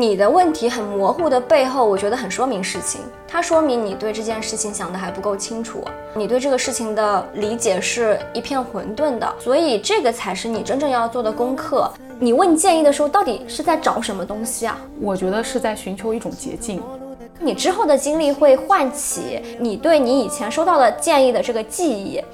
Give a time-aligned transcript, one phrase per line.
[0.00, 3.02] 你的问题很模糊的背后，我觉得很说明事情。
[3.28, 5.84] 它说明你对这件事情想的还不够清楚，
[6.14, 9.30] 你对这个事情的理解是一片混沌的。
[9.38, 11.92] 所以这个才是你真正要做的功课。
[12.18, 14.80] 你问建议的时候，到底是在找什么东西啊？
[15.02, 16.82] 我觉得是在寻求一种捷径。
[17.38, 22.24] 你之后的经历会唤起你对你以前收到的建议的这个记忆。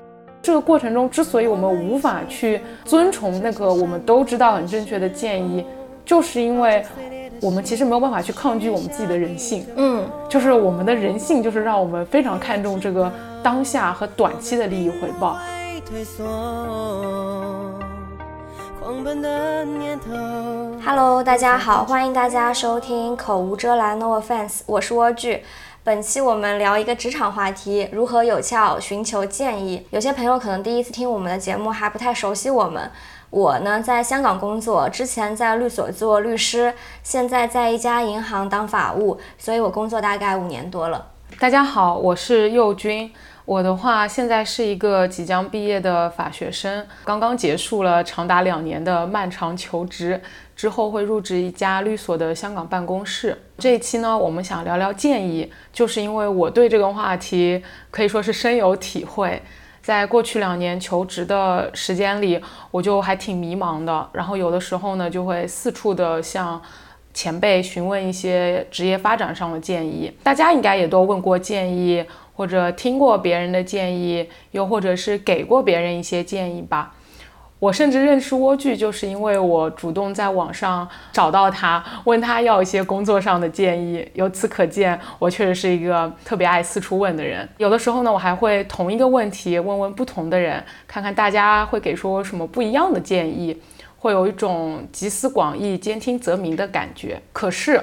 [0.40, 5.66] 这个过程中，之所以我们无法去遵从那个我们都知道很正确的建议，
[6.04, 6.86] 就是因为。
[7.42, 13.12] 我们其实没有办法去抗拒我们自己的人性，嗯，就是我们的人性，就是让我们非常看重这个
[13.42, 15.36] 当下和短期的利益回报。
[20.84, 25.40] Hello，大家好，欢迎大家收听口无遮拦，No offense，我是蜗苣。
[25.84, 29.86] 本期我们聊一个职场话题，如何有效寻求建议。
[29.90, 32.90] 有些朋友可能第一次听我们的节目，还不太熟悉我们。
[33.30, 36.72] 我呢，在香港工作，之前在律所做律师，
[37.02, 41.06] 现在在一家银行当法务，所以我工作大概五年多了。
[41.40, 43.12] 大家好，我是佑君。
[43.44, 50.20] 我的话，现在是一个即将毕业的法学生，刚刚结束了长达两年的漫长求职，
[50.56, 53.40] 之后会入职一家律所的香港办公室。
[53.58, 59.42] 这一期呢，我们想聊聊建议，就是因为我对这个话题可以说是深有体会。
[59.86, 62.42] 在过去两年求职的时间里，
[62.72, 64.10] 我就还挺迷茫的。
[64.12, 66.60] 然后有的时候呢，就会四处的向
[67.14, 70.10] 前辈询问一些职业发展上的建议。
[70.24, 76.92] 大家应该也都问过建议，或者听过别人的建议，又或者是给过别人一些建议吧。
[77.58, 84.06] 我甚至认识蜗苣，就是因为我主动在网上找到他，问他要一些工作上的建议。
[84.12, 87.48] 由此可见，我确实是一个特别爱四处问的人。
[87.56, 93.58] 有的时候呢，我还会同一个问题问问不同的人，看看大家会给出什么不一样的建议，
[93.98, 97.18] 会有一种集思广益、兼听则明的感觉。
[97.32, 97.82] 可是，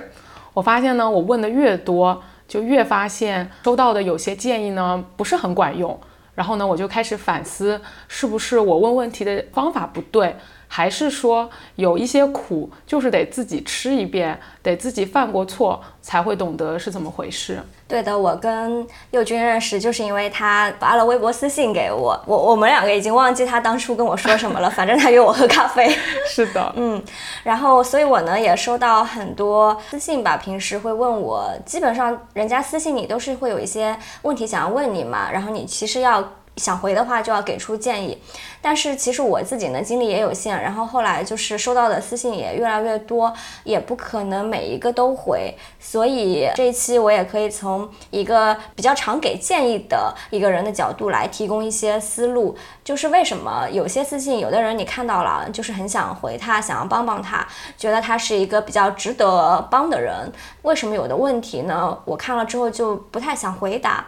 [0.54, 6.00] 我发现呢，我问的越多，就越发现收到的有些建议呢，不是很管用。
[6.36, 10.36] 然后呢，我就开始反思，是不是我问问题的方法不对，
[10.76, 17.62] 还是说有一些苦就是得自己吃一遍，得自己犯过错才会懂得是怎么回事？
[17.88, 25.96] 对的，我跟佑君认识就是因为他发了微博私信给我，我我们两个已经忘记他当初跟我说什么了，反正他约我喝咖啡。
[26.28, 27.00] 是的，嗯，
[27.44, 36.28] 然后所以我呢也收到很多私信吧，平时会问我，基本上人家私信你都是会有一些问题想要问你嘛，然后你其实要。
[36.58, 38.16] 想回的话就要给出建议，
[38.64, 43.34] 但是其实我自己呢精力也有限，然后后来就是收到的私信也越来越多，
[43.66, 57.46] 也不可能每一个都回，所以这一期我也可以从一个比较常给建议的一个人的角度来提供一些思路，就是为什么有些私信有的人你看到了就是很想回他，想要帮帮他，
[57.78, 60.32] 觉得他是一个比较值得帮的人，
[60.62, 61.98] 为什么有的问题呢？
[62.06, 64.08] 我看了之后就不太想回答。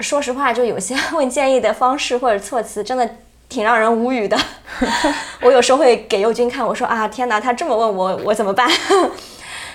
[0.00, 3.10] 说实话，就有些 问建议的方式或者措辞，真的
[3.48, 4.36] 挺让人无语的。
[5.42, 8.68] 我有时候会给佑君看，我说啊，天哪，他这么问我，我怎么办？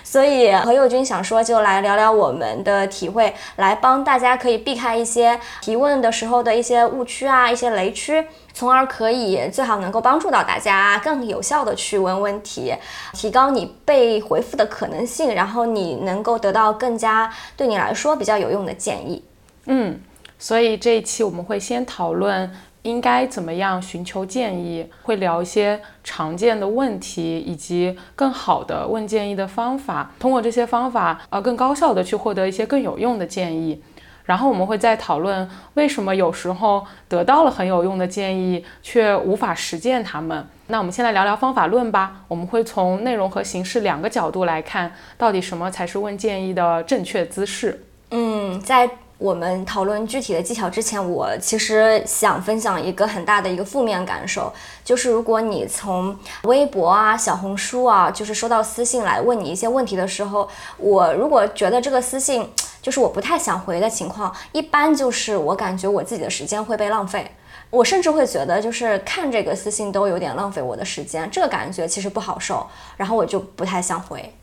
[0.04, 8.24] 所以和佑君想说，就来聊聊我们的体会，来帮大家可以避开一些提问的时候的一些误区啊，一些雷区，
[8.54, 12.76] 从而可以最好能够帮助到大家更有效的去问问题，
[13.14, 19.24] 提高你被回复的可能性，然后你能够得到更加对你来说比较有用的建议。
[19.66, 20.00] 嗯。
[20.38, 22.52] 所以这一期我们会先讨论
[22.84, 33.82] 应该怎么样寻求建议，会聊一些常见的问题以及更好的问建议的方法，通过这些方法，呃，更高效的去获得一些更有用的建议。
[34.26, 40.48] 然后我们会再讨论为什么有时候得到了很有用的建议却无法实践它们。
[40.68, 42.22] 那我们先来聊聊方法论吧。
[42.30, 47.84] 我们会从内容和形式两个角度来看，到底什么才是问建议的正确姿势。
[48.12, 48.90] 嗯，在。
[49.18, 54.52] 我们讨论具体的技巧之前，我其实想分享一个很大的一个负面感受，
[54.84, 62.50] 就是如果你从微博啊、小红书啊，就是收到私信来问你一些问题的时候，我如果觉得这个私信
[62.82, 67.32] 就是我不太想回的情况，一般就是我感觉我自己的时间会被浪费，
[67.70, 72.68] 我甚至会觉得就是看这个私信都有点浪费我的时间，这个感觉其实不好受，
[72.98, 74.34] 然后我就不太想回。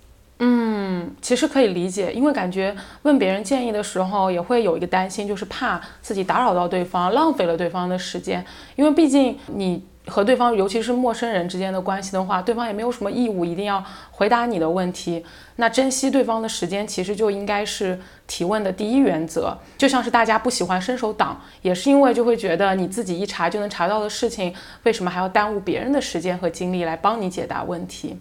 [0.43, 8.43] 嗯，其实可以理解，因为感觉问别人建议的时候，也会有一个担心，就是怕自己打扰到对方，浪费了对方的时间。
[8.75, 15.23] 因为毕竟你和对方，尤其是陌生人之间的关系的话，对方也没有什么义务一定要回答你的问题。
[15.57, 19.55] 那珍惜对方的时间，其实就应该是提问的第一原则。
[19.77, 24.55] 就像是大家不喜欢伸手党，也是因为就会觉得你自己一查就能查到的事情，
[24.85, 28.17] 为什么还要耽误别人的时间和精力来帮你解答问题？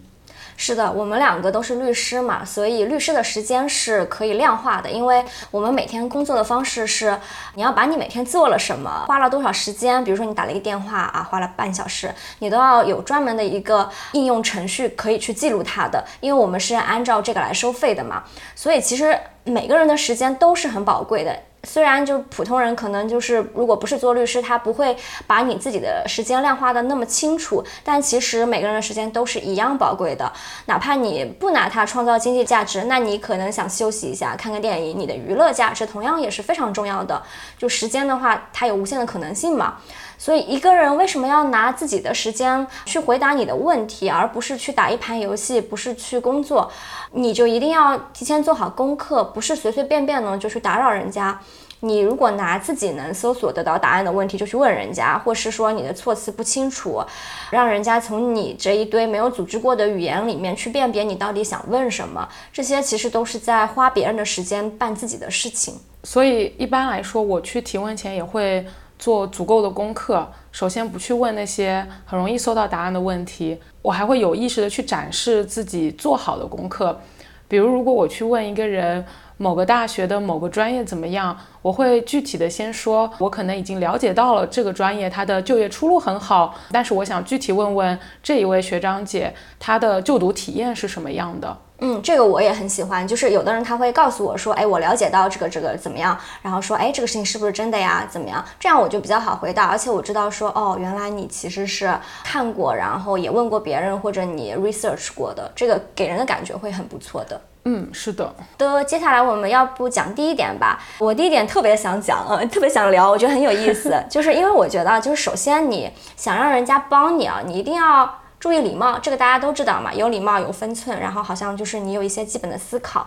[0.62, 7.18] 是的，我们两个都是律师嘛，所以律师的时间是可以量化的，因为我们每天工作的方式是，
[7.54, 18.22] 你要把你每天做了什么，花了多少时间，比如说你打了一个电话啊，花了半小时，你都要有专门的一个应用程序可以去记录它的，因为我们是按照这个来收费的嘛，
[18.54, 21.34] 所以其实每个人的时间都是很宝贵的。
[21.64, 24.96] 虽然就普通人可能就是如果不是做律师，他不会
[25.26, 30.32] 把你自己的时间量化的那么清楚，但其实每个人的时间都是一样宝贵的。
[30.66, 37.22] 哪怕你不拿它创造经济价值，那你可能想休息一下，看个电影，你的娱乐价值同样也是非常重要的。
[37.58, 39.76] 就时间的话，它有无限的可能性嘛。
[40.16, 46.70] 所以一个人为什么要拿自己的时间去回答你的问题，而不是去打一盘游戏，不是去工作？
[47.12, 51.40] 你就一定要提前做好功课，不是随随便便呢就去打扰人家。
[51.80, 57.02] 你如果拿自己能搜索得到答案的问题就去问人家，或是说你的措辞不清楚，
[57.50, 65.74] 让人家从你这一堆没有组织过的语言里面去辨别你到底想问什么，这些其实都是在花别人的时间办自己的事情。
[66.04, 68.66] 所以一般来说，我去提问前也会。
[69.00, 77.00] 做足够的功课，首先不去问那些很容易搜到答案的问题，我还会有意识的去展示自己做好的功课。
[77.48, 79.02] 比如，如果我去问一个人
[79.42, 91.56] 某个大学的某个专业怎么样，我会具体的先说，我可能已经了解到了这个专业它的就业出路很好，但是我想具体问问这一位学长姐，她的就读体验是什么样的。
[91.78, 93.08] 嗯，这个我也很喜欢。
[93.08, 98.06] 就是有的人他会告诉我说，哎，我了解到这个这个怎么样，然后说，哎，这个事情是不是真的呀？
[98.10, 98.44] 怎么样？
[98.58, 107.40] 这样我就比较好回答，而且我知道说，哦，原来你其实是看过，然后也问过别人，或者你 research 过的，这个给人的感觉会很不错的。
[107.64, 108.34] 嗯，是的。
[108.56, 110.78] 的，接下来我们要不讲第一点吧？
[110.98, 118.16] 我第一点特别想讲，呃， 特别想聊，我觉得很有意思， 就是因为我觉得，就是首先你想让人家帮你啊，你一定要。
[118.40, 123.06] 注意礼貌，这个大家都知道嘛，有礼貌有分寸，然后好像就是你有一些基本的思考。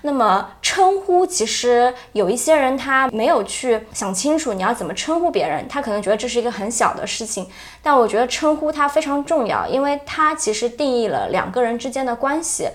[0.00, 7.46] 那么称呼，其实有一些人他没有去想清楚你要怎么称呼别人，他可能觉得这是一个很小的事情，
[7.82, 12.70] 但我觉得称呼它非常重要，因为它其实定义了两个人之间的关系。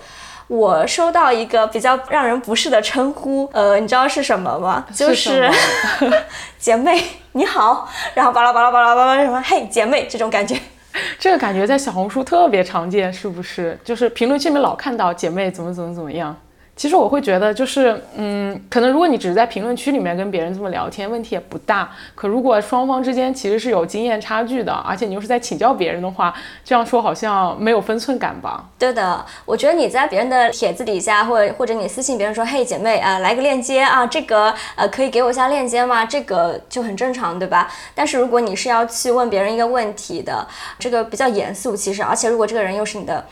[0.48, 4.86] 我收到一个比较让人不适的称呼，呃，你知道是什么吗？
[4.94, 5.50] 就是
[6.58, 7.02] 姐妹
[7.32, 10.56] 你好，然后巴拉巴拉巴拉巴拉什么，嘿姐妹这种感觉。
[11.18, 13.78] 这个感觉在小红书特别常见，是不是？
[13.84, 16.34] 就是评论区里面老看到姐妹怎么怎么怎么样。
[16.76, 21.90] 其实我会觉得，就是，嗯，可能如果你只是在评论区里面跟别人这么聊天，问题也不大。
[22.14, 28.62] 可如果双方之间其实是有经验差距的，而且你又是在请教别人的话，这样说好像没有分寸感吧？
[28.78, 36.04] 对的，我觉得你在别人的帖子底下，或者或者你私信别人说，嘿，姐妹啊，来个链接啊，这个呃，可以给我一下链接吗？
[36.04, 37.72] 这个就很正常，对吧？
[37.94, 40.46] 但是如果你是要去问别人一个问题的，
[40.78, 43.24] 这个比较严肃，其实，而且如果这个人又是你的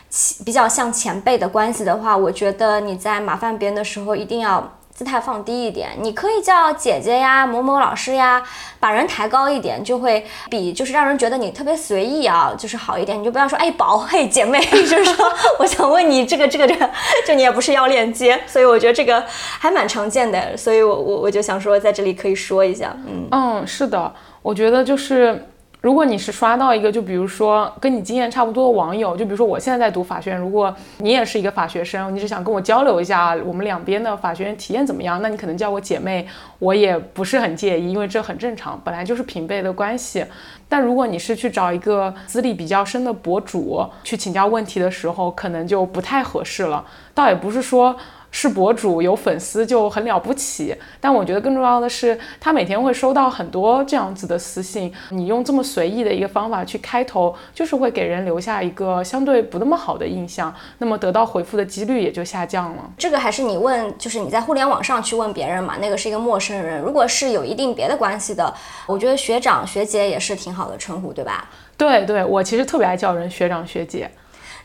[0.43, 3.34] 比较像前辈的关系的话，我觉得你在马。
[3.35, 8.41] 麻烦别人的时候一定要姿态放低一点，你可以叫姐姐呀、某某老师呀，
[8.79, 13.19] 把人抬高一点，就会比就是让人觉得你特别随意啊，就是好一点。
[13.19, 15.29] 你就不要说哎宝嘿姐妹，就是说
[15.59, 16.89] 我想问你这个这个这个，
[17.27, 25.45] 就你也不是要链接，所以我觉得这个还蛮常见的，所以我我我就想说在这里可以说一下，嗯嗯是的，我觉得就是。
[25.85, 40.25] 如果你是刷到一个，就比如说跟你经验差不多的网友，就比如说我现在在读法学院，如果你也是一个法学生，你是想跟我交流一下我们两边的法学院体验怎么样，那你可能叫我姐妹，我也不是很介意，因为这很正常，本来就是平辈的关系。
[40.67, 46.83] 但如果你是去找一个资历比较深的博主去请教问题的时候，可能就不太合适了。
[47.13, 47.95] 倒也不是说。
[48.37, 54.93] 是博主有粉丝就很了不起，但我觉得更重要的是，他每天会收到很多这样子的私信。
[55.11, 62.91] 你用这么随意的一个方法去开头，就是会给人留下一个相对不那么好的印象，那么得到回复的几率也就下降了。
[62.97, 66.81] 这个还是你问，就是你在互联网上去问别人嘛，那个是一个陌生人。
[66.81, 68.53] 如果是有一定别的关系的，
[68.85, 71.49] 我觉得学长学姐也是挺好的称呼，对吧？
[71.77, 74.11] 对对，我其实特别爱叫人学长学姐。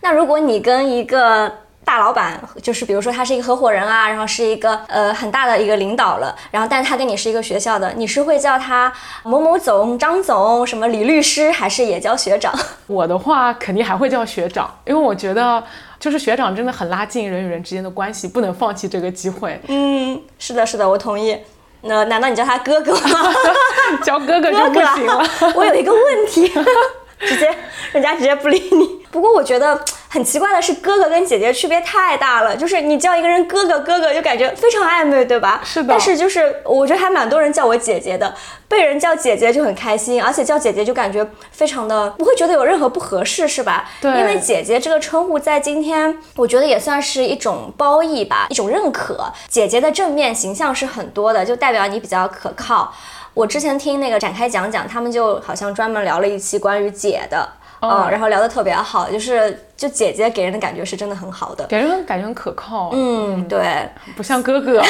[0.00, 1.52] 那如果你跟一个
[1.84, 8.92] 大老板就是比如说他是一个合伙人啊，然后是一个呃很大的一个领导了，然后但是他跟你是一个学校的，你是会叫他
[9.24, 12.54] 某某总、张总、什么李律师，还是也叫学长？
[12.86, 15.62] 我的话肯定还会叫学长，因为我觉得
[15.98, 19.60] 就是学长真的很拉近人与人之间的关系，不能放弃这个机会。
[19.66, 21.36] 嗯，是的，是的，我同意。
[21.82, 23.34] 那难道你叫他哥哥吗？
[24.04, 25.24] 叫哥哥就不行了。
[25.56, 26.52] 我有一个问题，
[27.20, 27.54] 直接
[27.92, 29.00] 人家直接不理你。
[29.12, 29.80] 不过我觉得。
[30.12, 35.60] 很奇怪的是，哥哥跟姐姐区别太大了，就是你叫一个人哥哥哥哥，就感觉非常暧昧，对吧？
[35.64, 35.86] 是的。
[35.88, 38.34] 但是就是我觉得还蛮多人叫我姐姐的，
[38.66, 43.88] 被人叫姐姐就很开心，而且叫姐姐就感觉非常的不会觉得有任何不合适，是吧？
[44.00, 44.10] 对。
[44.18, 49.32] 因为姐姐这个称呼在今天，我觉得也算是一种褒义吧，一种认可。
[49.48, 52.92] 姐姐的正面形象是很多的，就代表你比较可靠。
[53.34, 57.48] 我之前听那个展开讲讲，他们就好像专门聊了一期关于姐的。
[57.82, 62.90] 嗯，然后聊得特别好，就是就姐姐给人的感觉是真的很好的，给人感觉很可靠。
[62.92, 64.82] 嗯，对，不像哥哥。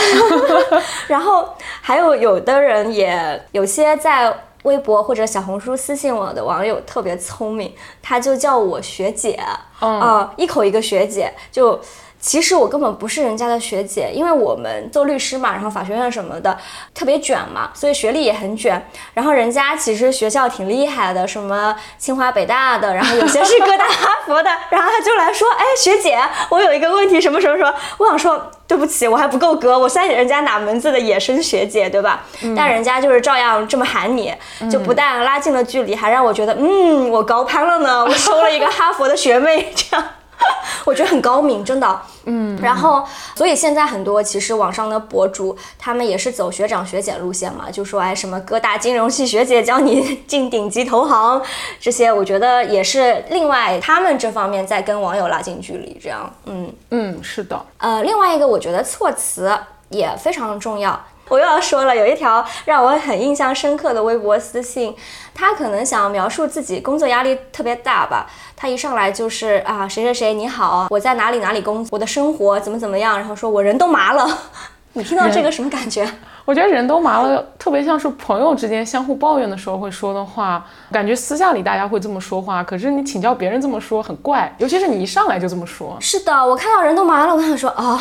[1.06, 1.48] 然后
[1.80, 9.38] 还有有的人也有些在微博或者小红书私信我的网友特别聪明，他就叫我学姐，
[9.78, 11.80] 啊，一口一个学姐就。
[12.20, 16.56] 其实我根本不是人家的学姐，因为我们做律师嘛，然后法学院什么的
[16.94, 18.86] 特别卷嘛，所以学历也很卷。
[19.14, 24.50] 然后人家其实学校挺厉害的，什么清华北大的，然后有些是各大哈佛的。
[24.70, 26.18] 然后他就来说，哎，学姐，
[26.50, 27.74] 我有一个问题，什么什么什么。
[27.96, 32.24] 我想说，对不起，我还不够格，我算人家哪门子的野生学姐，对吧？
[32.54, 34.34] 但人家就是照样这么喊你，
[34.70, 40.06] 就不但拉近了距离，还让我觉得，嗯，我高攀了呢，我收了一个哈佛的学妹， 这样。
[40.84, 42.00] 我觉得很高明，真的。
[42.24, 51.40] 嗯，然后，所以现在很多其实网上的博主，他们也是走学长学姐路线嘛，就说哎什么各大金融系学姐教你进顶级投行，
[51.80, 56.32] 这些我觉得也是另外他们这方面在跟网友拉近距离，这样。
[56.46, 57.60] 嗯嗯，是的。
[57.78, 59.56] 呃，另外一个我觉得措辞
[59.88, 60.98] 也非常重要。
[61.28, 64.92] 我又要说了，有一条让我很印象深刻的微博私信，
[65.32, 68.28] 他可能想描述自己工作压力特别大吧。
[68.60, 74.28] 他一上来就是啊，谁谁谁你好，我在哪里哪里工作，我的生活怎么怎么样，然后说我人都麻了。
[74.92, 76.06] 你听到这个什么感觉？
[76.50, 85.96] 我觉得人都麻了，特别像是朋友之间相互抱怨的时候会说的话，感觉私下里大家会这么说话，可是你请教别人这么说很怪，尤其是你一上来就这么说。
[86.00, 87.96] 是的，我看到人都麻了，我想说啊，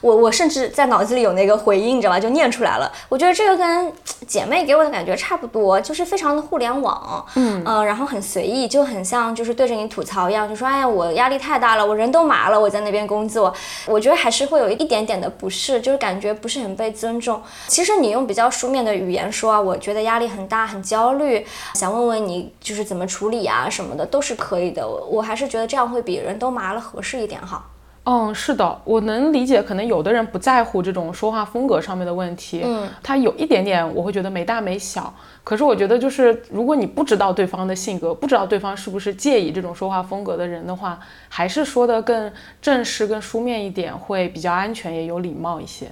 [0.00, 2.18] 我我甚至在脑子里有那个回应，你知道吧？
[2.18, 2.90] 就念出来了。
[3.08, 3.92] 我觉得这个跟
[4.26, 13.54] 姐妹给我的感觉差不多，就是非常的互联网，嗯嗯，然后很随意，就很像就是对着你吐槽一样，就说哎呀，我压力太大了，我人都麻了，我在那边工作，
[13.86, 17.40] 我觉得还是会有一点点的不适，就是感觉不是很被尊重。
[17.68, 17.91] 其实。
[18.00, 21.44] 你用比较书面的语言说啊，我觉得压力很大，很焦虑，
[21.74, 24.86] 想问问你就是怎么处理啊什么的都是可以的。
[24.86, 27.64] 我还是觉得这样会比人都麻了合适一点哈。
[28.04, 35.14] 嗯，是的，我能理解，可能有的人不在乎这种说话风格上面的问题，嗯，他有一点点我会觉得没大没小。
[35.44, 45.88] 可是我觉得就是如果你不知道对方的性格，不知道对方是不是介意这种说话风格的人的话，还是说的更正式、更书面一点会比较安全，也有礼貌一些。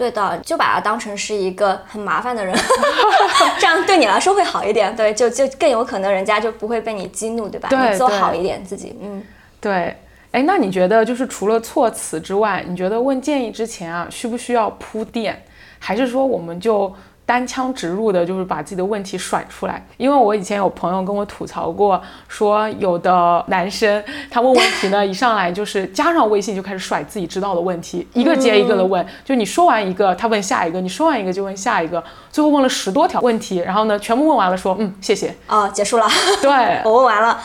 [0.00, 2.56] 对的，就把他当成是一个很麻烦的人，
[3.60, 4.96] 这样对你来说会好一点。
[4.96, 7.68] 对，就就更有可能人家就不会被你激怒，对吧？
[7.68, 8.96] 对，做好一点自己。
[9.02, 9.22] 嗯，
[9.60, 9.94] 对。
[10.30, 15.42] 哎，那你觉得就是除了措辞之外，你觉得问建议之前啊，需不需要铺垫，
[15.78, 16.90] 还是说我们就？
[17.30, 19.80] 单枪直入的，就是把自己的问题甩出来。
[19.96, 29.06] 因为我以前有朋友跟我吐槽过，说有的男生他问问题呢，一上来就是加上微信就开始甩自己知道的问题，一个接一个的问。
[29.24, 36.08] 就你说完一个，他问下一个，你说完一个就问下一个，最后问了十多条问题，然后呢，全部问完了，说嗯，谢谢，啊，结束了。
[36.42, 36.50] 对，
[36.84, 37.38] 我问完了。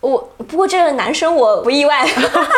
[0.00, 2.06] 我不过这个男生我不意外，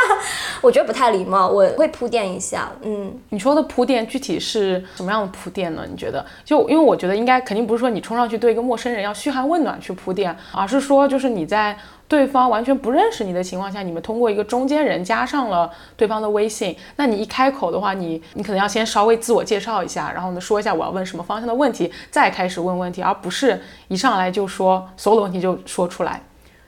[0.62, 2.70] 我觉得不太礼貌，我会铺垫一下。
[2.82, 5.84] 嗯，你说的铺垫具体是什么样的铺垫呢？
[5.90, 6.24] 你觉得？
[6.44, 26.22] 就因为我觉得应该肯定不是说你冲上去对一个陌生人要嘘寒问暖去铺垫，而是说就是你在对方完全不认识你的情况下，你们通过一个中间人加上了对方的微信，那你一开口的话，你你可能要先稍微自我介绍一下，然后呢说一下我要问什么方向的问题，再开始问问题，而不是一上来就说所有的问题就说出来。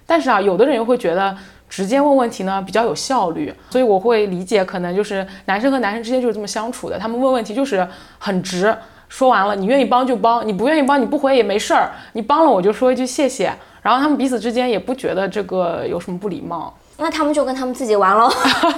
[0.06, 1.34] 但是啊，有的人又会觉得
[1.68, 7.86] 直接问问题呢比较有效率，所以我会理解，可能就是男生和男生之间就是这么相处的，他们问问题就是
[8.18, 8.76] 很直，
[9.08, 18.28] 说完了，你愿意帮就帮，你不愿意帮你不回也没事儿，你帮了我就说一句谢谢，然后他们彼此之间也不觉得这个有什么不礼貌， 那他们就跟他们自己玩喽，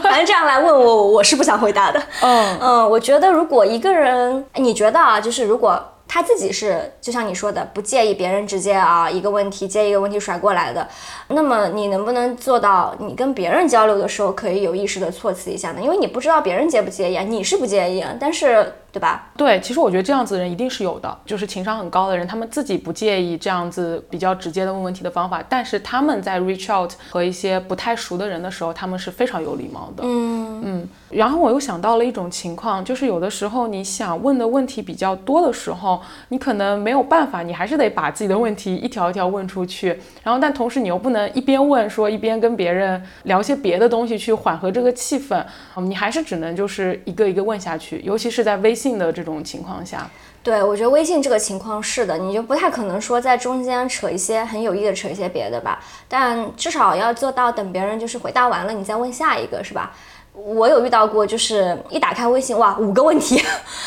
[0.02, 2.00] 反正这样来问我，我是不想回答的。
[2.22, 5.82] 嗯嗯，我觉得如果一个人，你觉得啊，就是如果。
[6.16, 10.88] 他自己是就像你说的，不介意别人直接啊一个问题接一个问题甩过来的。
[11.28, 15.80] 那么你能不能做到，你跟别人交流的时候可以有意识的措辞一下呢？
[15.82, 19.28] 因为你不知道别人介不介意啊，你是不介意啊，但是对吧？
[19.36, 30.02] 对，其实我觉得这样子的人一定是有的，就是情商很高的人，他们自己不介意这样子比较直接的问问题的方法，但是他们在 reach out 和一些不太熟的人的时候，他们是非常有礼貌的。
[30.06, 36.00] 嗯嗯，然后我又想到了一种情况，就是有的时候你想问的问题比较多的时候，
[36.30, 39.88] 你可能没有办法，你还是得把自己的问题一条一条问出去，
[40.22, 45.44] 然后但同时你又不能一边问说一边跟别人聊些别的东西去缓和这个气氛，
[45.76, 50.08] 嗯，你还是只能就是一个一个问下去，尤其是在微信的这种情况下。
[50.42, 59.92] 对，我觉得微信这个情况是的，你就不太可能说在中间扯一些很有意的扯一些别的吧，但至少要做到等别人就是回答完了，你再问下一个，是吧？
[60.36, 63.42] 我有遇到过，就是一打开微信，哇，五个问题，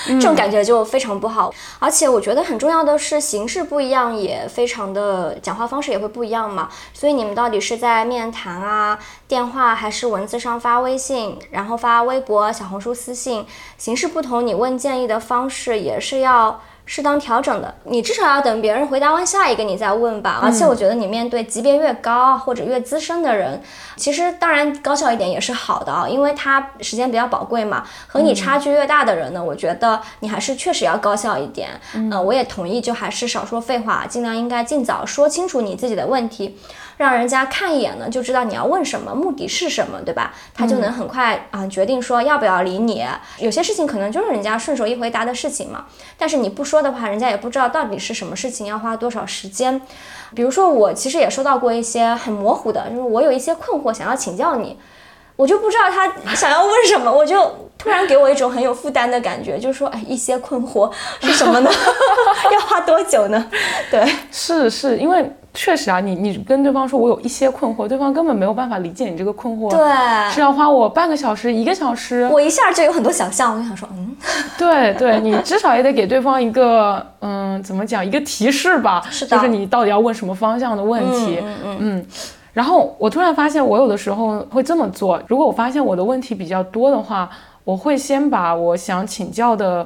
[0.05, 1.53] 这种感觉就非常不好。
[1.77, 6.67] 而且我觉得很重要的是，形式不一样，也非常的讲话方式也会不一样嘛。
[6.91, 13.45] 所以你们到底是在面谈啊、电话，还是文字上发微信，然后发微博、小红书私信，
[13.77, 16.59] 形式不同，你问建议的方式也是要。
[16.91, 20.39] 适当调整的，你至少要等别人回答完下一个你再问吧。
[20.41, 23.62] 而且我觉得你面对级别越高或者越资深的人，
[23.96, 27.84] 其实当然高效一点也是好的啊，因为他时间比较宝贵嘛。
[28.08, 31.69] 和你差距越大的人呢，我觉得你还是确实要高效一点。
[31.93, 36.58] 嗯，我也同意，就还是少说废话，尽量应该尽早说清楚你自己的问题。
[36.99, 40.33] 让人家看一眼呢，就知道你要问什么，目的是什么，对吧？
[40.53, 43.05] 他就能很快啊决定说要不要理你。
[43.37, 45.85] 有些事情可能就是人家顺手一回答的事情嘛，
[46.17, 49.81] 但是你不说的话，人家也不知道到底是什么事情，要花多少时间。
[50.35, 54.77] 比如说我其实也收到过一些很模糊的，就是我有一些困惑想要请教你，
[55.37, 60.91] 我就不知道他 想要问什么，我就突然给我一种很有负担的感觉，就是说哎一些困惑
[61.21, 61.71] 是什么呢？
[62.51, 63.49] 要花多久呢？
[63.89, 65.31] 对，是是因为。
[65.61, 74.15] 确实啊，你你跟对方说，我有一些困惑，对方根本没有办法理解你这个困惑，对，是要花我半个小时、一个小时，我一下就有很多想象，我就想说，嗯，
[74.57, 81.77] 对对，你至少也得给对方一个，嗯，怎么讲，一个提示吧，是的，就是你到底要问什么方向的问题，嗯嗯。
[81.79, 82.05] 嗯，
[82.53, 87.29] 然后我突然发现，我有的时候会这么做，如果我发现我的问题比较多的话，
[87.65, 89.85] 我会先把我想请教的。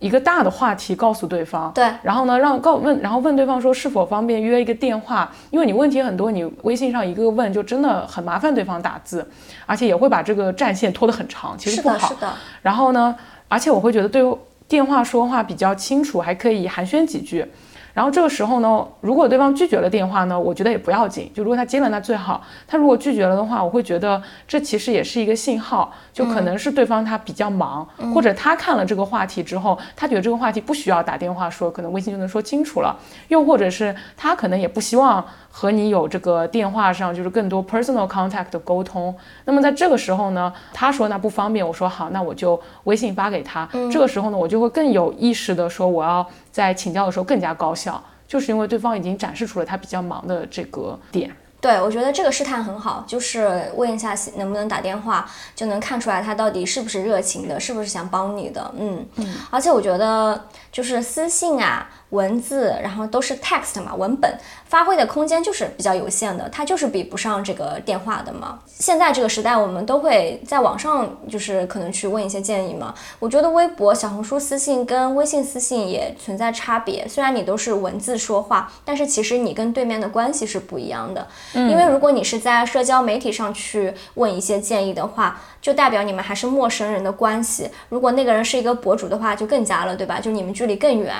[0.00, 9.26] 一个大的话题告诉对方，对，然后呢，让告问，然后问对方说是否方便约一个电话，因为你问题很多，你微信上一个个问就真的很麻烦对方打字，
[9.64, 12.08] 而且也会把这个战线拖得很长，其实不好。
[12.08, 12.32] 是的。
[12.60, 13.16] 然后呢，
[13.48, 14.22] 而且我会觉得对
[14.68, 17.46] 电话说话比较清楚，还可以寒暄几句。
[17.94, 21.30] 然后这个时候呢，如果对方拒绝了电话呢，我觉得也不要紧。
[21.32, 22.42] 就如果他接了，那最好。
[22.66, 32.98] 他如果拒绝了的话，我会觉得这其实也是一个信号，就可能是对方他比较忙，或者他看了这个话题之后，他觉得这个话题不需要打电话说，可能微信就能说清楚了。
[33.28, 35.24] 又或者是他可能也不希望
[35.56, 39.14] 和你有这个电话上就是更多 personal contact 的沟通。
[39.44, 43.68] 那么在这个时候呢，他说那不方便，我说好，那我就微信发给他。
[43.92, 46.26] 这个时候呢，我就会更有意识的说我要。
[46.50, 51.28] 在请教的时候更加高效，就是因为对方已经展示出了他比较忙的这个点。
[51.60, 58.72] 对，我觉得这个试探很好，就是问一下能不能打电话，就能看出来他到底是不是热情的，是不是想帮你的。
[58.78, 59.34] 嗯嗯。
[59.50, 61.88] 而且我觉得就是私信啊。
[62.14, 68.60] 文字，然后都是 text 嘛，文本发挥的空间就是比较有限的，它就是比不上这个电话的嘛。
[68.66, 72.94] 现在这个时代，我们都会在网上，就是可能去问一些建议嘛。
[73.18, 81.26] 我觉得微博、小红书私信跟微信私信也存在差别，虽然你都是文字说话，但是其实你跟对面的关系是不一样的。
[81.54, 87.68] 嗯，因为如果你是在社交媒体上去问一些建议的话，就代表你们还是陌生人的关系。
[87.88, 90.20] 如果那个人是一个博主的话，就更加了，对吧？
[90.20, 91.14] 就你们距离更远。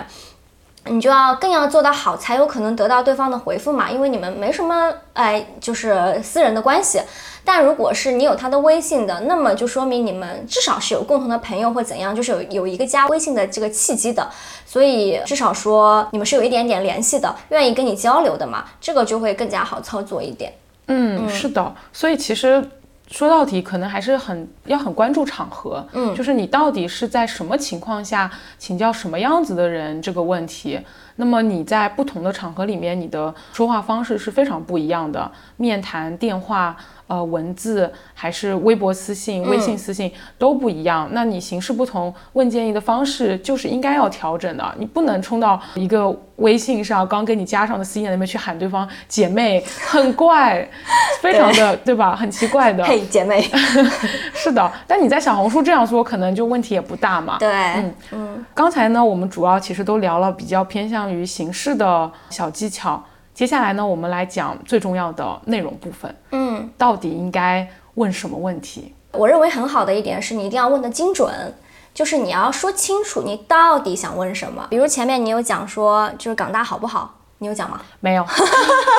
[0.87, 7.01] 你就要更要做到好，才有可能得到对方的回复嘛，因为你们没什么哎，就是私人的关系。
[7.47, 14.29] 但如果是你有他的微信的，那么就说明你们至少是有共同的朋友或怎样，就是有有一个加微信的这个契机的，
[14.66, 20.53] 所以至少说你们是有一点点联系的，愿意跟你交流的嘛，这个就会更加好操作一点。
[20.88, 22.62] 嗯，是的，所以其实。
[23.10, 30.80] 说到底，可能还是很要很关注场合，嗯，就是你到底是在什么情况下请教什么样子的人这个问题。
[31.16, 36.77] 那么你在不同的场合里面，你的说话方式是非常不一样的，面谈、电话。
[37.07, 41.07] 呃，文字还是微博私信、微信私信都不一样。
[41.12, 44.74] 那你形式不同，问建议的方式就是应该要调整的。
[44.79, 50.66] 你不能冲到一个微信上刚给你加上的私信里面去喊对方姐妹，很怪，
[51.20, 52.16] 非常的对吧？
[52.16, 52.83] 很奇怪的。
[52.88, 53.42] 嘿，姐妹。
[54.33, 57.37] 是的，但你在小红书这样说，可能就问题也不大嘛。
[57.38, 58.46] 对，嗯嗯。
[58.55, 63.02] 刚才呢，我们主要其实都聊了比较偏向于形式的小技巧。
[63.32, 66.14] 接下来呢，我们来讲最重要的内容部分。
[66.30, 68.94] 嗯，到底应该问什么问题？
[69.12, 71.54] 我认为很好的一点是你一定要问的精准。
[71.92, 74.66] 就是你要说清楚你到底想问什么。
[74.68, 77.14] 比如前面你有讲说，就是港大好不好？
[77.38, 77.80] 你有讲吗？
[78.00, 78.26] 没有。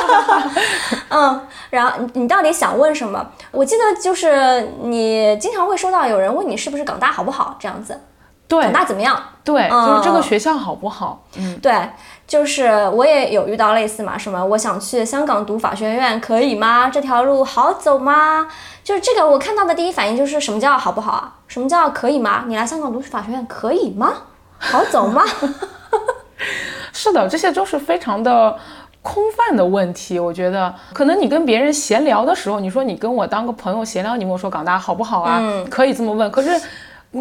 [1.09, 3.25] 嗯，然后你你到底想问什么？
[3.51, 7.99] 我记得就是你经常会收到有人问你是不是港大好不好这样子，
[8.47, 9.17] 对，港大怎么样？
[9.43, 11.23] 对，就是这个学校好不好？
[11.38, 11.89] 嗯，对，
[12.27, 16.89] 就是我也有遇到类似嘛，什么我想去香港读法学院，可以吗？
[16.89, 18.47] 这条路好走吗？
[18.84, 21.34] 就是这个，我看到的第一反应就是什么叫好不好啊？
[21.47, 22.45] 什么叫可以吗？
[22.47, 24.13] 你来香港读法学院可以吗？
[24.58, 25.23] 好走吗？
[26.91, 28.58] 是的，这些都是非常的
[29.01, 30.17] 空泛的问题。
[30.17, 35.41] 我觉得，可能你跟别人闲聊的时候，你说你跟我当个朋友闲聊，你跟我说港大好不好啊？
[35.69, 36.31] 可以这么问。
[36.31, 36.49] 可是，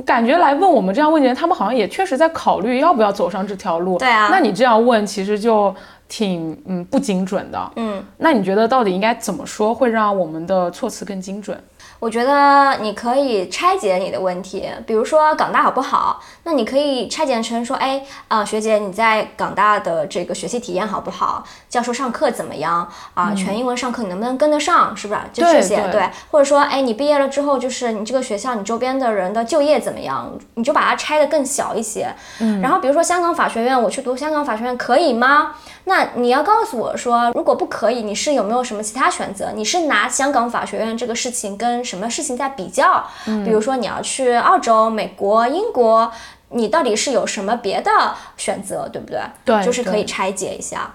[0.02, 3.98] 感觉来问我们这样问的人，他们好像也确实在考虑要不要走上这条路。
[3.98, 4.28] 对啊。
[4.30, 5.74] 那你这样问，其实就
[6.08, 7.72] 挺嗯不精准的。
[7.76, 8.02] 嗯。
[8.18, 11.58] 那你觉得到底应该怎么说，会让我们的措辞更精准？
[12.04, 16.20] 我觉得你可以拆解你的问题，比如说港大好不好？
[16.42, 21.42] 那你可以拆解成说，哎，啊，学姐你在港大的这个学习体验好不好？
[21.66, 22.86] 教授上课怎么样？
[23.14, 24.94] 啊，全英文上课你能不能跟得上？
[24.94, 25.20] 是不是？
[25.32, 26.10] 就这些，对。
[26.30, 30.30] 或者说，哎，你毕业了之后，就是你这个学校你周边的人的就业怎么样？
[30.56, 32.14] 你就把它拆得更小一些。
[32.38, 32.60] 嗯。
[32.60, 35.54] 然后比如说香港法学院，我去读香港法学院可以吗？
[35.86, 39.52] 那你要告诉我说，如果不可以，你是有没有什么其他选择？
[39.54, 43.04] 你是拿香港法学院这个事情跟什么事情在比较？
[43.44, 46.10] 比如说你要去澳洲、美国、英国，
[46.48, 47.90] 你到底是有什么别的
[48.38, 49.20] 选择，对不对？
[49.44, 50.90] 对，就是可以拆解一下。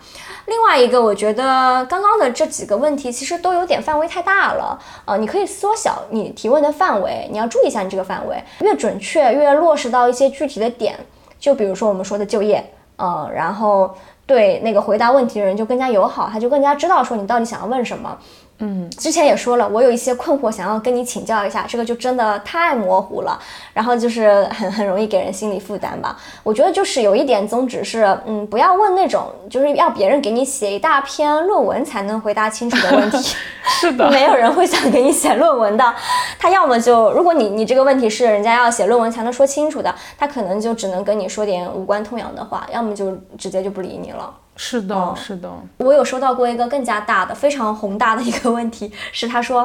[0.48, 10.98] 另外一个，我觉得刚刚的这几个问题其实都有点范围太大了，呃，你可以缩小你提问的范围，你要注意一下你这个范围，越准确越落实到一些具体的点。
[11.40, 13.96] 就比如说我们说的就业，呃，然后。
[14.30, 18.16] 对那个回答问题的人就更加友好，他就更加知道说你到底想要问什么。
[18.60, 23.40] 嗯，之前也说了，我有一些困惑想要跟你请教一下，这个就真的太模糊了，
[23.74, 26.18] 然后就是很很容易给人心理负担吧。
[26.44, 33.36] 我觉得就是有一点宗旨是，嗯，不要问那种就是要别人给你写一大篇论文才能回答清楚的问题。
[33.80, 35.96] 是的， 没有人会想给你写论文的。
[36.38, 44.34] 他要么就，如果你你这个问题是人家要写论文才能说清楚的，他可能就只能跟你说点无关痛痒的话，要么就直接就不理你了。
[44.62, 49.62] 是的，是的，我有收到过一个更加大的、非常宏大的一个问题，是他说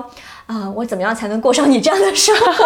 [0.46, 2.64] 啊，我怎么样才能过上你这样的生活？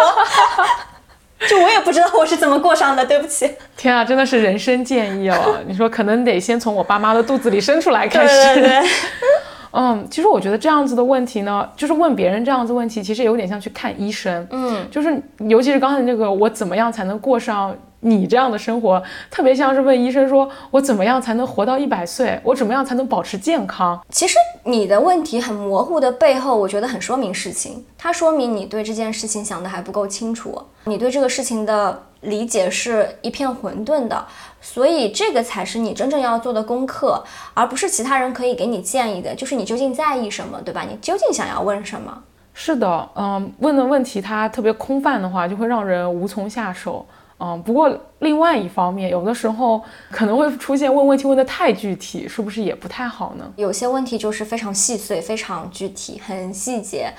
[1.49, 3.51] 就我也不知道我是怎么过上的，对不起。
[3.75, 5.57] 天啊，真的是人生建议哦。
[5.65, 8.53] 你说可能得先从我爸妈的肚子里生出来开始。
[8.53, 8.89] 对对对。
[9.71, 14.47] 嗯，其实我觉得这样子的问题呢，就是问别人这样子问题，其实有点像去看医生。
[14.51, 17.75] 嗯，就是尤其是刚才那个，我怎么样才能过上？
[18.01, 22.39] 你这样的生活，特别像是问医生说：“我怎么样才能活到一百岁？
[22.43, 27.85] 我怎么样才能保持健康？”其实你的问题很模糊的背后，我觉得很说明事情。
[27.97, 34.25] 它说明你对这件事情想的还不够清楚，你对这个事情的理解是一片混沌的。
[34.61, 39.35] 所以这个才是你真正要做的功课，而不是其他人可以给你建议的。
[39.35, 40.85] 就是你究竟在意什么，对吧？
[40.89, 42.23] 你究竟想要问什么？
[42.53, 47.05] 是的，嗯，问的问题它特别空泛的话，就会让人无从下手。
[47.39, 53.51] 嗯，不过另外一方面，有的时候可能会出现问问题问的太具体，是不是也不太好呢？
[53.55, 57.11] 有些问题就是非常细碎、非常具体、很细节。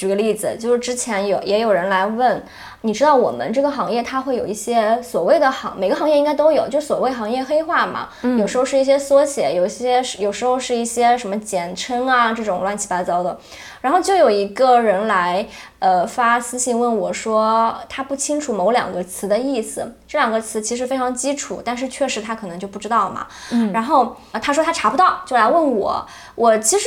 [0.00, 2.42] 举个例子，就是之前有也有人来问，
[2.80, 8.08] 你知道我们这个行业它会有一些所谓的行，每个行业应该都有，就所谓行业黑话嘛。
[8.22, 8.38] 嗯。
[8.38, 13.38] 有时候是一些缩写，有些有时候是一些什么简称啊，这种乱七八糟的。
[13.82, 15.46] 然后就有一个人来，
[15.80, 19.94] 呃，发私信问我说，他不清楚某两个词的意思。
[20.08, 23.26] 这两个词其实非常基础，但是确实他可能就不知道嘛。
[23.52, 23.70] 嗯。
[23.70, 26.06] 然后他说他查不到，就来问我。
[26.36, 26.86] 我其实。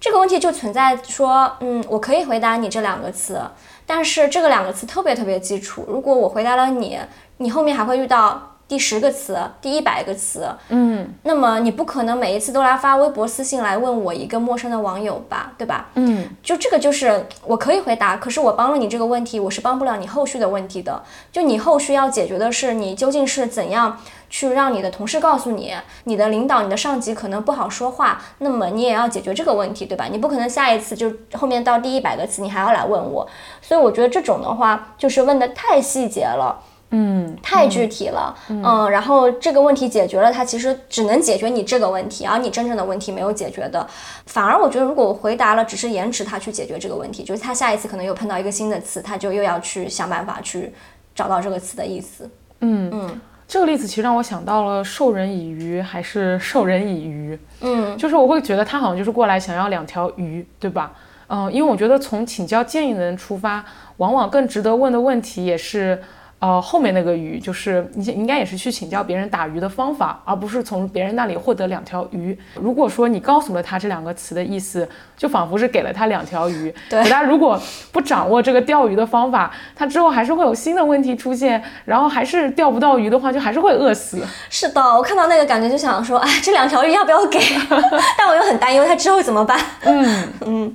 [0.00, 3.38] 这个问题就存在说，嗯，我可以回答你这两个词，
[3.84, 5.84] 但是这个两个词特别特别基础。
[5.86, 6.98] 如果我回答了你，
[7.36, 15.88] 你后面还会遇到第十个词、第一百个词，嗯，那么你不可能每一次都来发微博私信来问我一个陌生的网友吧，对吧？
[15.96, 21.02] 嗯，就这个就是我可以回答，可是我帮了你这个问题，我是帮不了你后续的问题的。
[21.32, 23.98] 就你后续要解决的是，你究竟是怎样。
[24.32, 30.06] 去让你的同事告诉你，你的领导、你的上级可能不好说话，那么你也要解决这个问题，对吧？
[30.08, 33.26] 你不可能下一次就后面到第一百个词，你还要来问我，
[33.60, 43.86] 所以我觉得这种的话就是问的太细节了，嗯，太具体了，嗯，然后这个问题解决了，它其实只能解决你这个问题，而你真正的问题没有解决的，
[44.26, 50.72] 反而我觉得如果我回答了，只是延迟他去解决这个问题，就是他下一次可能又碰到一个新的词，他就又要去想办法去
[51.14, 52.28] 找到这个词的意思，
[52.60, 52.90] 嗯。
[52.92, 53.20] 嗯。
[53.52, 60.92] 这个例子其实让我想到了授人以鱼还是授人以渔，嗯，就是我会觉得他好像就是过来想要两条鱼，对吧？
[61.26, 63.64] 嗯，因为我觉得从请教建议的人出发，
[63.96, 66.00] 往往更值得问的问题也是，
[66.40, 72.36] 呃，后面那个鱼就是你应该也是去请教别人打鱼的方法，而不是从别人那里获得两条鱼。
[72.54, 76.74] 如果说你告诉了他这两个词的意思，就仿佛是给了他两条鱼。
[76.88, 77.04] 对。
[77.04, 77.60] 他如果
[77.92, 84.26] 不掌握这个钓鱼的方法，他之后还是会有新的问题出现，然后还是钓不到鱼的话，就还是会饿死。
[84.48, 87.38] 是的，我看到那个感觉就想说，哎，这两条鱼要不要给？
[88.16, 89.60] 但我又很担忧他之后怎么办。
[89.82, 90.74] 嗯 嗯。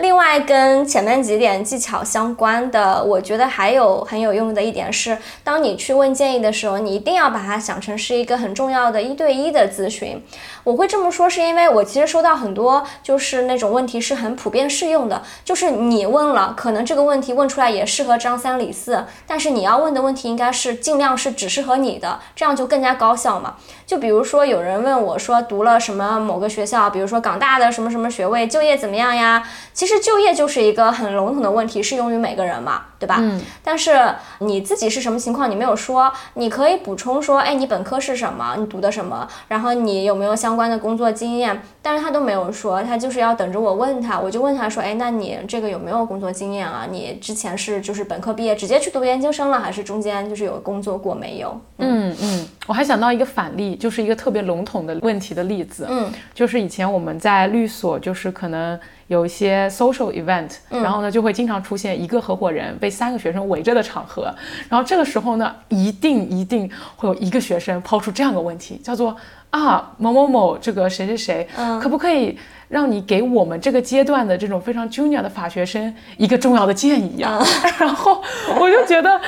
[0.00, 10.22] 另外，跟前面几点技巧相关的，我觉得还有很有用的一点是，当你去问建议的时候，你一定要把它想成是一个很重要的一对一的咨询。
[10.64, 23.56] 我会这么说，是因为我其实收到很多就是那种问题是很普遍适用的，就是你问了，可能这个问题问出来也适合张三李四，但是你要问的问题应该是尽量是只适合你的，这样就更加高效嘛。
[23.86, 29.46] 就比如说有人问我说，读了什么某个学校，比如说港大的什么什么学位，就业怎么样呀？
[29.74, 33.16] 其实就业就是一个很笼统的问题，适用于每个人嘛，对吧？
[33.18, 33.40] 嗯。
[33.64, 38.54] 但是你自己是什么情况，你没有说，你可以补充说，哎，你本科是什么？
[38.58, 39.26] 你读的什么？
[39.48, 41.62] 然后你有没有相关的工作经验？
[41.82, 46.86] 但是他都没有说，他就是要等着我问他，我就问他说，哎，那你这个有没有工作经验啊？
[46.90, 51.58] 你之前是就是本科毕业直接去读研究生了，还是中间就是有工作过没有？
[51.78, 52.46] 嗯嗯。
[52.66, 58.78] 我还想到一个反例，就是一个特别笼统的问题的例子，嗯，就是以前我们在律所，就是可能。
[59.10, 64.32] 有一些 social event，然后呢，就会经常出现一个合伙人被三个学生围着的场合，
[64.68, 69.16] 然后这个时候呢，一定一定会有一个学生抛出这样的问题，叫做
[69.50, 71.48] 啊某某某这个谁谁谁，
[71.82, 77.36] 可不可以让你给我们这个阶段的这种非常 junior 的法学生一个重要的建议呀？
[77.80, 78.22] 然后
[78.60, 79.20] 我就觉得。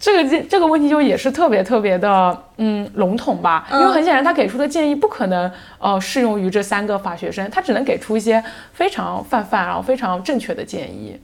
[0.00, 11.20] 这个这这个问题就也是特别特别的，嗯，笼统吧，因为很显然他给出的建议不可能，呃，适用于这三个法学生，他只能给出一些非常泛泛然后非常正确的建议。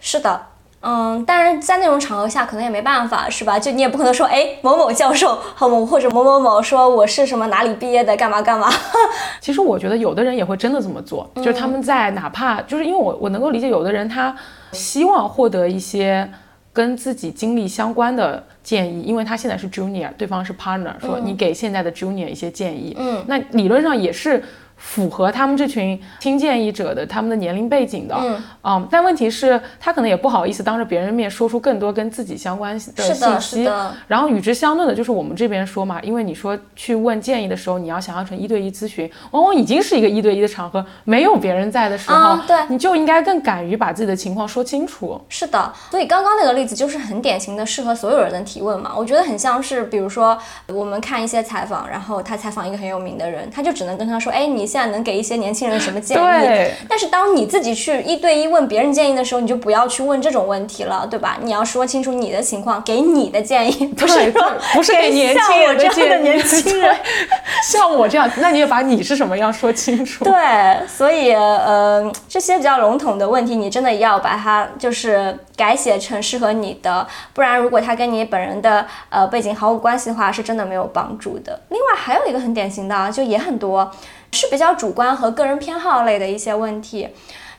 [0.00, 0.46] 是的，
[0.80, 3.60] 嗯，但是在那种场合下可能也没办法，是吧？
[3.60, 8.68] 就你也不可能说，哎，某某教授和某或者某某某说我是什么哪里毕业的，干嘛干嘛。
[9.40, 14.34] 其实我觉得有的人也会真的这么做，就是他们在哪怕就是因为我我能够理解有的人他
[14.72, 16.28] 希望获得一些。
[16.74, 24.44] 跟自己经历相关的建议，因为他现在是 junior，对方是 partner，说你给现在的 junior 一些建议，嗯，那理论上也是。
[24.84, 33.68] 符合他们这群听建议者的他们的年龄背景的，嗯，嗯，但问题是，他可能也不好意思当着别人面说出更多跟自己相关的信息。
[34.06, 45.20] 然后与之相对的，就是我们这边说嘛，因为你说去问建议的时候，你要想象成一对一咨询，往往已经是一个一对一的场合，没有别人在的时候，对，你就应该更敢于把自己的情况说清楚。
[45.30, 48.92] 是的，所以刚刚那个例子就是很典型的适合所有人的提问嘛。
[48.94, 56.70] 我觉得很像是，比如说我们看一些采访，然后他采访一个很有名的人，他就只能跟他说，哎，你现在能给一些年轻人什么建议？
[56.88, 61.38] 但是当你自己去一对一问别人建议的时候，你就不要去问这种问题了，对吧？
[61.40, 66.22] 你要说清楚你的情况，给你的建议，不是说不是给年轻人的建议。
[66.24, 66.92] 年轻人
[67.70, 70.24] 像我这样，那你也把你是什么样说清楚。
[70.24, 81.60] 对，所以呃，这些比较笼统的问题，你真的要把它就是改写成适合你的，不然如果它跟你本人的呃背景毫无关系的话，是真的没有帮助的。
[81.68, 83.88] 另外还有一个很典型的，就也很多。
[84.34, 87.08] 是比较主观和个人偏好类的一些问题，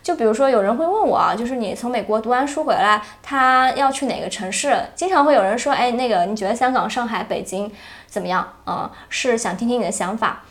[0.04, 4.78] 就比如说有人会问我啊，就是你从美国读完书回来，他要去哪个城市？
[4.94, 7.72] 经常会有人说，哎，那个你觉得香港、上海、北京
[8.08, 8.48] 怎么样？
[8.68, 10.44] 嗯，是想听听你的想法。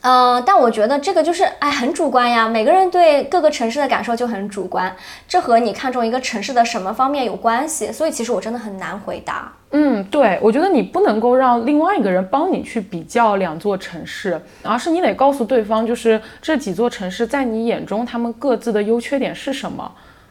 [0.00, 2.48] 嗯，但我觉得这个就是哎，很主观呀。
[2.48, 4.94] 每个人对各个城市的感受就很主观，
[5.28, 7.92] 这和你看中一个城市的什么方面有关系。
[7.92, 9.52] 所以其实我真的很难回答。
[9.76, 19.90] 嗯，对，我觉得你不能够让另外一个人帮你去比较两座城市，而是你得告诉对方，就是这几座城市在你眼中他们各自的优缺点是什么。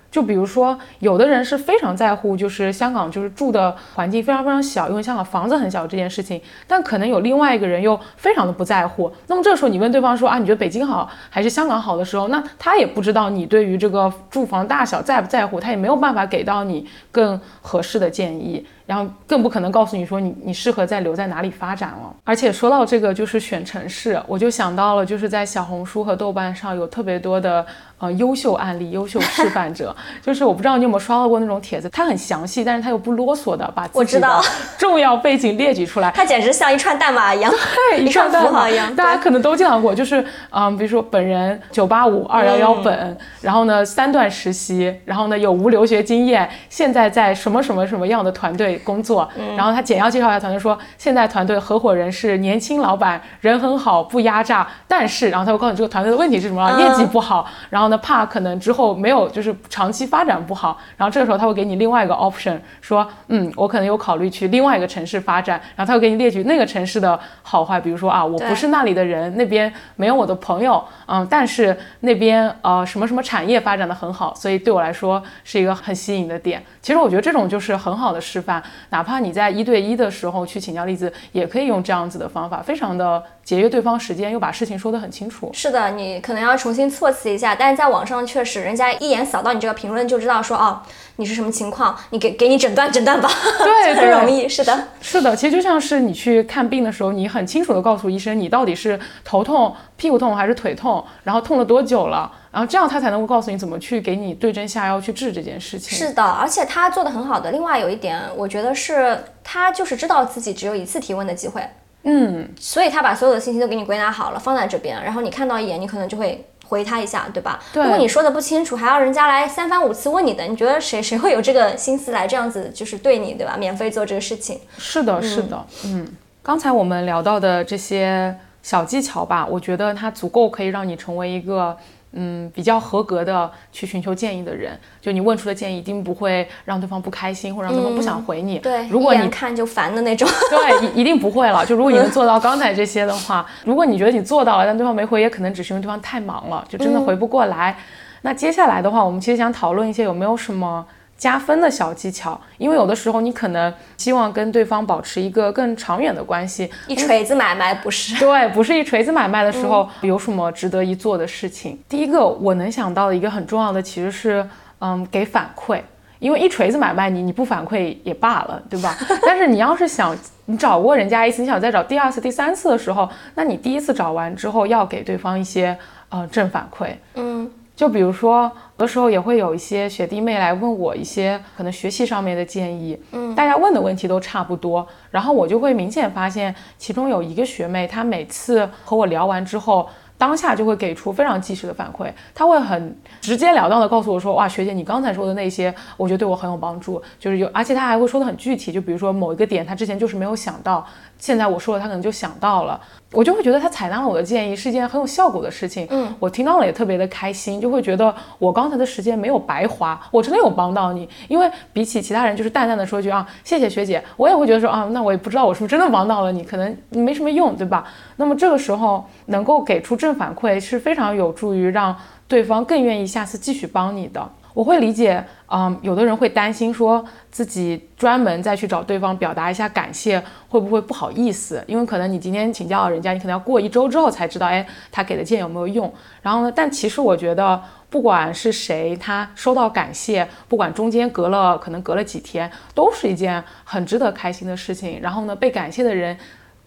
[0.10, 6.40] 就比如说，有的人是非常在乎，就是香港就是住的环境非常非常小，因为香港房子很小这件事情。
[6.68, 9.12] 但可能有另外一个人又非常的不在乎。
[9.26, 18.64] 那么这时候你问对方说啊，你觉得北京好还是香港好的时候，那他也不知道你对于这个住房大小在不在乎，他也没有办法给到你更合适的建议。
[18.86, 22.13] 然后更不可能告诉你说你你适合再留在哪里发展了。
[22.24, 27.65] 而且说到这个就是选城市，我就想到了就是在小红书和豆瓣上有特别多的
[27.98, 29.96] 呃优秀案例、优秀示范者。
[30.22, 34.41] 就是我不知道你有没有刷到过那种帖子，它很详细，但是它又不啰嗦的把自己的
[34.78, 36.12] 重要背景列举出来。
[36.12, 37.52] 它简直像一串代码 一样，
[37.91, 38.93] 对，一串代码一样。
[38.96, 48.73] 大家可能都见到过，就是嗯，比如说本人九八五二幺幺本，然后呢三段实习，然后呢有无留学经验，现在在什么什么什么样的团队。
[48.74, 76.64] 队工作，然后他简要介绍一下团队，说现在团队合伙人是年轻老板，人很好，不压榨，但是然后他会告诉你这个团队的问题是什么，业绩不好，然后呢怕可能之后没有就是长期发展不好，然后这个时候他会给你另外一个 option，说嗯我可能有考虑去另外一个城市发展，然后他会给你列举那个城市的好坏，比如说啊我不是那里的人，那边没有我的朋友，嗯，但是那边呃什么什么产业发展的很好，所以对我来说是一个很吸引的点。
[76.82, 85.49] 其实我觉得这种就是很好的示范，哪怕你在一对一的时候去请教例子，也可以用这样子的方法，非常的节约对方时间，又把事情说得很清楚。
[85.54, 90.82] 是的，你可能要重新措辞一下，但是在网上确实，人家一眼扫到你这个评论就知道说哦，
[91.17, 94.47] 你是什么情况，你给给你诊断诊断吧，对， 很容易。
[94.47, 102.32] 是的，是的，其实就像是你去看病的时候，你很清楚的告诉医生，你到底是头痛、屁股痛还是腿痛，然后痛了多久了。
[102.54, 105.98] 然后这样他才能够告诉你怎么去给你对症下药去治这件事情。
[105.98, 107.50] 是的，而且他做的很好的。
[107.50, 111.68] 另外有一点，我觉得是他就是知道自己只有一次提问的机会，
[112.04, 117.60] 嗯，所以他把所有的信息都给你归纳好了，放在这边，然后你看到一眼，你可能就会回他一下，对吧？
[117.74, 117.82] 对。
[117.82, 123.58] 如果你说的不清楚，还要人家来三番五次问你的，你觉得谁谁会有这个 心思来这样子就是对你，对吧？
[123.58, 124.60] 免费做这个事情。
[124.78, 126.08] 是的，是的，嗯。
[126.44, 131.76] 刚才我们聊到的这些小技巧吧，我觉得它足够可以让你成为一个。
[132.13, 138.60] 嗯，比较合格的去寻求建议的人，就你问出的建议一定不会让对方不开心，或者让对方不想回你。
[138.60, 140.28] 对，如果你看就烦的那种。
[140.49, 141.65] 对，一一定不会了。
[141.65, 147.76] 就如果你能做到刚才这些的话，如果你觉得你做到了，但对方没回，也可能只是因为对方太忙了，就真的回不过来。
[148.21, 150.86] 那接下来的话，我们其实想讨论一些有没有什么。
[151.24, 158.14] 加分的小技巧，因为有的时候你可能希望跟对方保持一个更长远的关系，一锤子买卖不是？
[158.20, 161.80] 对，不是一锤子买卖的时候，有什么值得一做的事情？
[161.88, 164.46] 第一个我能想到的一个很重要的其实是，
[164.80, 165.80] 嗯，给反馈，
[166.20, 168.94] 因为一锤子买卖你你不反馈也罢了，对吧？
[169.26, 170.14] 但是你要是想
[170.48, 175.78] 你找过人家一次，你想再找第二次、第三次的时候，那你第一次找完之后要给对方一些
[176.10, 177.50] 呃正反馈，嗯。
[177.76, 178.44] 就比如说，
[178.78, 189.88] 有的时候也会有一些学弟妹来问我一些可能学习上面的建议，嗯，大家问的问题都差不多，然后我就会明显发现，其中有一个学妹，她每次和我聊完之后。
[190.16, 200.86] 当下就会给出非常及时的反馈，她会很直截了当的告诉我说，哇，学姐，你刚才说的那些，我觉得对我很有帮助，就是有，而且她还会说的很具体，就比如说某一个点，她之前就是没有想到，
[201.24, 202.78] 现在我说了，他可能就想到了，
[203.14, 217.86] 我就会觉得他采纳了我的建议是一件很有效果的事情，嗯，我听到了也特别的开心，就会觉得我刚才的时间没有白花，我真的有帮到你，因为比起其他人就是淡淡的说一句啊，谢谢学姐，我也会觉得说啊，那我也不知道我是不是真的帮到了你，可能没什么用，对吧？
[218.18, 221.96] 那么这个时候能够给出正反馈是非常有助于让
[222.28, 224.30] 对方更愿意下次继续帮你的。
[224.54, 231.63] 我会理解，嗯，有的人会担心说自己专门再去找对方表达一下感谢，会不会不好意思？
[231.68, 235.92] 因为可能你今天请教人家，你可能要过一周之后才知道，哎，他给的建议有没有用。
[236.22, 245.00] 然后呢，但其实我觉得，不管是谁，他收到感谢，不管中间隔了可能隔了几天，都是一件很值得开心的事情。
[245.02, 246.18] 然后呢，被感谢的人。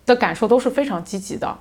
[0.07, 1.59] 的感受都是非常积极的，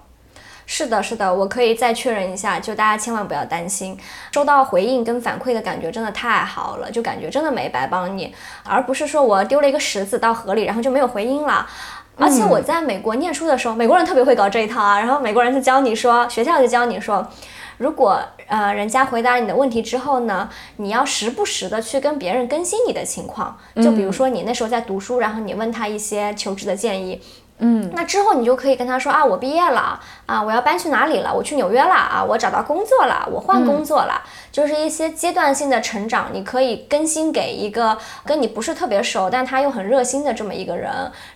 [0.66, 3.98] 是的，是的，我可以再确认一下，就大家千万不要担心，
[4.32, 11.68] 收到回应跟反馈的感觉真的太好了，就感觉真的没白帮你，而不是说我丢了一个石子到河里，然后就没有回音了。
[12.18, 17.28] 而且我在美国念书的时候，美国人特别会搞这一套啊，然后美国人就教你说，学校就教你说，
[17.78, 27.22] 如果呃人家回答你的问题之后呢，你要时不时的去跟别人更新你的情况，就比如说你那时候在读书，然后你问他一些求职的建议。
[27.58, 31.34] 嗯，那之后你就可以跟他说啊，我毕业了啊，我要搬去哪里了？
[31.34, 40.92] 我去纽约了啊，我找到工作了，我换工作了，就是一些阶段性的成长，你可以更新给一个跟你不是特别熟，但他又很热心的这么一个人，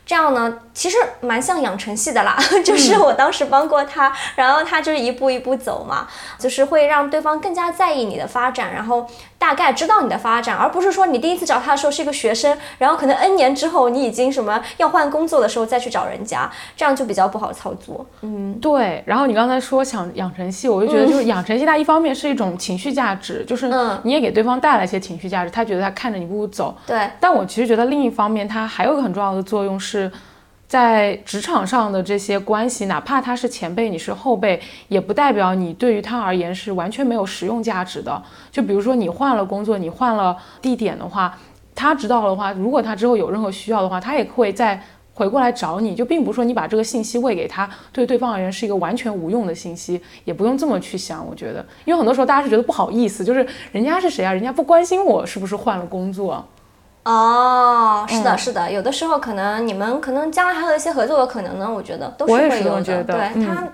[0.05, 9.05] 这样呢，其实蛮像养成系的啦， 就是我当时帮过他，然后他就是一步一步走嘛，就是会让对方更加在意你的发展，然后
[9.37, 15.99] 大概知道你的发展，而不是说你第一次找他的时候是一个学生，然后可能 N 年之后你已经什么要换工作的时候再去找。
[16.09, 18.78] 人家这样就比较不好操作，嗯，对。
[19.05, 23.71] 然后你刚才说想养成系，我就觉得就是养成系，它一方面是一种情绪价值，就是
[24.03, 27.09] 你也给对方带来一些情绪价值，他觉得他看着你步步走，对。
[27.19, 30.11] 但我其实觉得另一方面，它还有一个很重要的作用是，
[30.67, 38.21] 在职场上的这些关系，哪怕他是前辈，你是后辈，也不代表你对于他而言是完全没有实用价值的。
[38.51, 41.37] 就比如说你换了工作，你换了地点的话，
[41.73, 44.81] 他知道的话，如果他之后有任何需要的话，他也会在。
[45.19, 51.27] 回过来找你就并不是说你把这个信息喂给他，对对方而言是一个完全无用的信息，也不用这么去想。
[51.27, 54.31] 我觉得，因为很多时候大家是觉得不好意思，就是人家是谁啊？
[54.31, 56.47] 人家不关心我是不是换了工作。
[57.03, 62.55] 哦，是的，是的，有的时候可能你们可能将来还有一些合作的可能呢，我觉得都是会有的。
[62.55, 63.67] 是这么觉得对嗯他。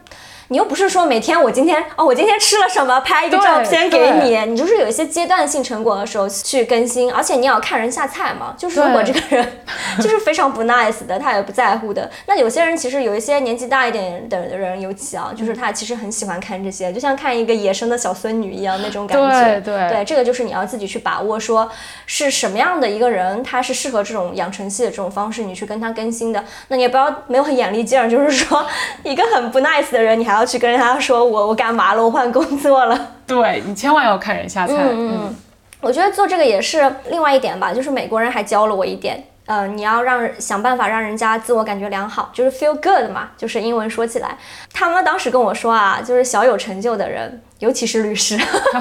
[0.49, 8.53] 你又不是说每天我今天哦，我今天吃了什么，拍一个照片给你，你就是有一些阶段性成果的时候去更新，而且你要看人下菜嘛。
[8.57, 9.63] 就是如果这个人
[9.99, 19.61] 就是非常不 nice 的，他也不在乎的，那有些人其实有一些年纪大一点的人，尤其啊，就是他其实很喜欢看这些，就像看一个野生的小孙女一样那种感觉。
[19.61, 21.69] 对对对，这个就是你要自己去把握，说
[22.05, 26.43] 是什么样的一个人，他是适合这种养成系的这种方式，你去跟他更新的。
[26.67, 28.65] 那你也不要没有很眼力劲儿，就是说
[29.03, 33.09] 一个很不 nice 的人，你还要去跟人家说我我干嘛了，我换工作了。
[33.25, 34.73] 对你千万要看人下菜。
[34.77, 35.35] 嗯嗯
[35.81, 39.23] 我觉得做这个也是另外一点吧，就是美国人还教了我一点。
[39.45, 44.35] 呃，你要让想办法让人家自我感觉良好，就是 feel good 嘛，就是英文说起来。
[44.73, 48.35] 他们当时跟我说啊，就是小有成就的人，尤其是律师，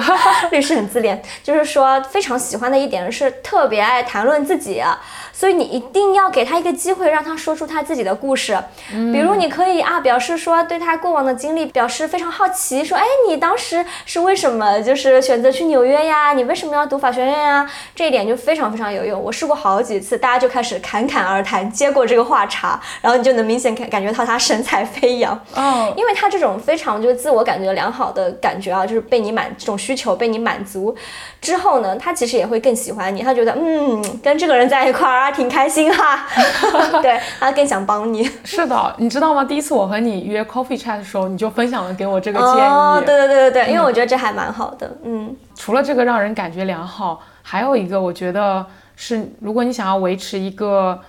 [0.49, 4.99] 律师很自恋，就是说非常喜欢的一点是特别爱谈论自己、啊，
[5.37, 8.57] 所以你一定要给他一个机会，让他说出他自己的故事。
[8.89, 16.31] 比如你可以啊，表示说对他过往的经历表示非常好奇，说哎，你当时是为什么就是选择去纽约呀？
[16.31, 17.69] 你为什么要读法学院呀？
[17.93, 19.21] 这一点就非常非常有用。
[19.21, 25.37] 我试过好几次，大家就开始侃侃而谈，接过这个话茬，然后你就能明显感感觉到他神采飞扬。
[25.53, 30.95] 哦，因为他这种非常就是自我感觉良好的感觉啊，就是被你满这种需求被你满足
[31.41, 36.27] 之后呢，他其实也会更喜欢你，他觉得嗯，跟这个人在一块儿啊挺开心哈，
[37.01, 38.29] 对他更想帮你。
[38.43, 39.43] 是的，你知道吗？
[39.43, 42.61] 第一次我和你约 coffee chat 的时候，你就分享了给我这个建议。
[42.61, 48.65] 哦，对对对对对，因为我觉得这还蛮好的，嗯除了这个让人感觉良好，还有一个我觉得
[48.95, 50.99] 是，如果你想要维持一个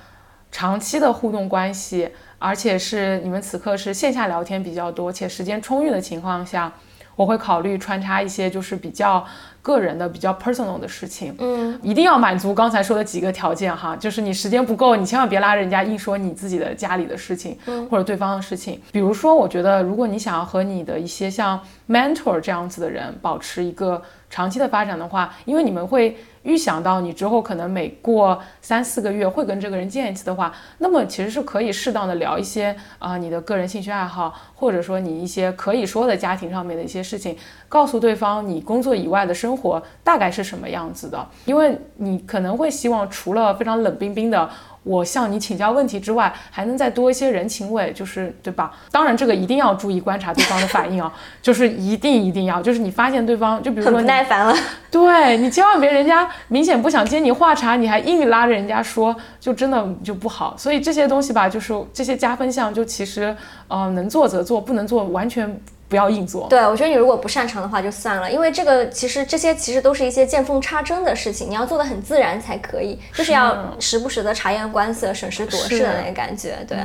[0.50, 2.08] 长期的互动关系，
[2.38, 6.72] 而且是你们此刻是线下聊天比较多且时间充裕的情况下，
[7.16, 9.24] 我会考虑穿插一些就是比较
[9.62, 11.34] 个人的、比较 personal 的事情。
[11.38, 17.58] 嗯，一定要满足刚才说的几个条件哈，就是你时间不够，你千万别拉着人家硬说你自己的家里的事情，
[17.90, 18.80] 或者对方的事情。
[18.92, 24.00] 比如说，我觉得如果你想要和你的一些像 mentor 这样子的人保持一个
[24.30, 37.36] 长期的发展的话，因为你们会预想到你之后可能每过三四个月会跟这个人见一次的话，那么其实是可以适当的聊一些啊、你的个人兴趣爱好，或者说你一些可以说的家庭上面的一些事情，
[37.68, 44.48] 告诉对方你工作以外的生活大概是什么样子的，因为你可能会希望除了非常冷冰冰的。
[44.86, 48.72] 我向你请教问题之外，还能再多一些人情味，就是对吧？
[48.92, 51.12] 当然，这个一定要注意观察对方的反应啊，
[51.42, 54.54] 就是一定一定要，就是你发现对方，就比如很不耐烦了。
[54.88, 60.54] 对你千万别人家明显不想接你话茬，你还硬拉着人家说，就真的就不好。
[60.56, 66.48] 所以这些东西吧，就是这些加分项，就其实呃能做则做，不能做完全不要硬做。
[66.48, 76.56] 对，我觉得你如果不擅长的话就算了，因为这个其实这些其实都是一些见缝插针的事情，你要做的很自然才可以，就是要时不时的察言观色、审时度势的那个感觉。
[76.68, 76.78] 对，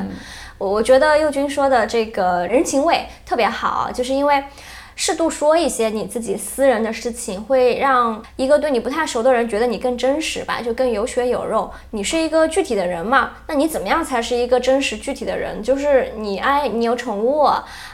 [0.57, 4.43] 我我觉得佑君说的这个人情味特别好，就是因为。
[4.95, 11.71] 适度说一些你自己私人的事情，会让一个对你不太熟的人觉得你更真实吧，就更有血有肉。
[11.91, 13.31] 你是一个具体的人嘛？
[13.47, 15.61] 那你怎么样才是一个真实具体的人？
[15.63, 17.49] 就是你爱你有宠物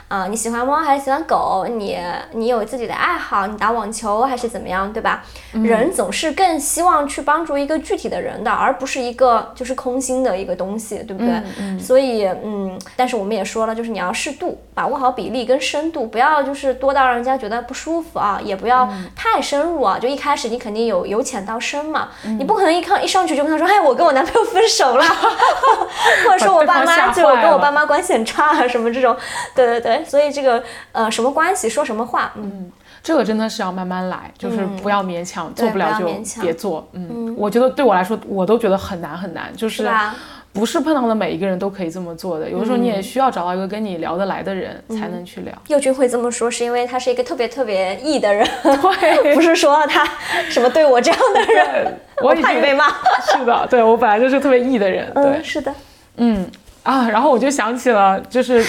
[0.08, 1.66] 啊、你喜欢猫还是喜欢狗？
[1.68, 1.98] 你
[2.32, 5.22] 你有自己的爱好，你打网球还是怎么样，对吧？
[5.52, 11.78] 人总是更希望去帮助一个具体的人的，而不是一个就是空心的一个东西，对不对？
[11.78, 19.98] 所以嗯，但是我们也说了，就是你要适度，把握好比例跟深度，不要就是多到让人家觉得不舒服啊，也不要太深入啊。
[19.98, 22.08] 就一开始你肯定有由浅到深嘛，
[22.38, 25.04] 你不可能一看一上去就跟他说，哎，我跟我男朋友分手了，
[26.26, 29.16] 或者说我爸妈就我跟我爸妈关系很差啊，什么这种，
[29.54, 30.62] 对对对，所以这个
[30.92, 32.70] 呃什么关系说什么话，嗯，
[33.02, 36.06] 这个真的是要慢慢来，就是不要勉强，对做不了就
[36.40, 36.88] 别做。
[36.92, 39.88] 嗯，我觉得对我来说，我都觉得很难很难，就是？
[40.52, 42.48] 不是碰到的每一个人都可以这么做的。
[42.48, 45.52] 有的时候你也需要找到一个跟你聊得来的人才能去聊。
[45.68, 50.04] 佑君会这么说，是因为他是一个特别特别 E 的人，对， 不是说他
[50.48, 52.88] 什么对我这样的人，我怕你被骂。
[53.30, 55.74] 是的，对我本来就是特别 E 的人，对嗯，，是的，
[56.16, 56.50] 嗯
[56.82, 58.64] 啊，然后我就想起了，就是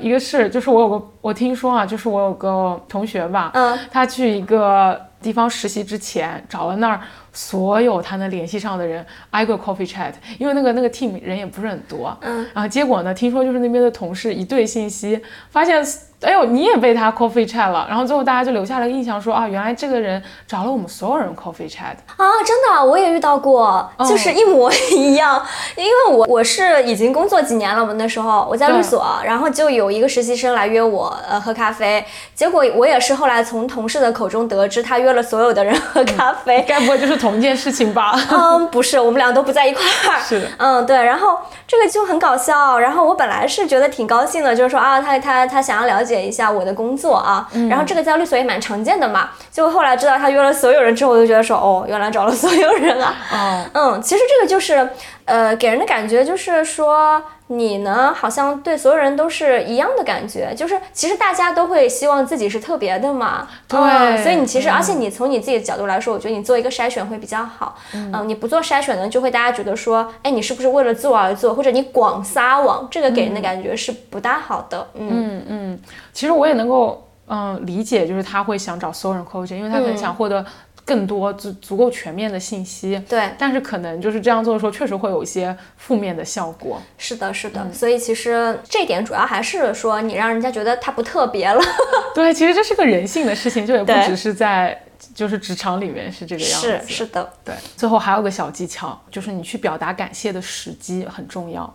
[0.00, 7.00] 一个事，就是我有个我听说啊，就是我有个同学吧，嗯，他去一个地方实习之前，找了那儿
[7.32, 15.20] 所有他能联系上的人，挨个 coffee chat，因为那个那个 team 人也不是很多，嗯，然后结果呢，听说就是那边的同事一对信息，
[15.50, 15.84] 发现。
[16.20, 21.94] 哎呦，你也被他 coffee chat 了，然后最后大家就留下了印象说啊，原来这个人找了我们所有人 coffee chat。
[22.14, 25.42] 啊，真的，我也遇到过，哦就是一模一样。
[25.76, 32.04] 因为我我是已经工作几年了嘛，那时候我在律所，然后就有一个实习生来约我呃喝咖啡，
[32.34, 36.62] 结果我也是后来从同事的口中得知，他约了所有的人喝咖啡。
[36.68, 38.12] 该不会就是同一件事情吧？
[38.32, 40.18] 嗯，不是，我们俩都不在一块儿。
[40.26, 42.78] 是，嗯，对，然后这个就很搞笑。
[42.78, 47.46] 然后我本来是觉得挺高兴的，就是说啊，他他他想要了解一下我的工作啊。
[47.68, 49.30] 然后这个在律所也蛮常见的嘛。
[49.50, 53.14] 结果后来知道他约了所有人之后，我就觉得说，哦，原来找了所有人啊。
[53.32, 54.88] 哦，嗯，其实这个就是，
[55.30, 57.22] 呃，给人的感觉就是说。
[57.52, 58.14] 你呢？
[58.14, 63.48] 好像对所有人都是一样的感觉，就是其实大家都会希望自己是特别的嘛。
[63.66, 67.76] 对，所以你其实，而且你从你自己的角度来说，我觉得你做一个筛选会比较好。
[67.92, 74.86] 嗯，你不做筛选呢，就会大家觉得说，哎，你是不是为了做而做，或者你广撒网，这个给人的感觉是不大好的。
[74.94, 75.80] 嗯嗯，
[76.12, 80.46] 其实我也能够嗯理解，就是他会想找所有人 coaching，因为他很想获得。
[80.90, 86.82] 更多足足够全面的信息，对，但是可能就是这样做的时候，确实会有一些负面的效果。
[86.98, 91.62] 是的，是的，所以其实这点主要还是说你让人家觉得他不特别了。
[92.12, 94.76] 对，其实这是个人性的事情，就也不只是在
[95.14, 96.80] 就是职场里面是这个样子。
[96.86, 97.54] 是是的，对。
[97.76, 101.72] 最后还有个小技巧，就是你去表达感谢的时机很重要。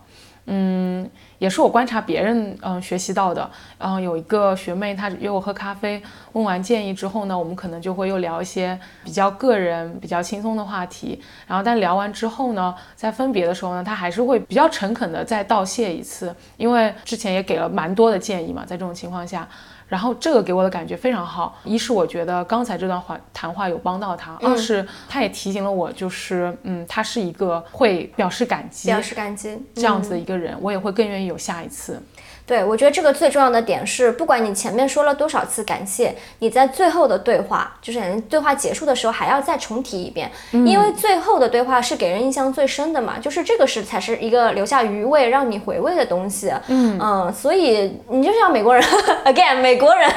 [0.48, 3.50] 嗯，也是我观察别人嗯学习到的。
[3.78, 11.20] 嗯，有一个学妹她约我喝咖啡，问完建议之后呢，我们可能就会又聊一些比较个人、比较轻松的话题。
[11.46, 19.48] 然后但聊完之后呢，在分别的时候呢，她还是会比较诚恳的再道谢一次，因为之前也给了蛮多的建议嘛，在这种情况下。
[19.88, 32.02] 然后这个给我的感觉非常好，一是我觉得刚才这段话谈话有帮到他，二是他也提醒了我，就是嗯，他是一个会表示感激、表示感激这样子的一个人，我也会更愿意有下一次。
[32.46, 46.52] 对，我觉得这个最重要的点是，不管你前面说了多少次感谢，你在最后的对话，就是对话结束的时候还要再重提一遍，因为最后的对话是给人印象最深的嘛，就是这个是才是一个留下余味让你回味的东西。
[46.68, 48.84] 嗯嗯，所以你就像美国人，
[49.26, 50.08] again，美国人，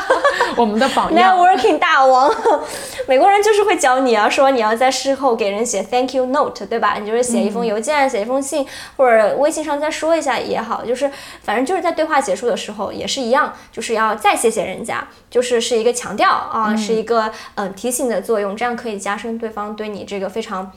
[0.58, 2.30] 我们的榜样，networking 大王，
[3.08, 6.98] 美国人就是会教你啊，说你要在事后给人写 thank you note，对吧？
[7.00, 8.66] 你就是写一封邮件，写一封信，
[8.98, 11.10] 或者微信上再说一下也好，就是
[11.42, 11.69] 反正。
[11.70, 20.72] 就是在对话结束的时候也是一样，就是要再谢谢人家，就是是一个强调啊，是一个嗯提醒的作用，这样可以加深对方对你这个非常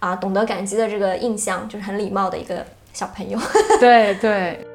[0.00, 3.38] 啊懂得感激的这个印象，就是很礼貌的一个小朋友。
[3.80, 4.66] 对对。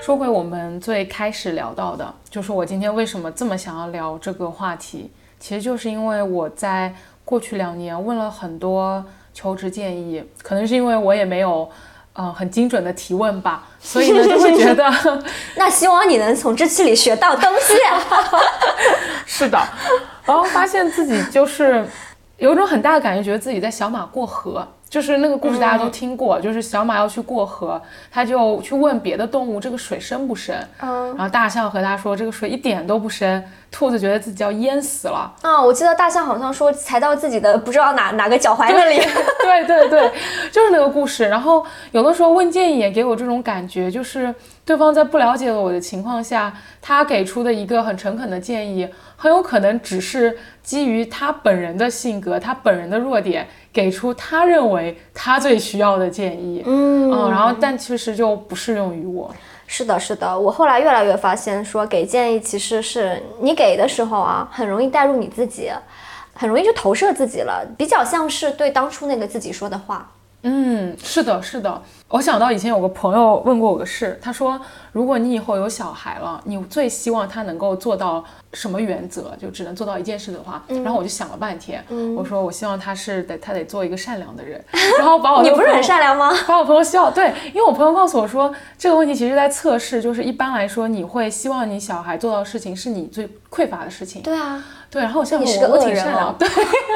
[0.00, 5.08] 说回我们最开始聊到的，就是我今天为什么这么想要聊这个话题。
[5.42, 11.68] 其实就是因为我在过去两年问了很多求职建议，可能是因为我也没有，
[12.12, 14.88] 嗯，很精准的提问吧，所以呢就会觉得
[15.58, 17.74] 那希望你能从这期里学到东西。
[19.26, 19.58] 是的，
[20.24, 21.84] 然后发现自己就是
[22.36, 24.64] 有一种很大的感觉，觉得自己在小马过河。
[24.92, 27.80] 就是那个故事大家都听过，就是小马要去过河，
[28.10, 35.34] 他就去问别的动物这个水深不深，嗯，然后大象和他说这个水一点都不深，兔子觉得自己要淹死了。
[35.40, 39.00] 啊，我记得大象好像说踩到自己的不知道哪哪个脚踝那里。
[39.40, 40.12] 对对对，
[40.52, 41.26] 就是那个故事。
[41.26, 48.86] 然后有的时候问建议也给我这种感觉，就是对方在不了解我的情况下，他给出的一个很诚恳的建议，
[49.16, 53.48] 很有可能只是基于他本人的性格，他本人的弱点。
[53.72, 59.34] 给出他认为他最需要的建议，嗯，然后但其实就不适用于我。
[59.66, 65.70] 是的，是的，我后来越来越发现，说给建议其实是你给的时候啊，很容易带入你自己，
[66.34, 70.10] 很容易就投射自己了，比较像是对当初那个自己说的话。
[70.42, 71.82] 嗯，是的，是的。
[72.08, 74.60] 我想到以前有个朋友问过我个事，他说，
[74.92, 78.22] 如果你以后有小孩了，你最希望他能够做到
[78.52, 79.34] 什么原则？
[79.40, 81.82] 就只能做到一件事的话，然后我就想了半天，
[82.16, 84.62] 我说我希望他是得他得做一个善良的人，
[84.98, 86.30] 然后把我你不是很善良吗？
[86.46, 94.20] 把我朋友笑，对，因为我朋友告诉我说，这个问题其实在测试，就是一般来说，你会希望你小孩做到的事情是你最匮乏的事情。
[94.22, 94.62] 对啊。
[94.92, 96.46] 对，然后我现在你是个恶人哦，对，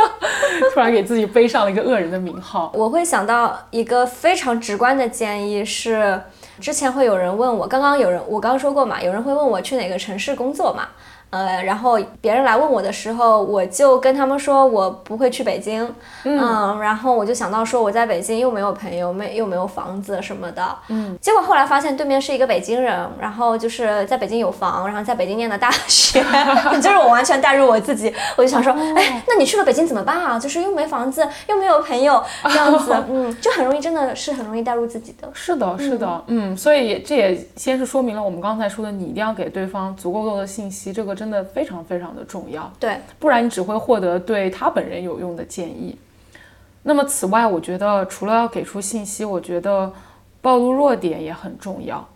[0.75, 2.71] 突然给自己背上了一个恶人的名号。
[2.75, 6.21] 我会想到一个非常直观的建议是，
[6.61, 10.89] 之前会有人问我，刚刚有人我刚刚说过嘛，有人会问我去哪个城市工作嘛。
[11.31, 15.93] 呃，然后别人来问我的时候，我就跟他们说我不会去北京，
[16.25, 26.25] 嗯，然后我就想到说我在北京又没有朋友，没又没有房子什么的，嗯，结果后来发现对面是一个北京人，然后就是在北京有房，然后在北京念的大学，
[26.81, 30.39] 就是我完全带入我自己，我就想说，哎，那你去了北京怎么办啊？
[30.39, 35.29] 就是又没房子，又没有朋友，这样子，嗯，就很容易，真的是很容易带入自己的。
[35.35, 41.16] 是的，是的，嗯，所以这也先是说明了我们刚才说的，你一定要给对方足够多的信息，这个。
[41.17, 45.99] 真的非常非常的重要，对，不然你只会获得对他本人有用的建议。
[46.83, 49.93] 那么此外，我觉得除了要给出信息，我觉得
[50.41, 52.07] 暴露弱点也很重要。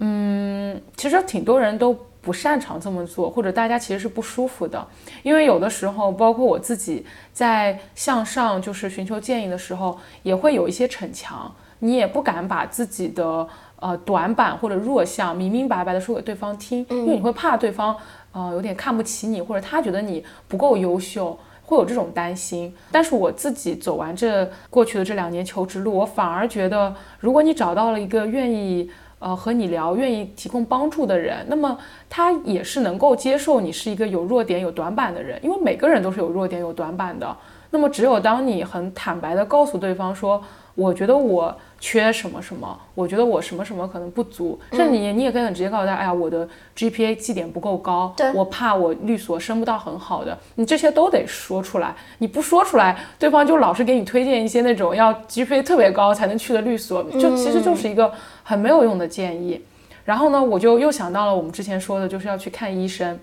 [0.00, 4.86] 嗯，其实挺多人都不擅长这么做，或者大家其实是不舒服的，
[5.22, 13.48] 因为有的时候，包括我自己在向上就是寻求建议的时候，也会有一些逞强，你也不敢把自己的
[13.80, 17.96] 呃短板或者弱项明明白白的说给对方听，因为你会怕对方
[18.32, 21.38] 呃有点看不起你，或者他觉得你不够优秀。
[21.68, 31.76] 会有这种担心，但是我自己走完这过去的这两年求职路，我反而觉得，如果你找到了一个愿意呃和你聊、愿意提供帮助的人，那么
[32.08, 37.36] 他也是能够接受你是一个有弱点、有短板的人，因为每个人都是有弱点、有短板的。
[37.68, 40.42] 那么只有当你很坦白的告诉对方说，
[40.78, 41.54] 我觉得我。
[41.80, 42.76] 缺什么什么？
[42.92, 46.44] 我觉得我什么什么可能不足，甚至你你也可以很直接告诉他，哎呀，我的
[46.76, 51.94] GPA 绩点不够高，我怕我律所升不到很好的，你这些都得说出来。
[52.18, 58.12] 你不说出来，对方就老是给你推荐一些那种要 GPA 特别高才能去的律所，就其实就是一个
[58.42, 59.62] 很没有用的建议。
[60.04, 63.16] 然后呢，我就又想到了我们之前说的，就是要去看医生，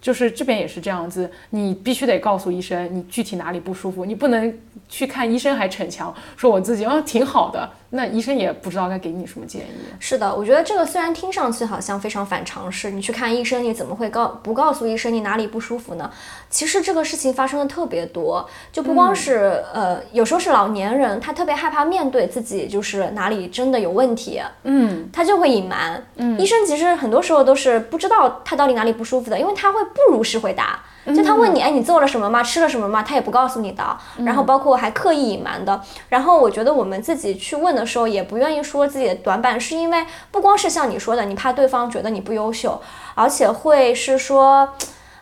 [0.00, 4.52] 就是这边也是这样子，你必须得告诉医生你具体哪里不舒服，你不能
[4.88, 7.70] 去看医生还逞强说我自己啊挺好的。
[7.90, 9.70] 那医生也不知道该给你什么建议。
[9.98, 16.10] 是的，我觉得这个虽然听上去好像非常反常识，你去看医生，你怎么会告不告诉医生你哪里不舒服呢？
[16.48, 26.02] 其实这个事情发生的特别多，就不光是呃，有时候是老年人，他特别害怕面对自己就是哪里真的有问题，嗯，他就会隐瞒。
[26.16, 30.80] 嗯，医生其实很多时候都是不知道他到底哪里不舒服的，因为他会不如实回答。
[31.06, 32.42] 就他问你，哎，你做了什么吗？
[32.42, 33.02] 吃了什么吗？
[33.02, 33.96] 他也不告诉你的。
[34.18, 35.80] 然后包括还刻意隐瞒的。
[36.08, 42.80] 然后我觉得我们自己去问的时候，也不愿意说自己的短板，是因为不光是像你说的，你怕对方觉得你不优秀，
[43.14, 44.68] 而且会是说，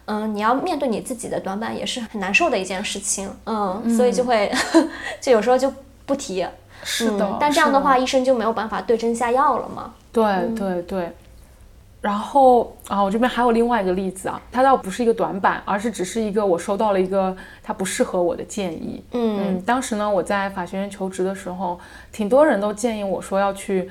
[0.07, 3.31] 嗯，你要面对你自己的短板，也是很难受的一件事情。
[3.47, 4.53] 嗯，所以就会，
[5.23, 5.73] 就有时候就
[6.05, 6.45] 不提。
[6.83, 7.37] 是的。
[7.41, 9.93] 但这样的话，医生就没有办法对症下药了嘛？
[10.13, 10.25] 对
[10.57, 11.13] 对对。
[12.01, 19.03] 然后啊，我这边还有另外一个例子啊，它倒不是一个短板，而是只是一个我收到了一个它不适合我的建议。
[19.13, 21.79] 嗯，当时呢，我在法学院求职的时候，
[22.13, 23.91] 挺多人都建议我说要去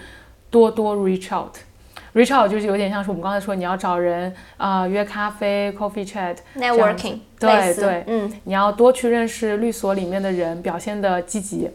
[0.49, 11.69] 多多 reach out，reach out 就是有点像是我们刚才说你要找人啊约咖啡 coffee chat，networking，对对，嗯，你要多去认识律所里面的人，表现的积极。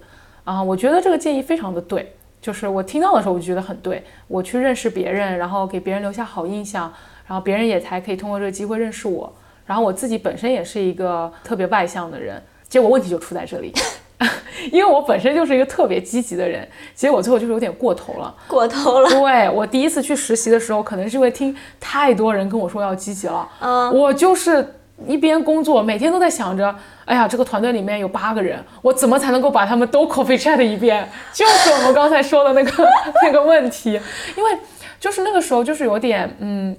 [0.44, 2.14] 啊，我觉得这个建议非常的对。
[2.42, 4.04] 就是我听到的时候，我就觉得很对。
[4.26, 6.92] 我去认识别人，然后给别人留下好印象，
[7.26, 9.32] 然后别人也才可以通过这个机会认识我。
[9.64, 13.72] 然后我自己本身也是一个特别外向的人，结果问题就出在这里，
[14.72, 19.08] 因为我本身就是一个特别积极的人，结果最后就是有点过头了，过头了。
[19.08, 24.74] 对我第一次去实习的时候，可能是因为听太多人跟我说要积极了，嗯，我就是。
[25.06, 26.74] 一边工作，每天都在想着，
[27.04, 31.08] 哎呀，这个团队里面有八个人，我怎么才能够把他们都 coffee chat 一遍？
[31.32, 32.88] 就是我们刚才说的那个
[33.24, 34.00] 那个问题，
[34.36, 34.58] 因为
[35.00, 36.76] 就是那个时候就是有点，嗯，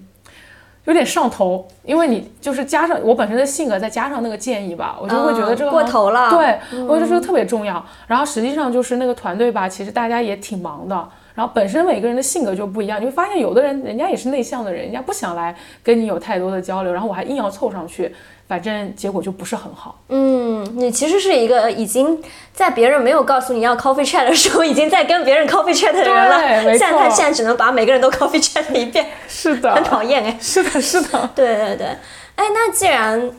[0.85, 6.57] 有点上头，因为你就是加上我本身的性格，再加上那个建议吧，我就会觉得这个过头了，对，
[6.87, 7.85] 我就觉得特别重要。
[8.07, 11.09] 然后实际上就是那个团队吧，其实大家也挺忙的。
[11.35, 18.13] 然后本身每个人的性格就不一样，你会发现有的人人家也是内向的人，人家不想来跟你有太多的交流，然后我还硬要凑上去，
[18.47, 19.99] 反正结果就不是很好。
[20.09, 22.21] 嗯，你其实是一个已经
[22.53, 26.39] 在别人没有告诉你要 coffee chat 的时候，已经在跟别人 coffee chat 的人了。
[26.63, 29.07] 对，现在他现在只能把每个人都 coffee chat 一遍。
[29.27, 29.73] 是的。
[29.73, 30.37] 很讨厌哎。
[30.39, 31.29] 是的，是的。
[31.33, 31.87] 对对对。
[32.35, 33.31] 哎，那既然，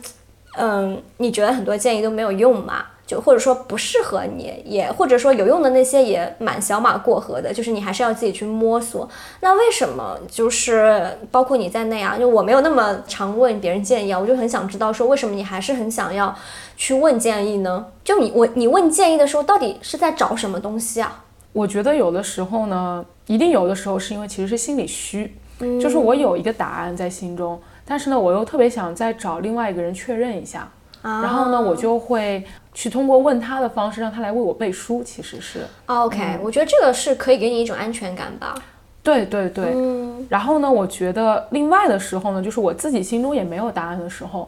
[0.57, 2.85] 嗯，你觉得很多建议都没有用嘛？
[3.05, 9.07] 就或者说不适合你，也或者说有用的那些也蛮小马过河的，就是你还是要自己去摸索。
[9.41, 12.17] 那为什么就是包括你在内啊？
[12.17, 16.35] 就我没有那么常问别人建议啊，我就很想知道说为什么你还是很想要
[16.75, 17.85] 去问建议呢？
[18.03, 21.23] 就你我你问建议的时候，到底是在找什么东西啊？
[21.53, 25.35] 我觉得有的时候呢，一定有的时候是因为其实是心里虚，
[25.79, 30.67] 就是我有一个答案在心中，但是呢，我又特别想再找另外一个人确认一下。
[31.01, 32.43] 然后呢，我就会
[32.75, 35.01] 去通过问他的方式，让他来为我背书。
[35.03, 38.53] 其实是，OK，我觉得这个是可以给你一种安全感吧。
[39.01, 39.71] 对对对。
[39.73, 40.27] 嗯。
[40.29, 44.47] 然后呢，我觉得另外的时候呢，就是我自己心中也没有答案的时候，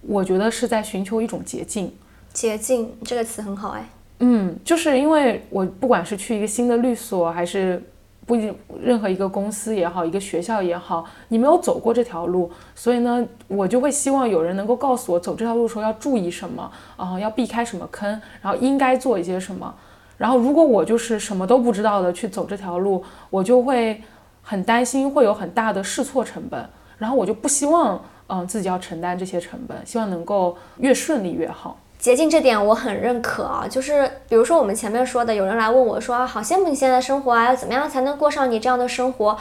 [0.00, 1.94] 我觉得是在寻求一种捷径。
[2.32, 3.88] 捷径这个词很好哎。
[4.20, 7.80] 嗯，就是因为我不管是去一个新的律所，还是。
[8.24, 18.08] 不一，任何一个公司也好，一个学校也好，你没有走过这条路，所以呢，我就会希望有人能够告诉我，走这条路的时候要注意什么啊，要避开什么坑，
[18.40, 19.74] 然后应该做一些什么。
[20.16, 24.00] 然后如果我就是什么都不知道的去走这条路，我就会
[24.40, 26.64] 很担心会有很大的试错成本，
[26.98, 31.76] 然后我就不希望嗯自己要承担这些成本，希望能够越顺利越好。
[32.02, 39.38] 捷径这点我很认可啊，就是比如说我们前面说的，有人来问我说，好羡慕你现在的生活啊，要怎么样才能过上你这样的生活？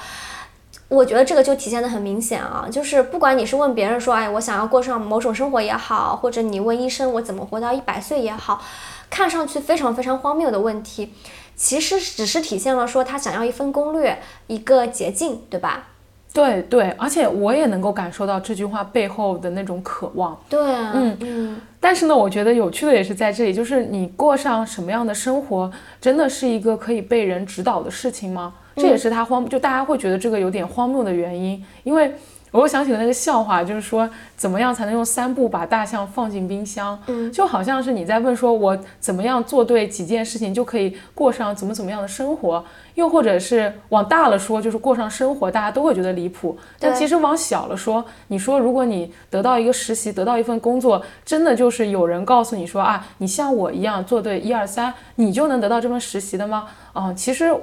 [0.87, 8.61] 我觉得这个就体现的很明显啊，就是不管你是问别人说，哎，我想要过上某种生活也好，或者你问医生我怎么活到一百岁也好，
[9.09, 11.15] 看上去非常非常荒谬的问题，
[11.55, 15.87] 其实只是体现了说他想要一份攻略，一个捷径，对吧？
[16.33, 20.39] 对对，而且我也能够感受到这句话背后的那种渴望。
[20.49, 20.59] 对，
[20.93, 21.61] 嗯嗯。
[21.79, 25.69] 但是呢，我觉得有趣的也是在这里，就是你过上什么样的生活，
[25.99, 28.53] 真的是一个可以被人指导的事情吗？
[28.75, 32.13] 这也是他荒，就大家会觉得这个有点荒谬的原因，因为
[32.51, 37.01] 我又想起了那个笑话，就是说怎么样才能用三步把大象放进冰箱？
[37.07, 42.63] 嗯，就好像是你在问说，我怎么样做对几件事情就可以过上怎么怎么样的生活？
[42.95, 46.57] 又或者是往大了说，就是过上生活，大家都会觉得离谱。
[46.77, 56.67] 但其实往小了说，你说如果你得到一个实习，得到一份工作，真的就是有人告诉你说啊，你像我一样做对一二三，你就能得到这份实习的吗？
[56.91, 57.55] 啊，其实。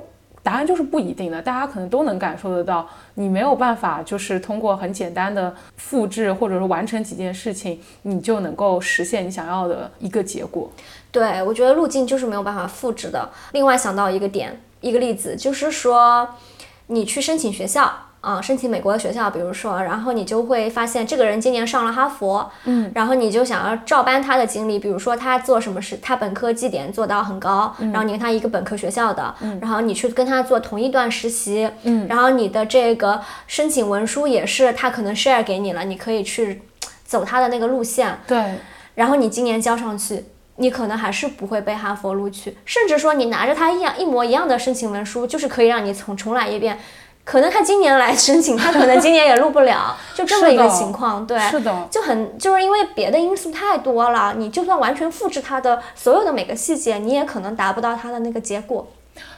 [0.43, 10.71] 答案就是不一定的，大家可能都能感受得到，你没有办法就是通过很简单的复制或者说完成几件事情，你就能够实现你想要的一个结果。
[11.11, 13.29] 对，我觉得路径就是没有办法复制的。
[13.53, 16.29] 另外想到一个点，一个例子，就是说
[16.87, 17.93] 你去申请学校。
[18.21, 36.63] 啊，申请美国的学校，比如说，然后你就会发现这个人今年上了哈佛，嗯，然后你就想要照搬他的经历，比如说他做什么事，他本科绩点做到很高，然后你跟他一个本科学校的，嗯，然后你去跟他做同一段实习，嗯，然后你的这个申请文书也是他可能 share 给你了，你可以去
[37.05, 38.57] 走他的那个路线，对，
[38.97, 40.25] 然后你今年交上去，
[40.57, 46.81] 你可能还是不会被哈佛录取，甚至说你拿着他一样一模一样的申请文书，就是可以让你重重来一遍。
[47.31, 58.87] 可能他今年来申请，他可能今年也录不了， 就这么一个情况，对，是的，就很就是因为别的因素太多了，你就算完全复制他的所有的每个细节，你也可能达不到他的那个结果。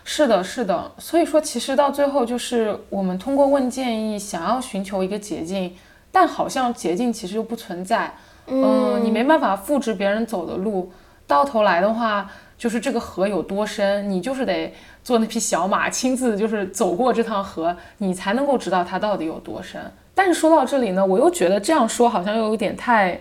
[0.04, 5.76] 是的，是的，所以说其实到最后就是我们通过问建议想要寻求一个捷径，
[6.12, 8.14] 但好像捷径其实又不存在，
[8.46, 10.92] 嗯，你没办法复制别人走的路，
[11.26, 12.30] 到头来的话。
[12.60, 14.70] 就是这个河有多深，你就是得
[15.02, 19.80] 坐那匹小马，亲自就是走过这趟河，你才能够知道它到底有多深。
[20.14, 23.18] 但是说到这里呢，我又觉得这样说好像又有点太，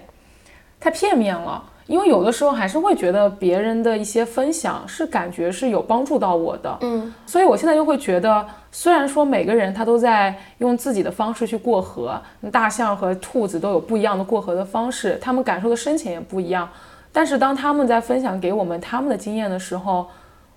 [0.78, 1.64] 太片面了。
[1.88, 12.22] 因为有的时候还是会觉得别人的一些分享是感觉是有帮助到我的，嗯，所以我现在又会觉得，虽然说每个人他都在用自己的方式去过河，
[12.52, 16.70] 大象和兔子都有不一样的过河的方式，他们感受的深浅也不一样。
[17.12, 20.08] 但是当他们在分享给我们他们的经验的时候，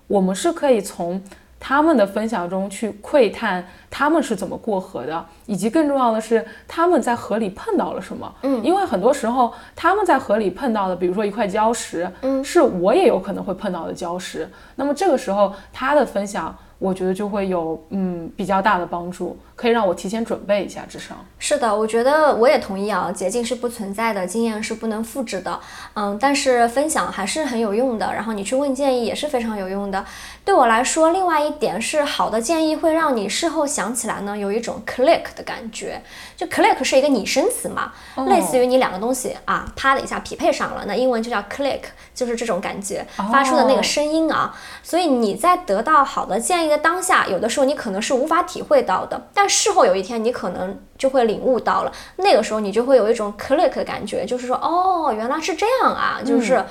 [0.07, 1.21] 我们是可以从
[1.59, 8.33] 他们的分享中去窥探他们是怎么过河的，以及更重要的是他们在河里碰到了什么。
[8.43, 14.49] 嗯，因为很多时候他们在河里碰到的，比如说一块礁石，嗯，是我也有可能会碰到的礁石。
[14.75, 16.55] 那么这个时候他的分享。
[16.79, 21.73] 我觉得就会有嗯比较大的帮助，可以让我提前准备一下，至少是的。
[21.73, 25.57] 我觉得我也同意啊，捷径是不存在的，经验是不能复制的，
[25.93, 28.13] 嗯，但是分享还是很有用的。
[28.13, 30.03] 然后你去问建议也是非常有用的。
[30.43, 36.01] 对我来说，另外一点是好的建议会让你事后想起来呢，有一种 click 的感觉。
[36.35, 37.93] 就 click 是一个拟声词嘛，
[38.27, 41.79] 类似于你两个东西啊，啪的一下匹配上了，那英文就叫 click，
[42.13, 44.53] 就是这种感觉发出的那个声音啊。
[44.83, 56.63] 所以你在得到好的建议的当下，有的时候你可能是无法体会到的，但事后有一天你可能就会领悟到了，那个时候你就会有一种 click 的感觉，就是说哦，原来是这样啊，就是，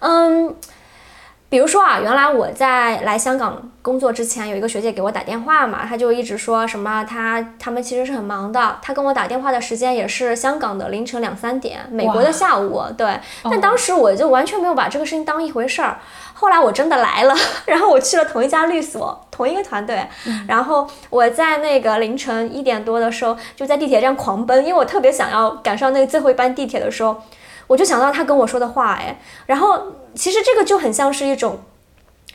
[0.00, 0.56] 嗯。
[1.52, 13.20] 比如说啊，原来我在来香港工作之前，有一个学姐给我打电话嘛，她就一直说什么，她他们其实是很忙的，她跟我打电话的时间也是香港的凌晨两三点，美国的下午，对。
[13.44, 15.98] 但当时我就完全没有把这个事情当一回事儿。
[16.32, 17.34] 后来我真的来了，
[17.66, 20.06] 然后我去了同一家律所，同一个团队，
[20.48, 27.22] 然后我在那个凌晨一点多的时候，就在地铁站狂奔，因为我特别想要赶上那个最后一班地铁的时候。
[27.72, 29.80] 我就想到他跟我说的话，哎，然后
[30.14, 31.58] 其实这个就很像是一种，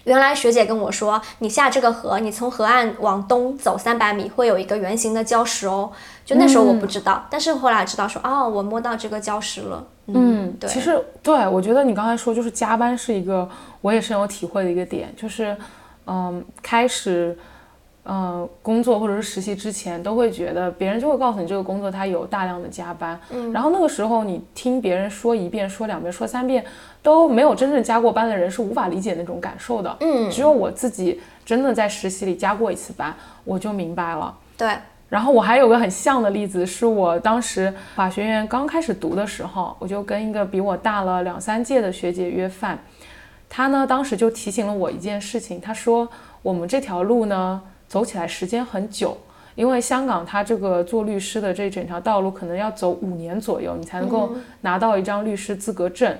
[0.05, 5.91] 原来学姐跟我说，你下这个河，你从河岸往东走三百米，会有一个圆形的礁石哦。
[6.25, 9.85] 就那时候我不知道，但是后来知道说，哦，我摸到这个礁石了。
[10.07, 10.67] 嗯，对。
[10.67, 13.47] 其实对我觉得你刚才说就是加班是一个
[13.81, 15.55] 我也深有体会的一个点，就是
[16.07, 17.38] 嗯，开始。
[18.10, 23.20] 嗯，工作或者是实习之前，都会觉得别人就会告诉你这个工作它有大量的加班。
[23.32, 26.64] 嗯，然后那个时候你听别人说一遍、说两遍、说三遍，
[27.03, 29.97] 都没有真正加过班的人是无法理解那种感受的。
[29.99, 34.34] 嗯，只有我自己真的在实习里加过一次班，我就明白了。
[34.55, 34.70] 对。
[35.10, 42.80] 然后我还有个很像的例子，是我当时法学院刚开始读的时候，我就跟一个比我大了两三届的学姐约饭，
[43.49, 46.08] 她呢当时就提醒了我一件事情，她说
[46.41, 47.62] 我们这条路呢。
[47.88, 49.17] 走起来时间很久，
[49.55, 54.31] 因为香港它这个做律师的这整条道路可能要走五年左右，你才能够
[54.61, 56.15] 拿到一张律师资格证。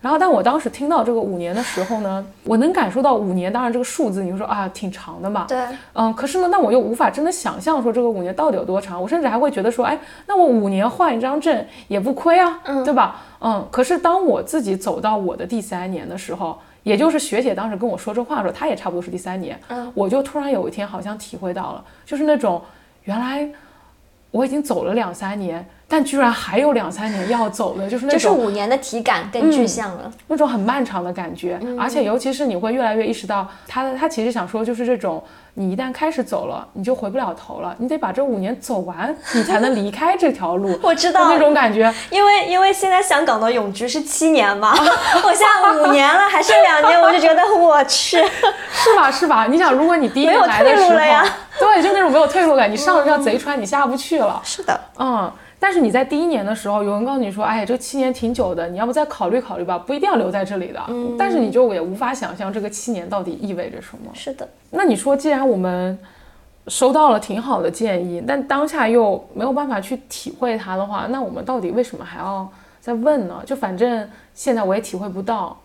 [0.00, 5.46] 然后，但我当时听到这个五年的时候呢， 我能感受到五年，当然这个数字，你就说啊，挺长的嘛。
[5.48, 5.64] 对。
[5.92, 9.00] 嗯，可是呢，那我又无法真的想象说这个五年到底有多长。
[9.00, 9.96] 我甚至还会觉得说，哎，
[10.26, 13.22] 那我五年换一张证也不亏啊，对吧？
[13.38, 13.64] 嗯。
[13.70, 19.58] 可是当我自己走到我的第三年的时候，也就是学姐当时跟我说这话的时候，她也差不多是第三年。
[19.68, 19.90] 嗯。
[19.94, 22.62] 我就突然有一天好像体会到了，就是那种
[23.04, 23.48] 原来
[24.30, 25.64] 我已经走了两三年。
[25.92, 35.22] 但居然还有两三年要走的，就是那种就是五年的体感更具象了，那种很漫长的感觉，而且尤其是你会越来越意识到，他他其实想说就是这种，
[35.52, 40.76] 你一旦开始走了，你就回不了头了，你得把这五年走完，你才能离开这条路。
[40.82, 44.72] 我知道那种感觉，因为因为现在香港的永居是七年嘛，
[45.22, 48.16] 我现在五年了，还剩两年，我就觉得我去，
[48.72, 49.46] 是吧是吧？
[49.46, 50.88] 你想，如果你第一年来的时候，
[51.60, 54.40] 对，就那种没有退路感，你上了这条贼船，你下不去了。
[54.42, 55.30] 是的，嗯。
[55.62, 60.82] 但是你在第一年的时候，有人告诉你说，哎，这七年挺久的，你要不再考虑考虑吧，不一定要留在这里的。
[60.88, 61.14] 嗯。
[61.16, 64.10] 但是你就也无法想象这个七年到底意味着什么。
[64.12, 64.48] 是的。
[64.70, 65.96] 那你说，既然我们
[66.66, 72.50] 收到了挺好的建议，但当下又没有办法去体会它的话，那我们到底为什么还要
[72.80, 73.40] 再问呢？
[73.46, 75.56] 就反正现在我也体会不到。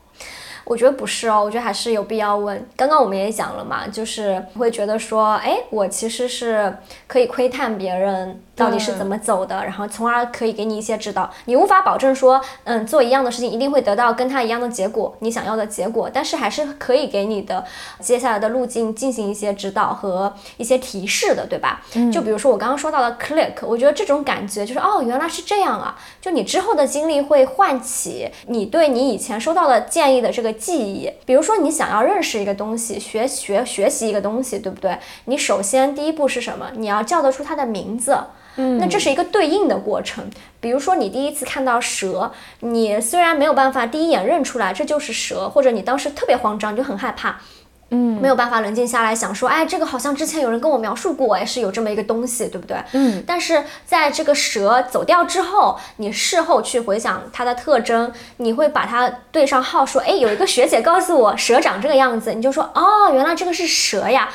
[0.64, 2.64] 我觉得不是哦，我觉得还是有必要问。
[2.76, 6.72] 刚刚我们也讲了嘛，就是会觉得说，哎，我其实是
[7.08, 11.30] 可以窥探别人到底是怎么走的，然后从而可以给你一些指导。
[11.46, 17.64] 你无法保证说，嗯，做一样的事情一定会得到跟他一样的结果，你想要的结果，但是还是可以给你的
[18.02, 21.82] 接下来的路径进行一些指导和一些提示的，对吧？
[22.12, 25.98] 就比如说我刚刚说到的 click，我觉得这种感觉就是，哦，原来是这样啊！
[26.20, 30.48] 就你之后的经历会唤起你对你以前收到的建议的这个。
[30.58, 34.98] 记忆，比如说你想要认识一个东西，学学学习一个东西，对不对？
[35.26, 36.72] 你首先第一步是什么？
[36.76, 38.18] 你要叫得出它的名字。
[38.58, 40.30] 嗯，那这是一个对应的过程。
[40.60, 47.38] 比如说你第一次看到蛇，你虽然没有办法第一眼认出来这就是蛇，或者你当时特别慌张，就很害怕。
[47.90, 52.76] 嗯，没有办法冷静下来想说，哎，这个好像之前有人跟我描述过，哎，是有这么一个东西，对不对？
[52.92, 53.24] 嗯。
[53.26, 64.28] 但是在这个蛇走掉之后，你事后去回想它的特征，你会把它对上号，说，哎，有一个学姐告诉我蛇长这个样子，你就说，哦，原来这个是蛇呀。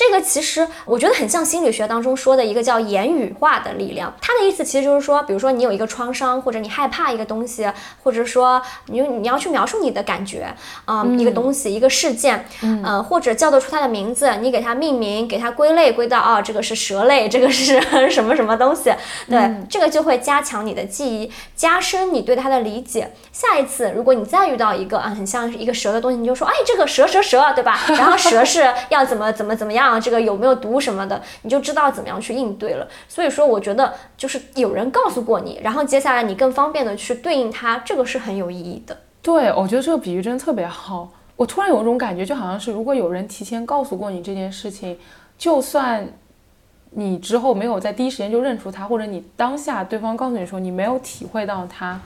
[0.00, 4.10] 这个其实我觉得很像心理学当中说的一个叫言语化的力量。
[4.18, 7.70] 它的意思其实就是说，比如说你有一个创伤，或者你害怕一个东西，
[8.02, 17.78] 或者说你你要去描述你的感觉，嗯，一个东西，一个事件，嗯，或者叫得出它的名字，你给它命名，给它归类，归到啊，这个是蛇类，这个是
[18.10, 18.90] 什么什么东西，
[19.28, 23.12] 对，这个就会加强你的记忆，加深你对它的理解。
[23.32, 27.78] 下一次如果你再遇到一个啊很像一个蛇的东西，你就说，哎，这个蛇蛇蛇，对吧？
[27.88, 29.89] 然后蛇是要怎么怎么怎么样。
[29.90, 32.86] 啊，这个有没有毒什么的，你就知道怎么样去应对了。
[33.08, 38.96] 所以说，我觉得就是有人告诉过你，然后接下来你更方便的去对应它，这个是很有意义的。
[39.20, 41.10] 对，我觉得这个比喻真的特别好。
[41.36, 44.98] 我突然有一种感觉，就好像是如果有人提前告诉过你这件事情，
[45.36, 46.06] 就算
[46.90, 52.00] 你之后没有在第一时间就认出他，或者你当下对方告诉你说你没有体会到他，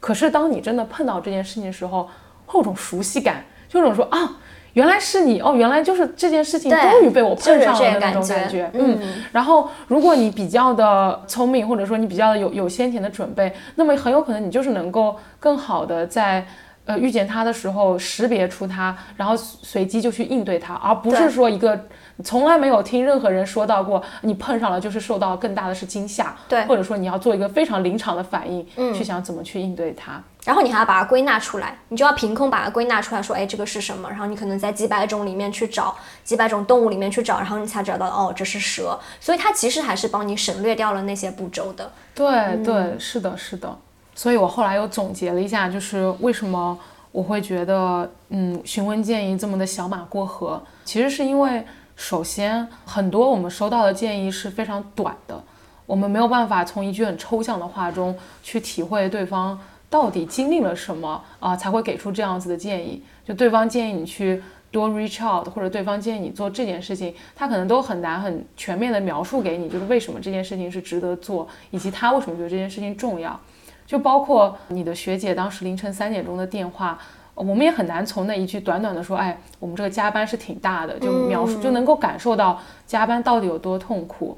[0.00, 2.08] 可是当你真的碰到这件事情的时候，
[2.46, 4.36] 会有种熟悉感，就有种说啊。
[4.74, 8.70] 原来是你哦，原来就是这件事情终于被我碰上了的那种感觉。
[8.74, 8.98] 嗯，
[9.32, 16.46] 然后如果你比较的聪明，或者说你比较的有有先前的准备，那么很有可能你就是能够更好的在
[16.84, 21.86] 呃遇见他的时候识别出他，然后随机就去应对他，而不是说一个
[22.22, 30.22] 从来没有听任何人说到过你碰上了就是受到更大的是惊吓，对，或者说你要做一个非常临场的反应，去想怎么去应对它。
[30.44, 34.08] 然后你还要把它归纳出来，你就要凭空把它归纳出来，说，哎，这个是什么？
[34.08, 35.94] 然后你可能在几百种里面去找，
[36.24, 38.98] 几百种动物里面去找，然后你才找到，哦，这是蛇。
[39.20, 41.92] 所以它其实还是帮你省略掉了那些步骤的。
[42.14, 43.76] 对对，是的，是的。
[44.14, 46.78] 所以我后来又总结了一下，就是为什么
[47.12, 51.62] 我会觉得，嗯，询问建议这么的小马过河，其实是因为，
[52.00, 55.38] 首先很多我们收到的建议是非常短的，
[55.84, 59.60] 我们没有办法从一句很抽象的话中去体会对方。
[59.90, 63.02] 到底经历了什么啊，才会给出这样子的建议？
[63.22, 73.38] 就对方建议你去多 reach out，或者对方建议你做这件事情，他可能都很难很全面的描述给你，就是为什么这件事情是值得做，以及他为什么觉得这件事情重要。
[73.84, 76.96] 就包括你的学姐当时凌晨三点钟的电话，
[77.34, 84.36] 我们也很难从那一句短短的说，哎，我们这个加班是挺大的，就描述就能够感受到加班到底有多痛苦。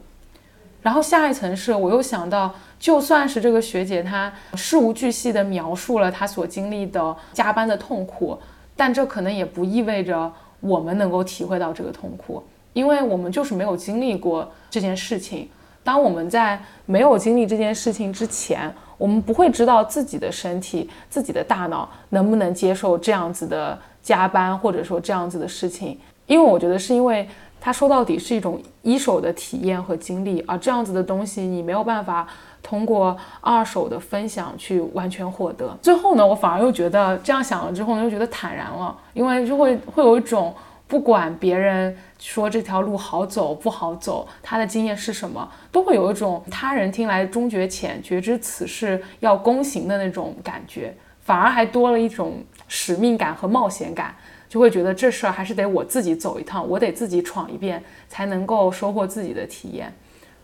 [0.83, 8.39] 然后下一层是，我又想到，就算是这个学姐她事无巨细地描述了她所经历的加班的痛苦，
[8.77, 12.43] 但这可能也不意味着我们能够体会到这个痛苦。
[12.73, 15.49] 因为我们就是没有经历过这件事情。
[15.85, 18.73] 当我们在没有经历这件事情之前，
[19.03, 25.99] 我们不会知道自己的身体、自己的大脑能不能接受这样子的加班，或者说这样子的事情。
[26.27, 27.29] 因为我觉得是因为
[27.61, 32.29] 它说到底是一种一手的体验和经历，而这样子的东西你没有办法
[32.63, 35.77] 通过二手的分享去完全获得。
[35.83, 40.55] 最后呢，我反而又觉得这样想了之后呢，又觉得坦然了，因为就会会有一种。
[40.93, 54.15] 不管别人说这条路好走不好走，他的经验是什么，都会有一种他人听来终觉浅，觉知此事要躬行的那种感觉，反而还多了一种使命感和冒险感，
[54.51, 59.91] 就会觉得这事儿还是得我自己走一趟，我得自己闯一遍，才能够收获自己的体验。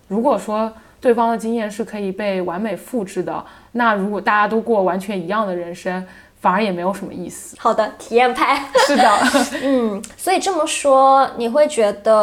[0.07, 6.07] 如果说对方的经验是可以被完美复制的，那如果大家都过完全一样的人生。
[6.41, 7.57] 反而也没有什么意思。
[7.59, 9.11] 好的，体验派 是的，
[9.63, 12.15] 嗯，所以这么说，你会觉得，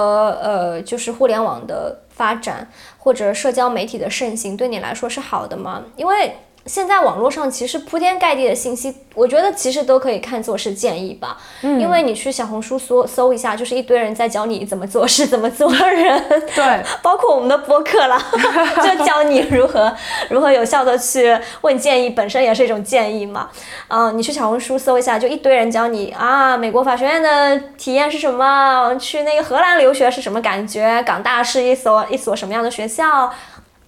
[0.41, 5.83] 呃，就是互联网的发展或者社交媒体的盛行，对你来说是好的吗？
[5.95, 6.35] 因为
[6.65, 8.95] 现在网络上其实铺天盖地的信息。
[9.15, 16.21] 我觉得其实都可以看作是建议吧，嗯，因为你去小红书搜搜一下，就是一堆人在教你怎么做事、怎么做人，
[16.53, 18.21] 对， 包括我们的播客啦，
[18.83, 19.95] 就教你如何
[20.29, 23.49] 如何有效的去问建议，本身也是一种建议嘛。
[23.87, 28.93] 嗯，你去小红书搜一下，就一堆人教你啊，美国法学院的体验是什么？
[28.99, 31.01] 去那个荷兰留学是什么感觉？
[31.05, 33.31] 港大是一所一所什么样的学校？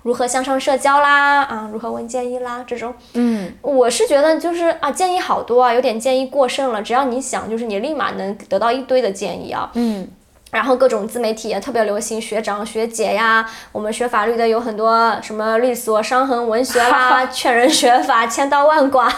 [0.08, 1.41] 如何向上社交啦？
[1.43, 2.64] 啊，如何问建议啦？
[2.66, 6.82] 这种，嗯，我是觉得就是啊，建议好多啊，有点建议过剩了。
[6.82, 9.70] 只要你想，就是你立马能得到一堆的建议啊。
[9.74, 10.08] 嗯，
[10.49, 19.10] 然后各种自媒体也特别流行，学长学姐呀，我们学法律的有很多什么律所、伤痕文学啦， 劝人学法，千刀万剐，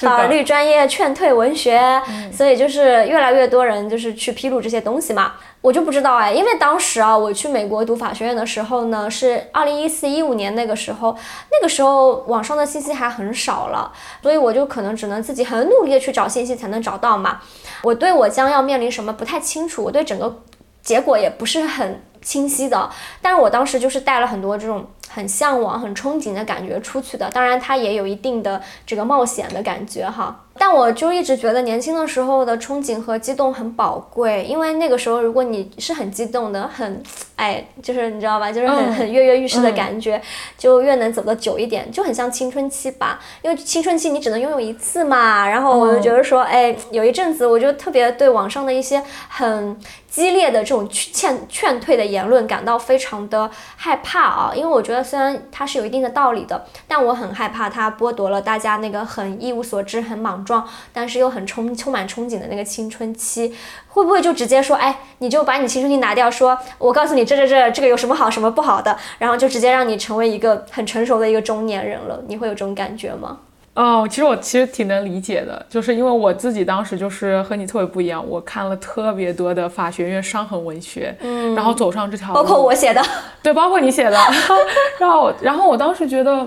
[0.00, 2.00] 法律专业劝退文学。
[2.32, 5.34] 所以就是越来越多人就是去披露这些东西嘛。
[5.62, 11.16] 我就不知道哎，因为当时啊，我去美国读法学院的时候呢，是二零一四一五年那个时候，
[11.52, 13.90] 那个时候网上的信息还很少了，
[14.22, 17.40] 所以我就可能只能自己很努力的去找信息才能找到嘛。
[17.82, 20.42] 我对我将要面临什么不太清楚，我对整个
[20.82, 22.90] 结果也不是很清晰的，
[23.20, 24.84] 但是我当时就是带了很多这种。
[25.12, 30.38] 很向往、很憧憬的感觉出去的，当然它也有一定的这个冒险的感觉哈。
[30.58, 37.02] 但我就一直觉得年轻的时候的憧憬和激动很宝贵，因为那个时候如果你是很激动的、很
[37.36, 40.20] 哎，就是你知道吧，就是很很跃跃欲试的感觉，
[40.58, 43.18] 就越能走得久一点，就很像青春期吧。
[43.40, 45.48] 因为青春期你只能拥有一次嘛。
[45.48, 49.74] 然后我就觉得说，哎，有一阵子我就特别对网上的一些很
[50.10, 55.01] 激烈的这种劝劝退的言论感到非常的害怕啊，因为我觉得。
[55.02, 63.54] 虽然它是有一定的道理的，但我很害怕它剥夺了大家那个很一无所知、很莽撞，但是又很充充满憧憬的那个青春期。
[63.88, 72.22] 会不会就直接说，哎，你就把你青春期拿掉，说我告诉你这这这这个有什么好，什么不好的，然后就直接让你成为一个很成熟的一个中年人了？
[72.26, 73.38] 你会有这种感觉吗？
[73.74, 83.02] 哦，其实我其实挺能理解的，就是因为我自己当时就是和你特别不一样，我看了特别多的法学院伤痕文学，嗯，然后走上这条路，包括我写的，
[83.42, 84.18] 对，包括你写的，
[85.00, 86.46] 然后然后我当时觉得。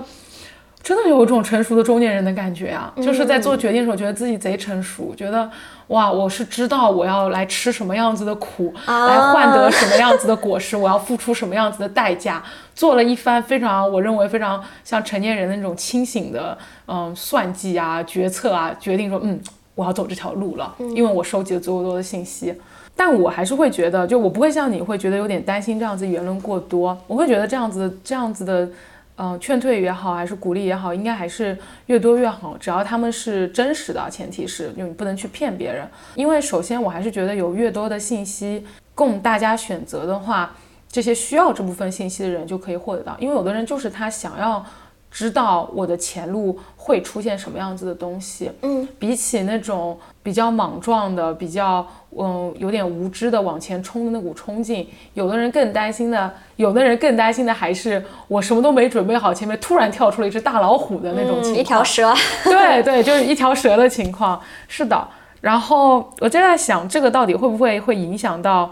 [0.82, 5.50] 真的有一种成熟的中年人的感觉啊，就是在做决定的时候，觉得自己贼成熟，觉得
[5.88, 12.40] 哇，我是知道我要来吃什么样子的苦，来换得什么样子的果实，我要付出什么样子的代价，
[12.72, 16.56] 做了一番非常我认为非常像成年人的那种清醒的
[16.86, 19.40] 嗯算计啊决策啊，决定说嗯
[19.74, 22.54] 我要走这条路了，因为我收集了足够多的信息，
[22.94, 28.68] 但我还是会觉得，就我不会像你会觉得有点担心这样子言论过多，我会觉得这样子这样子的。
[29.16, 31.56] 嗯，劝退也好，还是鼓励也好，应该还是
[31.86, 32.56] 越多越好。
[32.58, 35.88] 只要他们是真实的，前提是你不能去骗别人。
[36.14, 38.64] 因为首先，我还是觉得有越多的信息
[38.94, 40.54] 供大家选择的话，
[40.88, 43.16] 这些需要这部分信息的人就可以获得到。
[43.18, 44.64] 因为有的人就是他想要。
[45.08, 51.86] 知道我的前路会出现什么样子的东西，嗯，比起那种比较莽撞的、比较
[52.18, 62.12] 嗯有点无知的往前冲的那股冲劲，有的人更担心的，有的人更担心的还是我什么都没准备好，前面突然跳出了一只大老虎的那种情况，一条蛇，
[62.42, 65.06] 对对，就是一条蛇的情况，是的。
[65.42, 68.68] 然后我就在想，这个到底会不会会影响到？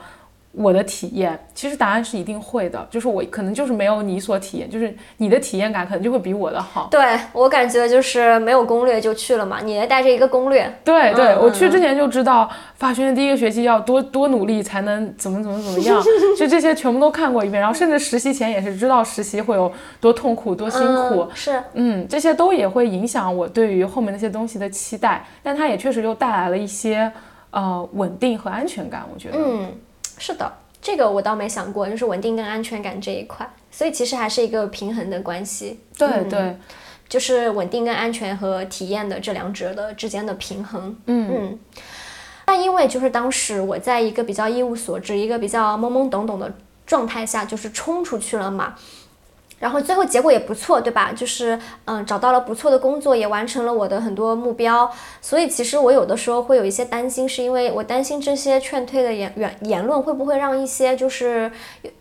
[0.57, 6.89] 我的体验，其实答案是一定会的，就是我可能就是没有你所体验，就是你的体验感可能就会比我的好。
[6.91, 10.73] 对我感觉就是没有攻略就去了嘛，你带着一个攻略。
[10.85, 16.01] 对对，我去之前就知道法学院第一个学期要多多努力才能怎么怎么怎么样，
[16.39, 21.27] 就这些全部都看过一遍，然后甚至实习前也是知道实习会有多痛苦多辛苦。
[21.35, 27.11] 是，嗯，这些都也会影响我对于后面那些东西的期待，但它也确实又带来了一些
[27.51, 29.39] 呃稳定和安全感，我觉得。
[29.39, 29.69] 嗯。
[30.19, 35.81] 是的，这个我倒没想过，就是稳定跟安全感这一块，所以其实还是一个平衡的关系。
[35.97, 36.57] 对对，
[37.09, 40.97] 就是稳定跟安全和体验的这两者的之间的平衡。
[41.07, 41.59] 嗯嗯。
[42.45, 46.53] 但因为就是当时我在一个比较一无所知、一个比较懵懵懂懂的
[46.87, 48.75] 状态下，就是冲出去了嘛。
[49.65, 51.11] 然后最后结果也不错，对吧？
[51.17, 54.91] 就是嗯，找到了不错的工作，也完成了我的很多目标。
[55.23, 61.51] 所以其实我有的时候会有一些担心，是因为我担心这些劝退的言言言论会不会让一些就是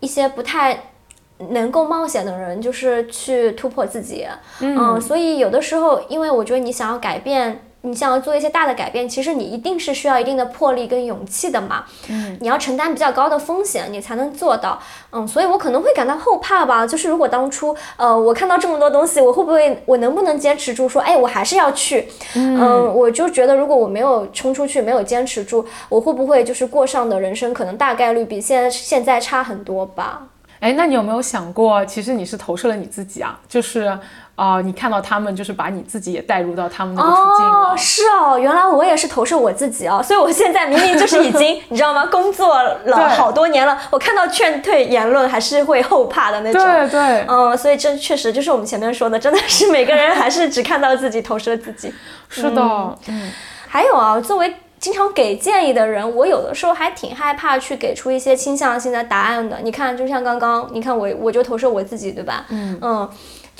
[0.02, 0.92] 一些不太
[1.38, 4.28] 能够冒险的人，就是去突破自己。
[4.60, 7.62] 嗯，所以有的时候，因为我觉得你想要改变。
[7.86, 11.84] 你想要做一些大的改变，其实你一定是需要一定的魄力跟勇气的嘛。
[12.08, 14.80] 嗯，你要承担比较高的风险，你才能做到。
[15.12, 16.88] 嗯，所以我可能会感到后怕吧。
[16.88, 20.88] 就是如果当初，呃，我看到这么多东西，我会不会，我能不能坚持住？
[20.88, 22.08] 说，哎，我还是要去。
[22.36, 30.28] 嗯，我就觉得，如果我没有冲出去，没有坚持住，我会不会就是过上的人生可能大概率比现在现在差很多吧？
[30.62, 33.38] 哎，那你有没有想过，其实你是投射了你自己啊？
[33.50, 34.00] 就是。
[34.36, 37.78] 啊，你看到他们就是把你自己也带入到他们那个处境了。
[37.78, 42.04] 是哦，原来我也是投射我自己哦，所以我现在明明就是已经，你知道吗？
[42.08, 46.62] 工作了好多年了，我看到劝退言论还是会后怕的那种。
[46.64, 51.94] 对对，嗯，所以这确实就是我们前面说的，真的是每个人还是只看到自己，投射自己。
[52.28, 52.62] 是的，
[53.08, 53.32] 嗯。
[53.68, 59.60] 还有啊，作为经常给建议的人，我有的时候还挺害怕去给出一些倾向性的答案的。
[59.62, 62.46] 你看，就像刚刚，你看我我就投射我自己，对吧？
[62.50, 63.10] 嗯嗯。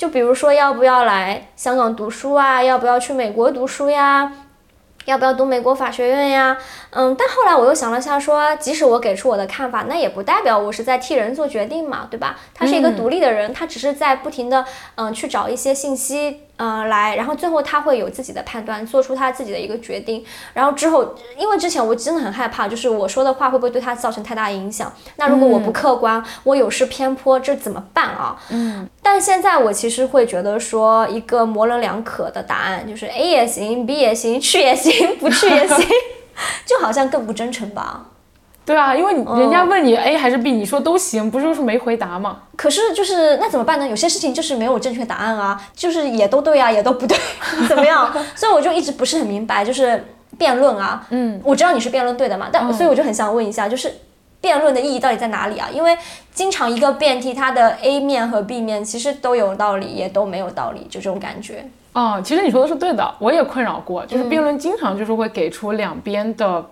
[0.04, 2.62] 就比如说，要不要来香港读书啊？
[2.62, 4.30] 要不要去美国读书呀？
[5.06, 6.58] 要不要读美国法学院呀？
[6.90, 12.38] 嗯，但后来我又想了下，说即使我给出我的看法，那也不代表我是在替人做决定嘛，对吧？
[12.52, 14.62] 他是一个独立的人，他只是在不停的
[14.96, 16.42] 嗯去找一些信息。
[16.56, 20.24] 嗯，来，然后最后他会有自己的判断，做出他自己的一个决定。
[20.52, 24.92] 然后之后，因为之前我真的很害怕，就是我说的话会不会对他造成太大影响？
[25.16, 28.36] 那如果我不客观，我有失偏颇，这怎么办啊？
[28.50, 28.88] 嗯。
[29.02, 35.86] 但现在我其实会觉得说，一个模棱两可的答案，就是 A 也行，B 也行，去也行，不去也行，
[36.64, 38.06] 就好像更不真诚吧。
[38.66, 42.38] 对啊，因为你人家问你 A 还是 B，你说都行，不就是没回答吗？
[42.56, 43.86] 可是就是那怎么办呢？
[43.86, 47.14] 有些事情就是没有正确答案啊，就是也都对啊，也都不对，
[47.68, 48.10] 怎么样？
[48.34, 50.02] 所以我就一直不是很明白，就是
[50.38, 53.92] 辩论啊，嗯，我知道你是辩论对的嘛，但所以我就很想问一下，就是
[54.40, 55.68] 辩论的意义到底在哪里啊？
[55.70, 55.94] 因为
[56.32, 61.66] 经常一个辩题，它的 A 面和 B 面其实都有道理，也都没有道理，就这种感觉。
[61.92, 66.64] 哦，其实你说的是对的，我也困扰过，就是辩论经常就是会给出两边的。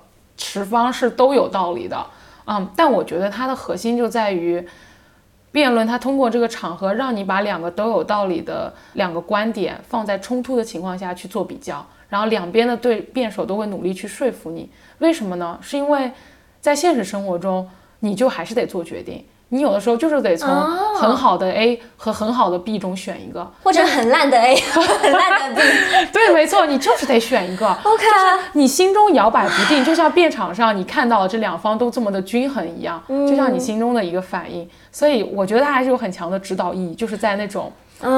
[0.43, 2.05] 持方是都有道理的，
[2.47, 4.67] 嗯，但我觉得它的核心就在于
[5.53, 14.69] 辩论，它通过这个场合让你把两个都有道理的两个观点放在冲突的情况下去做比较，然后两边的对辩手都会努力去说服你。
[14.99, 15.57] 为什么呢？
[15.63, 16.11] 是因为
[16.61, 17.69] 在现实生活中，
[18.01, 19.25] 你就还是得做决定。
[19.53, 20.49] 你有的时候就是得从
[20.95, 25.69] 很好的 A 和很好的 B 中选一个，或者很烂的 A 和 很烂的 B。
[26.11, 27.67] 对，没错，你就是得选一个。
[27.85, 34.67] OK，就是你心中摇摆不定，就像辩场上你看到这两方都这么的均衡一样，就像你心中的一个反应。
[34.91, 37.71] 所以我觉得它还是有很强的指导意义，就是在那种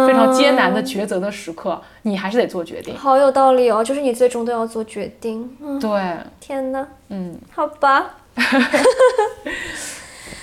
[0.07, 2.97] 非常艰难的抉择的时刻，你还是得做决定。
[2.97, 5.51] 好有道理哦，就是你最终都要做决定。
[5.81, 8.11] 对，天哪，嗯，好吧。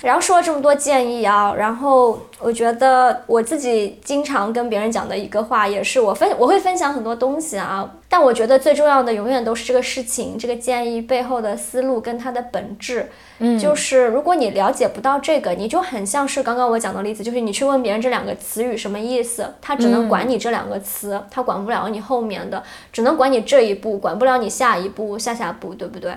[0.01, 13.09] 然后说了这么多建议啊，然后我觉得我自己经常跟别人讲的一个话，也是我分我会分享很多东西啊，但我觉得最重要的永远都是这个事情，这个建议背后的思路跟它的本质。
[13.37, 26.15] 嗯，就是如果你了解不到这个，你就很像是刚刚我讲的例子，就是你去问别人这两个词语什么意思，他只能管你这两个词，他管不了你后面的，只能管你这一步，管不了你下一步、下下步，对不对？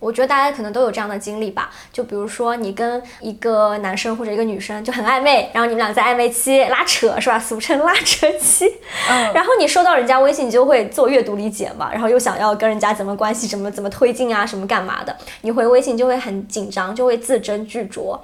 [0.00, 7.38] 我觉得大家可能都有这样的经历吧，就比如说你跟一个男生或者一个女生就很暧昧，然后你们俩在暧昧期拉扯是吧？
[7.38, 8.66] 俗称拉扯期。
[9.10, 9.32] 嗯。
[9.32, 15.16] 然后你收到人家微信，你就会做阅读理解嘛，然后又想要跟人家怎么关系，怎么怎么推进啊，什么干嘛的？
[15.42, 18.18] 你回微信就会很紧张，就会字斟句酌。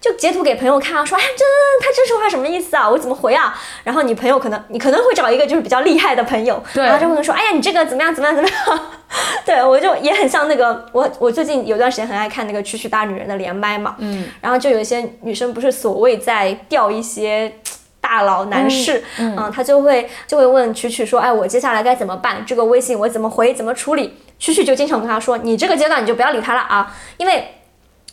[0.00, 1.44] 就截图给朋友看啊，说哎，这
[1.84, 2.88] 他这句话什么意思啊？
[2.88, 3.54] 我怎么回啊？
[3.84, 8.80] 然后你朋友可能你可能会找一个就是比较厉害的朋友，然后就会说，哎呀，你这个怎么样怎么样怎么样？
[9.44, 17.52] 对我就也很像那个我我最近有段时间很爱看那个《区区大女人》的连麦嘛，嗯，然后就有一些女生不是所谓在钓一些
[18.00, 22.42] 大佬男士，嗯，他就会就会问曲曲说，哎，我接下来该怎么办？
[22.46, 23.52] 这个微信我怎么回？
[23.52, 24.16] 怎么处理？
[24.38, 27.56] 曲曲就经常跟他说，你这个阶段你就不要理他了啊，因为。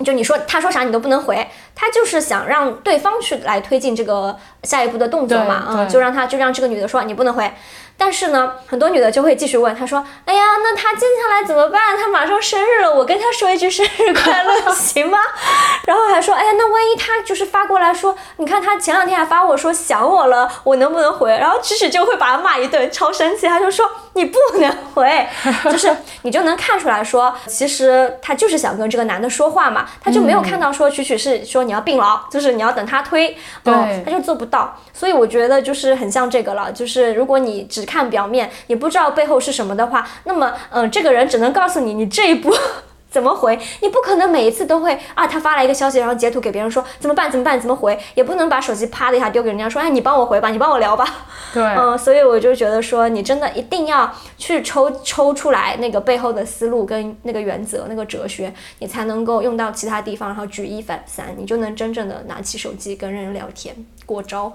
[0.05, 7.51] 就你说他说啥你都不能回，他就是想让对方去来推进这个下一步的动作嘛，嗯，就让他就让这个女的说你不能回，
[7.97, 11.97] 但是呢，很多女的就会继续问，她说：“哎呀，那他接下来怎么办？
[11.97, 15.17] 他马上生日了，我跟他说一句生日快乐行吗？”
[15.85, 25.27] 然后还说：“哎呀，那万一他就是发过来说，你看他前两天还发我说想我了，我能不能回？”然后曲曲就会把他骂一顿，超生气，他就说：“你不能回。”
[25.65, 34.77] 就是你就能看出来说，其实他就是想跟这个男的说话嘛，他就没有看到说曲曲是说你要并牢，就是你要等他推，对，他就做不到。
[34.97, 42.51] 所以我觉得就是很像这个了，就是如果你只看表面，你不知道背后是什么的话，那么嗯，这个人只能告诉你你这一步。
[43.09, 43.57] 怎么回？
[43.81, 47.31] 你不可能每一次都会啊，他发来一个消息，然后截图给别人说怎么办？
[47.31, 47.59] 怎么办？
[47.59, 47.97] 怎么回？
[48.15, 51.07] 也不能把手机啪的一下丢给人家说，哎，你帮我回吧，你帮我聊吧。
[51.53, 63.73] 对，嗯， 所以我就觉得说，你真的一定要去抽抽出来那个背后的思路跟那个原则、那个哲学，你才能够用到其他地方，然后举一反三，你就能真正的拿起手机跟人聊天
[64.05, 64.51] 过招。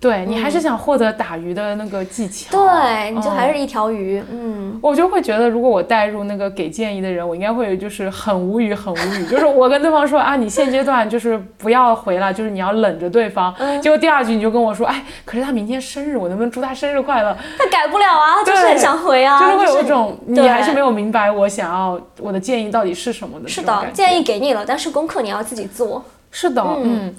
[0.00, 17.36] 对你还是想获得打鱼的那个技巧，对，你就还是一条鱼，嗯，我就会觉得，如果我带入那个给建议的人，我应该会就是很无语，很无语， 就是我跟对方说啊，你现阶段就是不要回了，就是你要冷着对方，结果第二句你就跟我说，哎，可是他明天生日，我能不能祝他生日快乐？
[17.58, 19.56] 他改不了啊，就是很想回啊，就是。
[19.60, 27.14] 会有一种你还是没有明白我想要我的建议到底是什么的，是的，建议给你了，但是功课你要自己做，是的，嗯。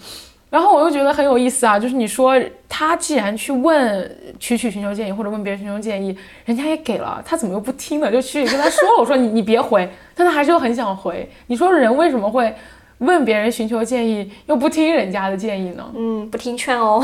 [0.51, 2.35] 然后我又觉得很有意思啊，就是你说
[2.67, 8.11] 他既然去问曲曲寻求建议，或者问别人寻求建议，人家也给了，他怎么又不听呢？
[8.11, 11.27] 就曲曲跟他说了，我说你你别回，但他还是又很想回。
[11.47, 12.53] 你说人为什么会
[12.97, 15.89] 问别人寻求建议，又不听人家的建议呢？
[15.95, 17.01] 嗯，不听劝哦。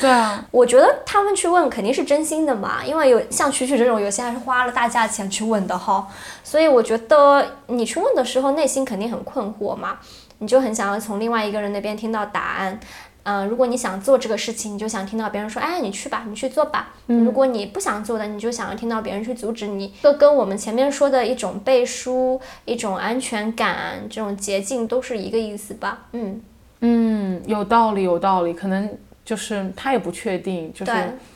[0.00, 6.08] 对啊， 我觉得他们去问肯定是真心的嘛，因为有像曲曲这种，有些还是花了大价钱去问的哈，
[6.42, 9.98] 所以我觉得你去问的时候，内心肯定很困惑嘛。
[10.38, 12.78] 你就很想要从另外一个人那边听到答案，
[13.22, 16.94] 嗯，如果你想做这个事情，你就想听到别人说，哎，你去吧，你去做吧。
[17.06, 19.92] 如果你不想做的，你就想要听到别人去阻止你。
[20.02, 26.04] 这跟我们前面说的一种背书、一种安全感这种捷径都是一个意思吧？
[26.12, 26.40] 嗯
[26.80, 28.52] 嗯，有道理，有道理。
[28.52, 28.88] 可能
[29.24, 30.92] 就是他也不确定，就是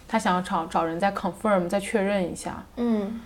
[0.06, 2.62] 他想要找找人再 confirm 再确认一下。
[2.76, 3.20] 嗯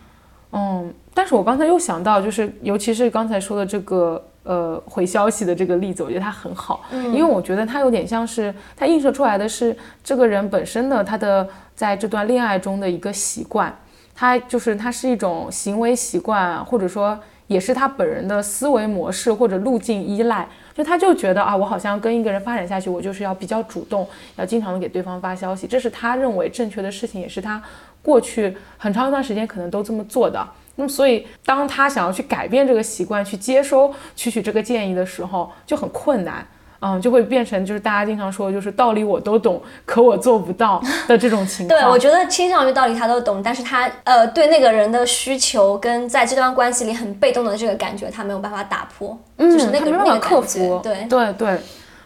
[0.52, 4.24] 嗯，但是我刚才又想到，就是尤其是刚才说的这个。
[4.44, 13.74] 呃，回消息的这个例子，我觉得他很好，因为我觉得他有点像是他映射出来的是这个人本身的他的在这段恋爱中的一个习惯，
[14.14, 24.06] 他就是他是一种行为习惯，或者说也是他本人的思维模式或者路径依赖，就他就觉得啊，我好像跟一个人发展下去，我就是要比较主动，
[24.36, 27.62] 要经常的给对方发消息，这是他认为正确的事情，也是他
[28.02, 30.46] 过去很长一段时间可能都这么做的。
[30.76, 36.46] 那么，所以当他想要去改变这个习惯，去接收曲曲这个建议的时候，就很困难，
[36.80, 41.80] 嗯，就会变成就是大家经常说，就是道理我都懂，可我做不到的这种情况。
[41.80, 50.80] 对，我觉得倾向于道理他都懂，但是他呃对那个人的需求跟在这段关系里很被动的这个感觉，他没有办法打破，就是那个那个克服。
[50.82, 51.58] 对对对，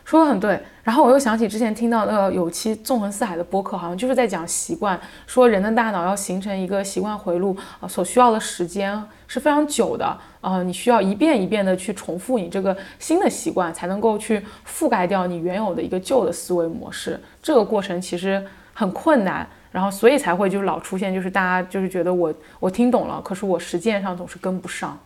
[0.09, 0.59] 说的很对。
[0.83, 17.21] 然后我又想起之前听到那个有期纵横四海的播客，好像就是在讲习惯，说人的大脑要形成一个习惯回路啊，所需要的时间是非常久的啊，你需要一遍一遍的去重复你这个新的习惯，才能够去覆盖掉你原有的一个旧的思维模式。
[17.43, 24.99] 这个过程其实很困难，然后所以才会就老出现，就是大家就是觉得我我听懂了，可是我实践上总是跟不上。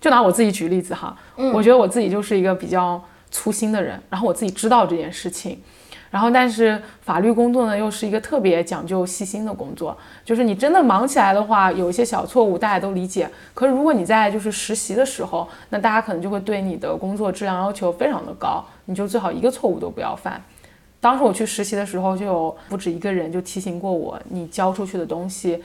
[0.00, 1.16] 就拿我自己举例子哈，
[1.54, 3.00] 我觉得我自己就是一个比较。
[3.30, 5.60] 粗心的人，然后我自己知道这件事情，
[6.10, 13.28] 然后但是法律工作呢又是一个特别讲究细心的工作，就是你真的忙起来的话，有一些小错误大家都理解。
[13.52, 20.42] 可是如果你在就是实习的时候，那大家可能就会对你的工作质量要求非常的高，你就最好一个错误都不要犯。
[20.98, 25.62] 当时我去实习的时候，就有不止一个人就提醒过我，你交出去的东西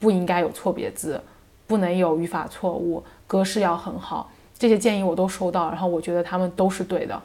[0.00, 1.20] 不应该有错别字，
[1.66, 4.31] 不能有语法错误，格式要很好。
[4.62, 7.20] 这些建议我都收到，然后我觉得他们都是对的。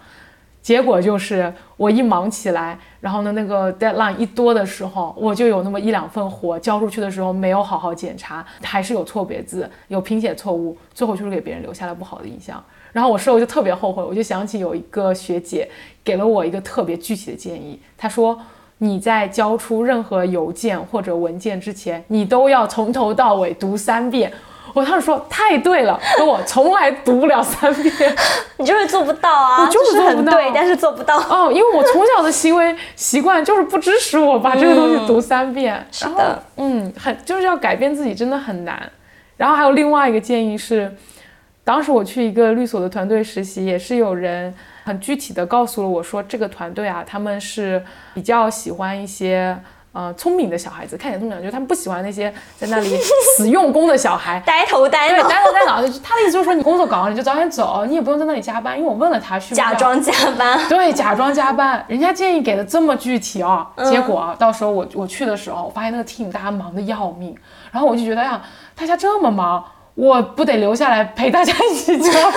[0.60, 12.62] 结果就是我一忙起来，然后呢，那个 deadline 一多的时候，我就有那么一两份活交出去的时候没有好好检查，还是有错别字，有拼写错误，最后就是给别人留下了不好的印象。
[12.92, 15.70] 然后我事后就特别后悔，我就想起有一个学姐
[16.04, 18.40] 给了我一个特别具体的建议，她说
[18.80, 24.34] 你在交出任何邮件或者文件之前，你都要从头到尾读三遍。
[24.78, 28.16] 我当时说太对了，我从来读不了三遍，
[28.58, 38.88] 你就是做不到啊，我就是很对，但是做不到哦，因为我从小的行为习惯就是不支持我把这个东西读三遍，是的，嗯，很就是要改变自己真的很难。
[39.36, 40.96] 然后还有另外一个建议是，
[41.64, 47.84] 当时我去一个律所的团队实习，也是有人很具体的告诉了我说，这个团队啊，他们是
[48.14, 49.58] 比较喜欢一些。
[49.94, 52.96] 呃，聪明的小孩子，看起来聪明，就是他们不喜欢那些在那里
[53.36, 55.90] 死用功的小孩，呆头呆对，脑，呆头呆脑的。
[56.04, 60.60] 他的意思就是说，你工作搞完你就早点走，你也不用在那里加班，因为我问了他需不需要假装加班。
[60.70, 67.36] 对，假装加班，人家建议给的这么具体啊，结果啊，到时候我我去的时候，我发现那个 team 大家忙得要命，
[67.72, 68.40] 然后我就觉得呀，
[68.76, 69.64] 大家这么忙，
[69.96, 72.34] 我不得留下来陪大家一起加班？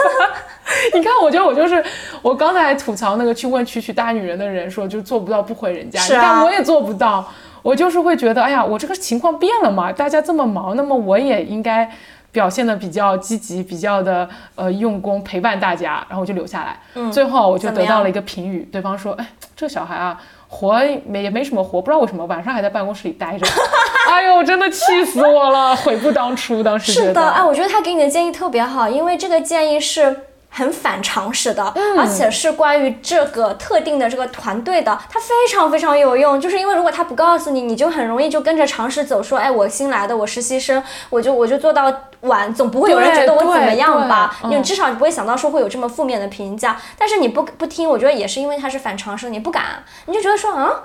[0.95, 1.85] 你看，我觉得我就是
[2.23, 7.27] 我刚才吐槽那个去问曲曲大女人的人说，就做不到不回人家，是啊你看我也做不到，
[7.62, 11.91] 我就是会觉得，哎呀，我这个情况变了嘛，大家这么忙，那么我也应该。
[12.32, 16.78] 表现的比较积极，比较的呃用功，陪伴大家，然后我就留下来。
[16.95, 19.27] 嗯，最后我就得到了一个评语，对方说：“哎，
[19.57, 20.16] 这小孩啊，
[20.47, 23.45] 活没也没什么活，不知道为什么晚上还在办公室里待着。
[24.09, 26.93] ”哎呦，真的气死我了，悔不当初，当时。
[26.93, 30.16] 是的，哎，我觉得他给你的建议特别好，因为这个建议是。
[30.51, 36.40] 很反常识的，而且是关于这个特定的这个团队的，它非常非常有用。
[36.40, 44.36] 就是因为如果他不告诉你，你就很容易就跟着常识走，说，哎，我新来的，我实习生，我就我就做到晚，总不会有人觉得我怎么样吧？
[44.44, 46.77] 你至少你不会想到说会有这么负面的评价。
[46.98, 50.82] 但是你不不听，我觉得也是因为它是反常识，你不敢，你就觉得说，啊。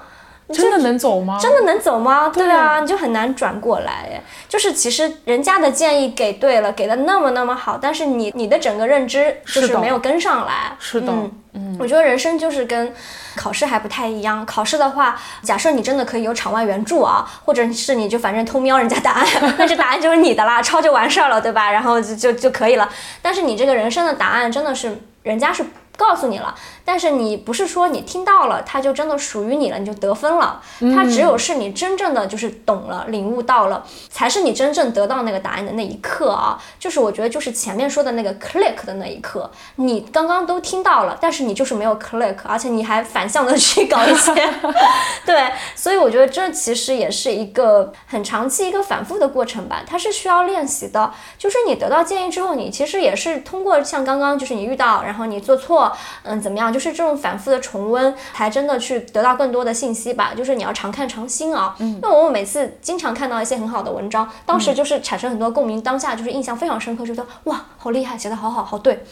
[0.54, 1.40] 真的能走吗？
[1.42, 2.30] 真的能走吗？
[2.30, 4.08] 对啊，你就很难转过来。
[4.12, 10.76] 哎，就是其实人家的建议给对了，给的那么那么好，但是你你的整个认知就是没有跟上来。
[10.80, 11.12] 是的，
[11.54, 12.94] 嗯，我觉得人生就是跟
[13.36, 14.46] 考试还不太一样。
[14.46, 19.28] 考试的话，假设你真的可以有场外援助啊，或者是你就反正偷瞄人家答案，
[19.58, 21.72] 那这答案就是你的啦，抄就完事儿了，对吧？
[21.72, 22.88] 然后就就就可以了。
[23.22, 25.66] 但是你这个人生的答案真的是人家是。
[25.98, 26.54] 告诉你了，
[26.86, 30.62] 但是你不是说你听到了，它就真的属于你了，你就得分了。
[30.96, 36.62] 它只有是你真正的就是懂了、领悟到了，才是你真正得到那个答案的那一刻啊。
[36.80, 44.34] 就是我觉得就是前面说的那个 click 的那一刻，你刚刚都听到了，但是你就是没有 click，而且你还反向的去搞一些，
[45.26, 51.12] 对，所以我觉得这其实也是一个很长期一个反复的过程吧，它是需要练习的。
[51.38, 55.92] 就是你得到建议之后，你其实也是通过像刚刚就是你遇到，然后你做错。
[56.24, 56.75] 嗯，怎么样？
[56.76, 60.34] 就是这种反复的重温，才真的去得到更多的信息吧。
[60.36, 61.74] 就是你要常看常新啊。
[61.80, 69.06] 嗯，因为我每次经常看到一些很好的文章，当时就是产生很多共鸣，当下就是印象非常深刻，觉得哇，好厉害，写的好好，好对。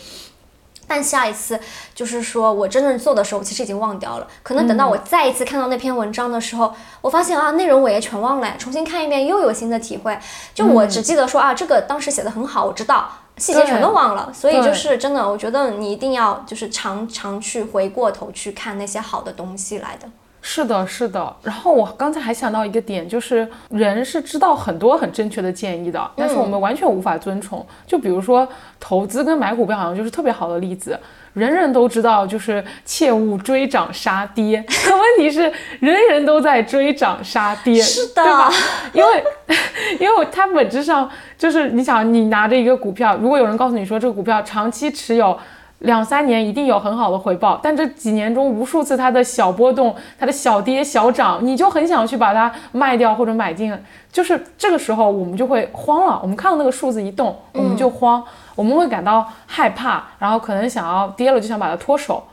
[0.85, 1.57] 但下一次
[1.95, 4.27] 就是说我真正做的时候，其实已经忘掉了。
[4.43, 10.19] 可能等到我再一次看到那篇文章的时候，我发现啊，内容我也全忘了，重新看一遍又有新的体会。
[10.53, 13.09] 就我只记得说啊，这个当时写的很好，我知道。
[13.37, 20.07] 细节全都忘了，所以就是真的，我觉得你一定要就是常常去回过头去看那些好的东西来的。
[20.45, 21.33] 是的，是的。
[21.41, 27.65] 然后我刚才还想到一个点，就是人是知道很多很正确的建议的，但是我们完全无法遵从。
[27.87, 28.45] 就比如说
[28.79, 30.99] 投资跟买股票，好像就是特别好的例子。
[31.33, 34.63] 人人都知道，就是切勿追涨杀跌。
[34.85, 38.51] 可问题是，人人都在追涨杀跌，是的，对吧？
[38.93, 39.23] 因为，
[39.99, 45.37] 因为它本质上就是，你想，你拿着一个股票，如果有人告诉你说这个股票长期持有
[45.83, 53.77] 两三年一定有很好的回报，但这几年中无数次它的小波动、它的小跌小涨，你就很想去把它卖掉或者买进，
[54.11, 56.19] 就是这个时候我们就会慌了。
[56.21, 58.23] 我们看到那个数字一动，我们就慌。
[58.55, 62.23] 我们会感到害怕，然后可能想要跌了就想把它脱手，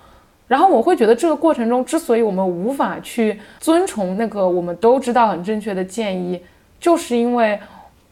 [0.47, 6.41] 然后我会觉得这个过程中之所以我们无法去遵从那个我们都知道很正确的建议，
[6.79, 7.59] 就是因为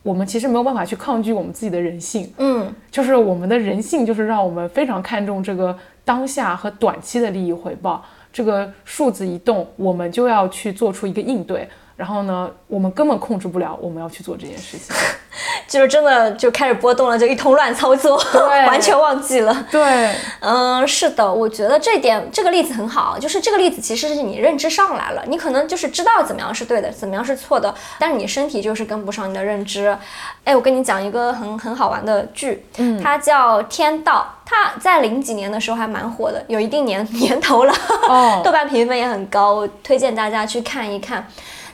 [0.02, 11.68] 我们其实没有办法去抗拒我们自己的人性，嗯，就是我们的人性就是让我们非常看重这个当下和短期的利益回报，这个数字一动，我们就要去做出一个应对。
[11.98, 14.94] 然后呢，我们根本控制不了我们要去做这件事情，
[15.66, 18.16] 就是真的就开始波动了，就一通乱操作，
[18.68, 19.66] 完全忘记了。
[19.68, 29.98] 对，嗯，是的，我觉得这点这个例子很好，就是这个例子其实是你认知上来了，你可能就是知道怎么样是对的，怎么样是错的，但是你身体就是跟不上你的认知。
[30.44, 37.74] 哎，我跟你讲一个很很好玩的剧，嗯，它叫《天道》，它在零几年的时候还蛮火的，有一定年年头了，
[38.08, 41.26] 哦， 豆瓣评分也很高，我推荐大家去看一看。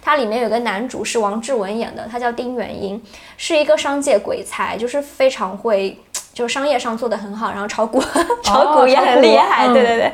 [0.04, 3.02] 它里面有个男主是王志文演的，他叫丁元英，
[3.38, 5.98] 是一个商界鬼才，就是非常会，
[6.34, 8.02] 就商业上做的很好，然后炒股，
[8.42, 9.66] 炒股也很厉害。
[9.68, 10.12] 对对对，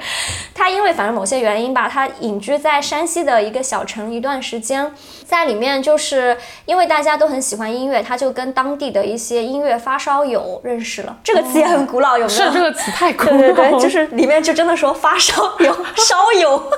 [0.55, 4.93] 他因为反正某些原因吧，他隐居在山西的一个小城一段时间，
[5.25, 6.37] 在里面就是
[6.67, 11.19] 因为大家都很喜欢音乐，他就跟当地的一些音乐发烧友认识了。
[11.25, 12.39] 这个词也很古老，有没有？
[12.39, 13.31] 是这个词太古老。
[13.33, 16.63] 对对对，就是里面就真的说发烧友，烧友。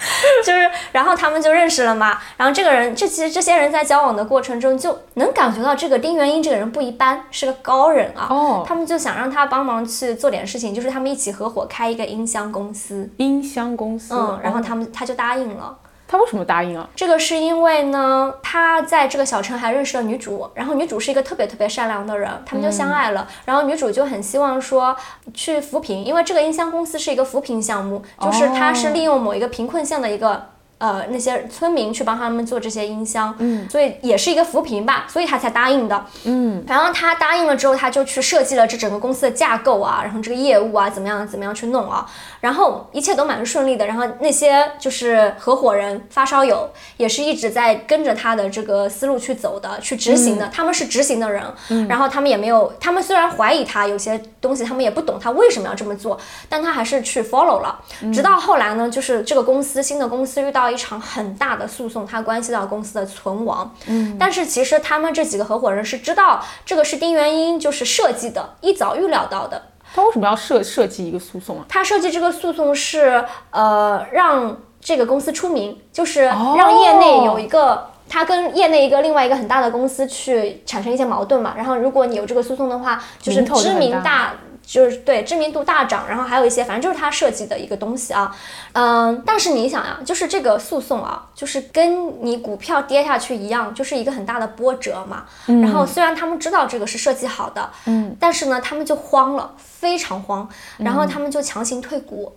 [0.44, 2.18] 就是，然后他们就认识了嘛。
[2.36, 8.26] 然后这个人，这其实这些人在交往的过程中，就能感觉到这个丁元英这个人不一般，是个高人啊。
[8.30, 8.64] 哦。
[8.66, 13.10] 他们就想让他帮忙去做点事情，就是他们一起合伙开一个音箱公司。
[13.18, 14.14] 音箱公司。
[14.14, 15.76] 嗯，然后他们他就答应了。
[16.10, 16.88] 他为什么答应啊？
[16.96, 23.28] 这个是因为呢，他在这个小城还认识了女主，然后女主是一个特别特别善良的人，他们就相爱了。
[23.44, 24.96] 然后女主就很希望说
[25.32, 30.50] 去扶贫，因为这个音箱公司是一个扶贫项目，就是它是利用某一个贫困县的一个。
[30.80, 36.64] 呃，那些村民去帮他们做这些音箱，嗯，所以也是一个扶贫吧，所以他才答应的，嗯。
[36.66, 42.06] 然后他答应了之后，他就去设计了这整个公司的架构啊，然后这个业务啊，怎么样怎么样去弄啊，
[42.40, 43.86] 然后一切都蛮顺利的。
[43.86, 46.66] 然后那些就是合伙人发烧友
[46.96, 50.48] 也是一直在跟着他的这个思路去走的，去执行的。
[50.50, 51.86] 他们是执行的人，嗯。
[51.88, 57.78] 然后他们也没有，他们虽然怀疑他有些东西，他们也不懂他为什么要这么做，但他还是去 follow 了。
[58.14, 60.69] 直到后来呢，就是这个公司新的公司遇到。
[60.70, 63.74] 一场很大的诉讼，它关系到公司的存亡。
[63.86, 69.62] 嗯，但是其实他们这几个合伙人是知道这个是丁元英就是设计的，一早预料到的。
[69.94, 71.64] 他为什么要设设计一个诉讼啊？
[71.68, 81.54] 他设计这个诉讼是呃让这个公司出名，就是让业内有一个他跟业内一个另外一个很大的公司去产生一些矛盾嘛。
[81.56, 84.34] 然后如果你有这个诉讼的话，就是知名大。
[84.70, 88.32] 就是对知名度大涨，然后还有一些，反正就是他设计的一个东西啊，
[88.72, 95.24] 嗯，但是你想呀，就是这个诉讼啊，就是跟你股票跌下去一样，就是一个很大的波折嘛。
[95.46, 100.48] 然后虽然他们知道这个是设计好的，嗯，但是呢，他们就慌了，非常慌，
[100.78, 102.32] 然后他们就强行退股。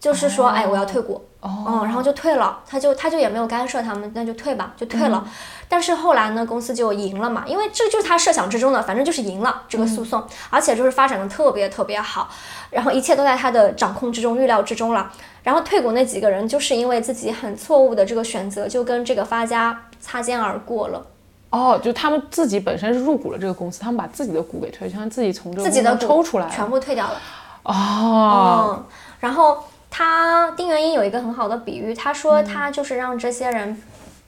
[0.00, 5.26] 就是说，哎，我要退股，哦，然后就退了，他就他就也没有干涉他们，那就退吧，就退了。
[5.68, 12.30] 但是后来呢，公司就赢了嘛，因为这就是他设想之中的，反正就是赢了这个诉讼，而且就是发展的特别特别好，
[12.70, 15.10] 然后一切都在他的掌控之中、预料之中了。
[15.42, 21.04] 然后退股那几个人，就是因为自己很错误的这个选择，就跟这个发家擦肩而过了。
[21.50, 27.20] 哦，就他们自己本身是入股了这个公司，他们把自己的股给退，相当于自己从这自己的抽出来，全部退掉了。
[27.64, 28.84] 哦，
[29.18, 29.58] 然后。
[29.90, 33.82] 他丁元英有一个很好的比喻，他说他就是让这些人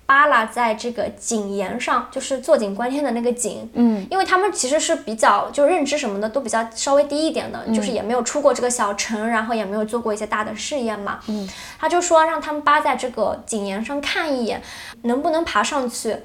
[0.07, 3.70] 扒拉在这个井沿上，就是坐井观天的那个井。
[3.74, 11.20] 嗯，因为他们其实是比较就认知什么的都比较稍微低一点的，就是也没有出过这个小城，然后也没有做过一些大的试验嘛。
[11.28, 14.61] 嗯，他就说让他们扒在这个井沿上看一眼，
[15.03, 16.16] 能不能爬上去。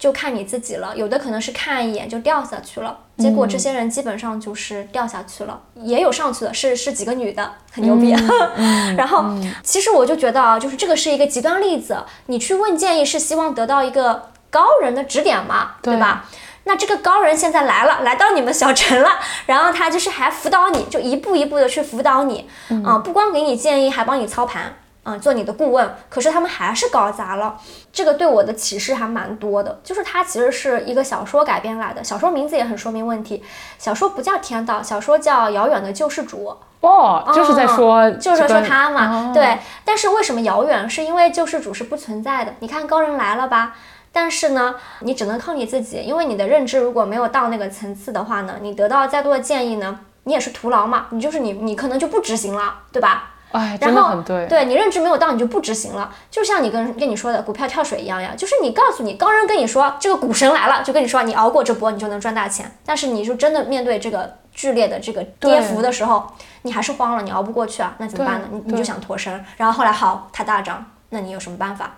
[0.00, 8.16] 就看你自己了，有的可能是看一眼就掉下去了，结果这些人基本上就是掉下去了，也有上去的，是是几个女的，很牛逼。
[8.96, 9.26] 然后
[9.62, 16.24] 其实我就觉得啊，就是这个是一个极端例子，你去问建议是希望得到一个高人的指点嘛，对吧？
[16.64, 22.48] 那这个高人现在来了，来到你们小城了，然后他就是还辅导你，就一步一步的去辅导你，
[22.84, 24.76] 啊，不光给你建议，还帮你操盘。
[25.10, 27.58] 嗯，做你的顾问，可是他们还是搞砸了。
[27.92, 33.42] 这个对我的启示还蛮多的，就是它其实是一个小说改编来的，小说名字也很说明问题。
[33.78, 36.48] 小说不叫《天道》，小说叫《遥远的救世主》。
[36.86, 39.32] 哦，就是在说，就是说他嘛。
[39.34, 40.88] 对，但是为什么遥远？
[40.88, 42.54] 是因为救世主是不存在的。
[42.60, 43.74] 你看高人来了吧？
[44.12, 51.06] 但是呢，你只能靠你自己，因为你的认知如果没有到那个层次的话呢，你得到再多的建议呢，你也是徒劳嘛。
[51.10, 53.34] 你就是你，你可能就不执行了，对吧？
[53.52, 56.12] 哎，然后很对，对你认知没有到，你就不执行了。
[56.30, 62.70] 就像你跟跟你说的股票跳水一样呀，就是你告诉你高人跟你说这个股神来了，就跟你说你熬过这波，你就能赚大钱。
[62.84, 66.30] 但是你就真的面对这个剧烈的这个跌幅的时候，
[66.62, 68.48] 你还是慌了，你熬不过去啊，那怎么办呢？
[68.52, 69.44] 你你就想脱身。
[69.56, 71.94] 然后后来好，它大涨，那你有什么办法？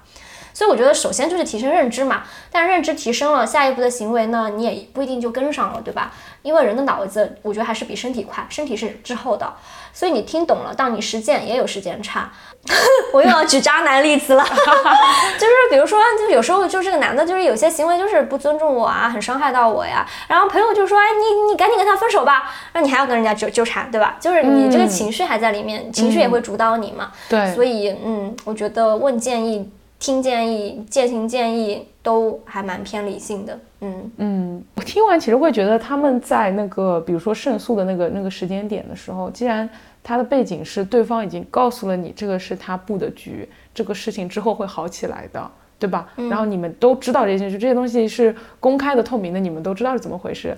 [0.54, 6.12] 所以我觉得首先就是提升认知嘛，但认知提升了，下一步的行为呢，你也不一定就跟上了，对吧？
[6.42, 9.52] 因为人的脑子，我觉得还是比身体快，身体是滞后的。
[9.94, 12.30] 所以你听懂了，到你实践也有时间差。
[13.12, 14.42] 我又要举渣男例子了，
[15.38, 20.06] 就是比如说，就有时候就这个男的，就是有些行为就是不尊重我啊，很伤害到我呀。
[20.28, 24.16] 然后朋友就说，哎，你你赶紧跟他分手吧，那你还要跟人家纠纠缠，对吧？
[24.18, 27.12] 就是你这个情绪还在里面，情绪也会主导你嘛。
[27.28, 27.54] 对。
[27.54, 29.68] 所以，嗯，我觉得问建议、
[30.02, 33.56] 听建议、践行建议都还蛮偏理性的。
[33.82, 39.68] 嗯嗯，我听完其实会觉得他们在那个，比如说胜诉的那个那个时间点的时候，既然
[40.02, 46.08] 他的背景是对方已经告诉了你这个是他布的局，这个事情之后会好起来的，对吧？
[46.16, 50.56] 然后你们都知道这些，就这些东西是公开的、透明的，你们都知道是怎么回事。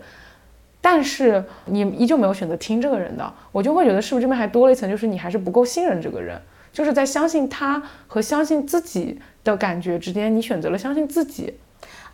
[0.80, 6.40] 但是你依旧没有选择听这个人的，我就会觉得是不是这边还多了一层，就是你还是不够信任这个人，
[6.74, 11.58] 就是在相信他和相信自己的感觉之间，你选择了相信自己。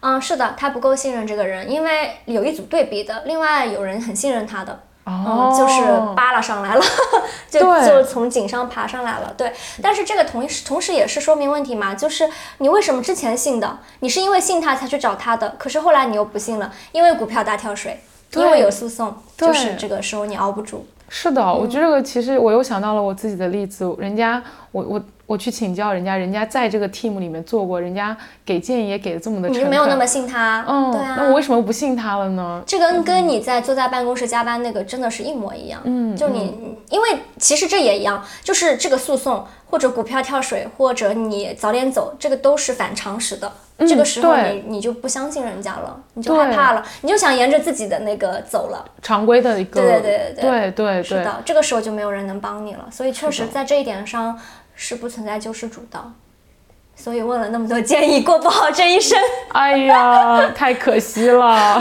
[0.00, 5.82] 嗯，是的，他不够信任这个人，因为有一组对比的，另外有人很信任他的，哦，就是
[6.14, 6.84] 扒拉上来了，
[7.50, 9.52] 就就从井上爬上来了，对。
[9.82, 17.98] 但是这个同时同时也是说明问题嘛，就是你为什么之前信的，你是因为信他才去找他的，可是后来你又不信了，因为股票大跳水。
[18.36, 20.86] 因为有诉讼，就是这个时候你熬不住。
[21.12, 24.40] 是的，我觉得这个其实我又想到了我自己的例子，人家
[24.72, 31.16] 我我我去请教人家，人家在这个 team 里面做过，人家给建议也给的这么的你就没有那么信他，嗯，对啊。
[31.18, 32.62] 那我为什么不信他了呢？
[32.66, 35.80] 这跟跟你在坐在办公室加班那个真的是一模一样。
[35.84, 43.50] 嗯，就你，因为其实这也一样，就是这个诉讼或者股票跳水或者你早点走，这个都是反常识的。
[43.88, 48.84] 这个时候嗯你你就不相信人家了，你就害怕了，你就想沿着自己的那个走了。
[49.00, 52.86] 常规的一个，对对对对对对对是的，这个时候就没有人能帮你了。
[52.90, 54.38] 所以确实在这一点上
[54.82, 56.02] 是不存在救世主的。
[56.96, 59.18] 所以问了那么多建议，过不好这一生。
[59.52, 61.78] 哎呀，太可惜了。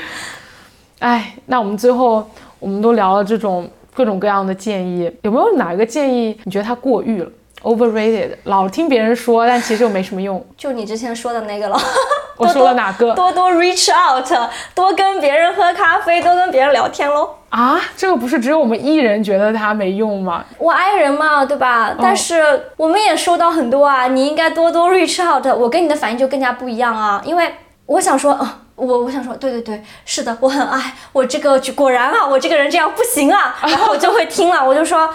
[1.00, 2.26] 哎，那我们最后
[2.58, 7.30] 我们都聊了这种各种各样的建议，有没有哪一个建议你觉得它过誉了
[7.62, 10.44] ？overrated，老听别人说，但其实又没什么用。
[10.56, 11.78] 就你之前说的那个了，
[12.36, 17.36] 我说了哪个多多 reach out，多跟别人喝咖啡，多跟别人聊天喽。
[17.50, 17.80] 啊？
[17.96, 20.44] 这个不是只有我们艺人觉得它没用吗？
[20.58, 21.94] 我爱人嘛，对吧？
[22.00, 25.44] 但是我们也收到很多啊，你应该多多 reach out。
[25.58, 27.52] 我跟你的反应就更加不一样啊，因为
[27.86, 35.10] 我想说，呃我我想说，对对对，是的，我很爱我这个，果然啊，我这个人这样不行啊，然后我就会听了，我就说。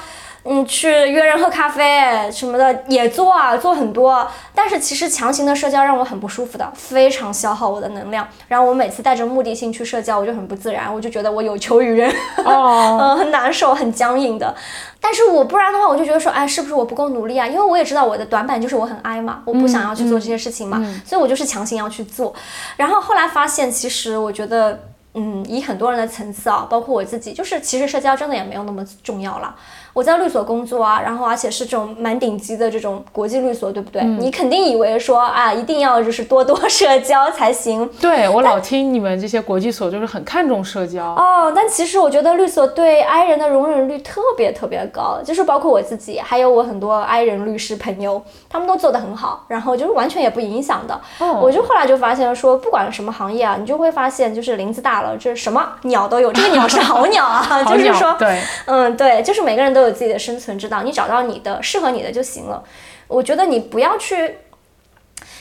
[0.47, 4.27] 嗯，去约人喝咖啡什么的也做啊，做很多。
[4.53, 8.27] 但是其实强行的社交让我很不舒服的，非常消耗我的能量。
[8.47, 12.13] 然后我每次带着目的性去社交，我就很不自然，我就觉得我有求于人，
[12.45, 14.55] 哦， 嗯，很难受，很僵硬的。
[15.01, 17.47] 但是我不然的话，我就觉得说，哎，是不是我不够努力啊？
[17.47, 22.33] 因为我也知道我的短板就是我很 I 嘛，我不想要去做这些事情嘛，所以我就是强行要去做。
[22.77, 24.79] 然后后来发现，其实我觉得。
[25.17, 29.55] 嗯，以很多人的层次啊，包括我自己，就是其实社交真的也没有那么重要了。
[29.95, 34.03] 我在律所工作啊，然后而且是这种蛮顶级的这种国际律所，对不对？
[34.03, 37.89] 你肯定以为说啊，一定要就是多多社交才行。
[38.01, 41.05] 对我老听你们这些国际所就是很看重社交。
[41.05, 50.99] 哦，但其实我觉得律所对 I 人的容忍率特别特别高，就是包括我自己，还有我很多 I 人律师朋友，他们都做得很好，然后就是完全也不影响的。
[51.19, 62.63] 哦我就后来就发现说，不管什么行业啊，你就会发现就是林子大了，这什么鸟都有，这个鸟是好鸟啊， 好就是说，对，嗯，对，就是每个人都有自己的生存之道，你找到你的适合你的就行了。
[63.07, 64.37] 我觉得你不要去，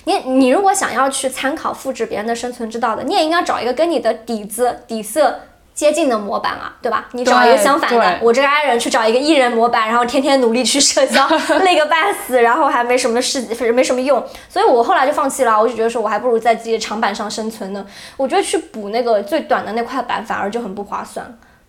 [0.04, 5.40] 你你如果想要去参考复制别人的生存之道的，你也应该找一个跟你的底子底色。
[5.74, 7.08] 接近的模板啊，对吧？
[7.14, 11.26] 你找一个相反的，我这个 I 人去找一个 E 人模板，然后天天努力去社交，
[11.64, 13.40] 累个半死，然后还没什么事，
[13.72, 15.60] 没什么用，所以我后来就放弃了。
[15.60, 17.84] 我就觉得说，我还不如在自己的长板上生存呢。
[18.16, 21.26] 我觉得去补那个最短的那块板，反而就很不划算。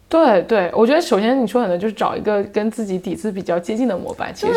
[0.07, 4.53] 对对，我觉得首先你说可能就是找一个跟自己底子比较接近的模板，其实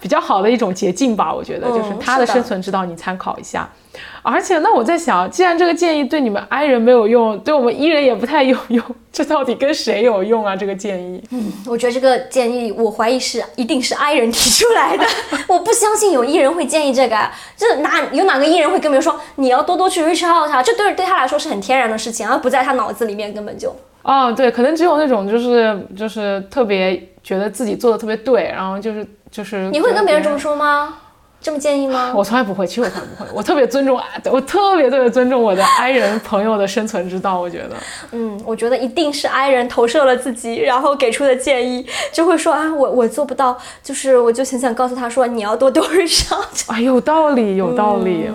[0.00, 1.34] 比较好的一种捷径吧。
[1.34, 3.68] 我觉得、嗯就是他的生存之道，你参考一下。
[4.22, 8.82] 而且那我在想，既然这个建议对你们 I 人没有用，对我们 E 人也不太有用，
[9.12, 10.54] 这到底跟谁有用啊？
[10.54, 11.22] 这个建议？
[11.30, 15.04] 嗯我觉得这个建议，我怀疑是一定是 I 人提出来的。
[15.48, 20.62] 我不相信有 E 人会建议这个，这哪有哪个 E 人会跟别人说你要多多去 reach out 他？
[20.62, 23.74] 这对对他来说是很天然的事情，而不在他脑子里面根本就。
[24.06, 30.54] 哦，对，可能只有那种就是就是特别觉得自己做的特别对，然后就是就是你会跟别人这么说？
[30.54, 30.98] 吗？
[31.38, 32.12] 这么建议吗？
[32.14, 34.00] 我从来不会，其实我从来不会，我特别尊重，
[34.30, 37.70] 我特别特别尊重我的 I 人朋友的生存之道，我觉得。
[38.12, 46.70] 嗯，我觉得一定是 I 人投射了自己，然后给出的建议，就会说啊，我我做不到，就是我就很想告诉他说，你要多多 reach out。
[46.70, 48.28] 啊，有道理，有道理。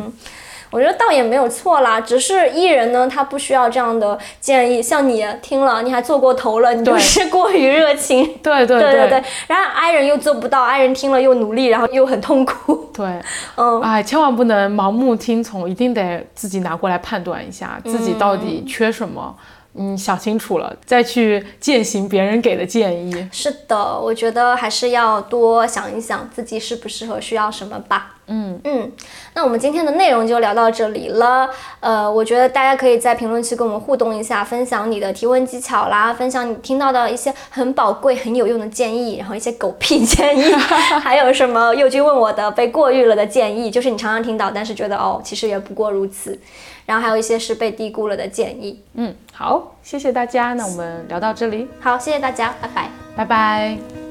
[0.72, 4.82] 我觉得倒也没有错啦，只是艺人呢，他不需要这样的建议。
[4.82, 8.24] 像你听了，你还做过头了，你就是过于热情。
[8.42, 12.90] 对对对对对，然后 I 人又做不到，I 人听了又努力，然后又很痛苦。
[12.94, 13.06] 对，
[13.58, 19.36] 嗯，哎，千万不能盲目听从，一定得自己拿过来判断一下，自己到底缺什么。
[19.74, 23.30] 嗯，想清楚了再去践行别人给的建议。
[23.32, 28.16] 是的，我觉得还是要多想一想自己适不适合，需要什么吧。
[28.34, 28.90] 嗯嗯，
[29.34, 31.50] 那我们今天的内容就聊到这里了。
[31.82, 40.54] 呃，我觉得大家可以在评论区跟我们互动一下，分享你的提问技巧啦，分享你听到的一些很宝贵、很有用的建议，然后一些狗屁建议，
[41.04, 46.40] 还有什么佑君问我的被过誉了的建议，就是你常常听到，但是觉得哦，其实也不过如此。
[46.86, 48.82] 然后还有一些是被低估了的建议。
[48.94, 52.90] 嗯，好，谢谢大家，那我们聊到这里，好，谢谢大家，拜拜。
[53.16, 54.11] 拜拜。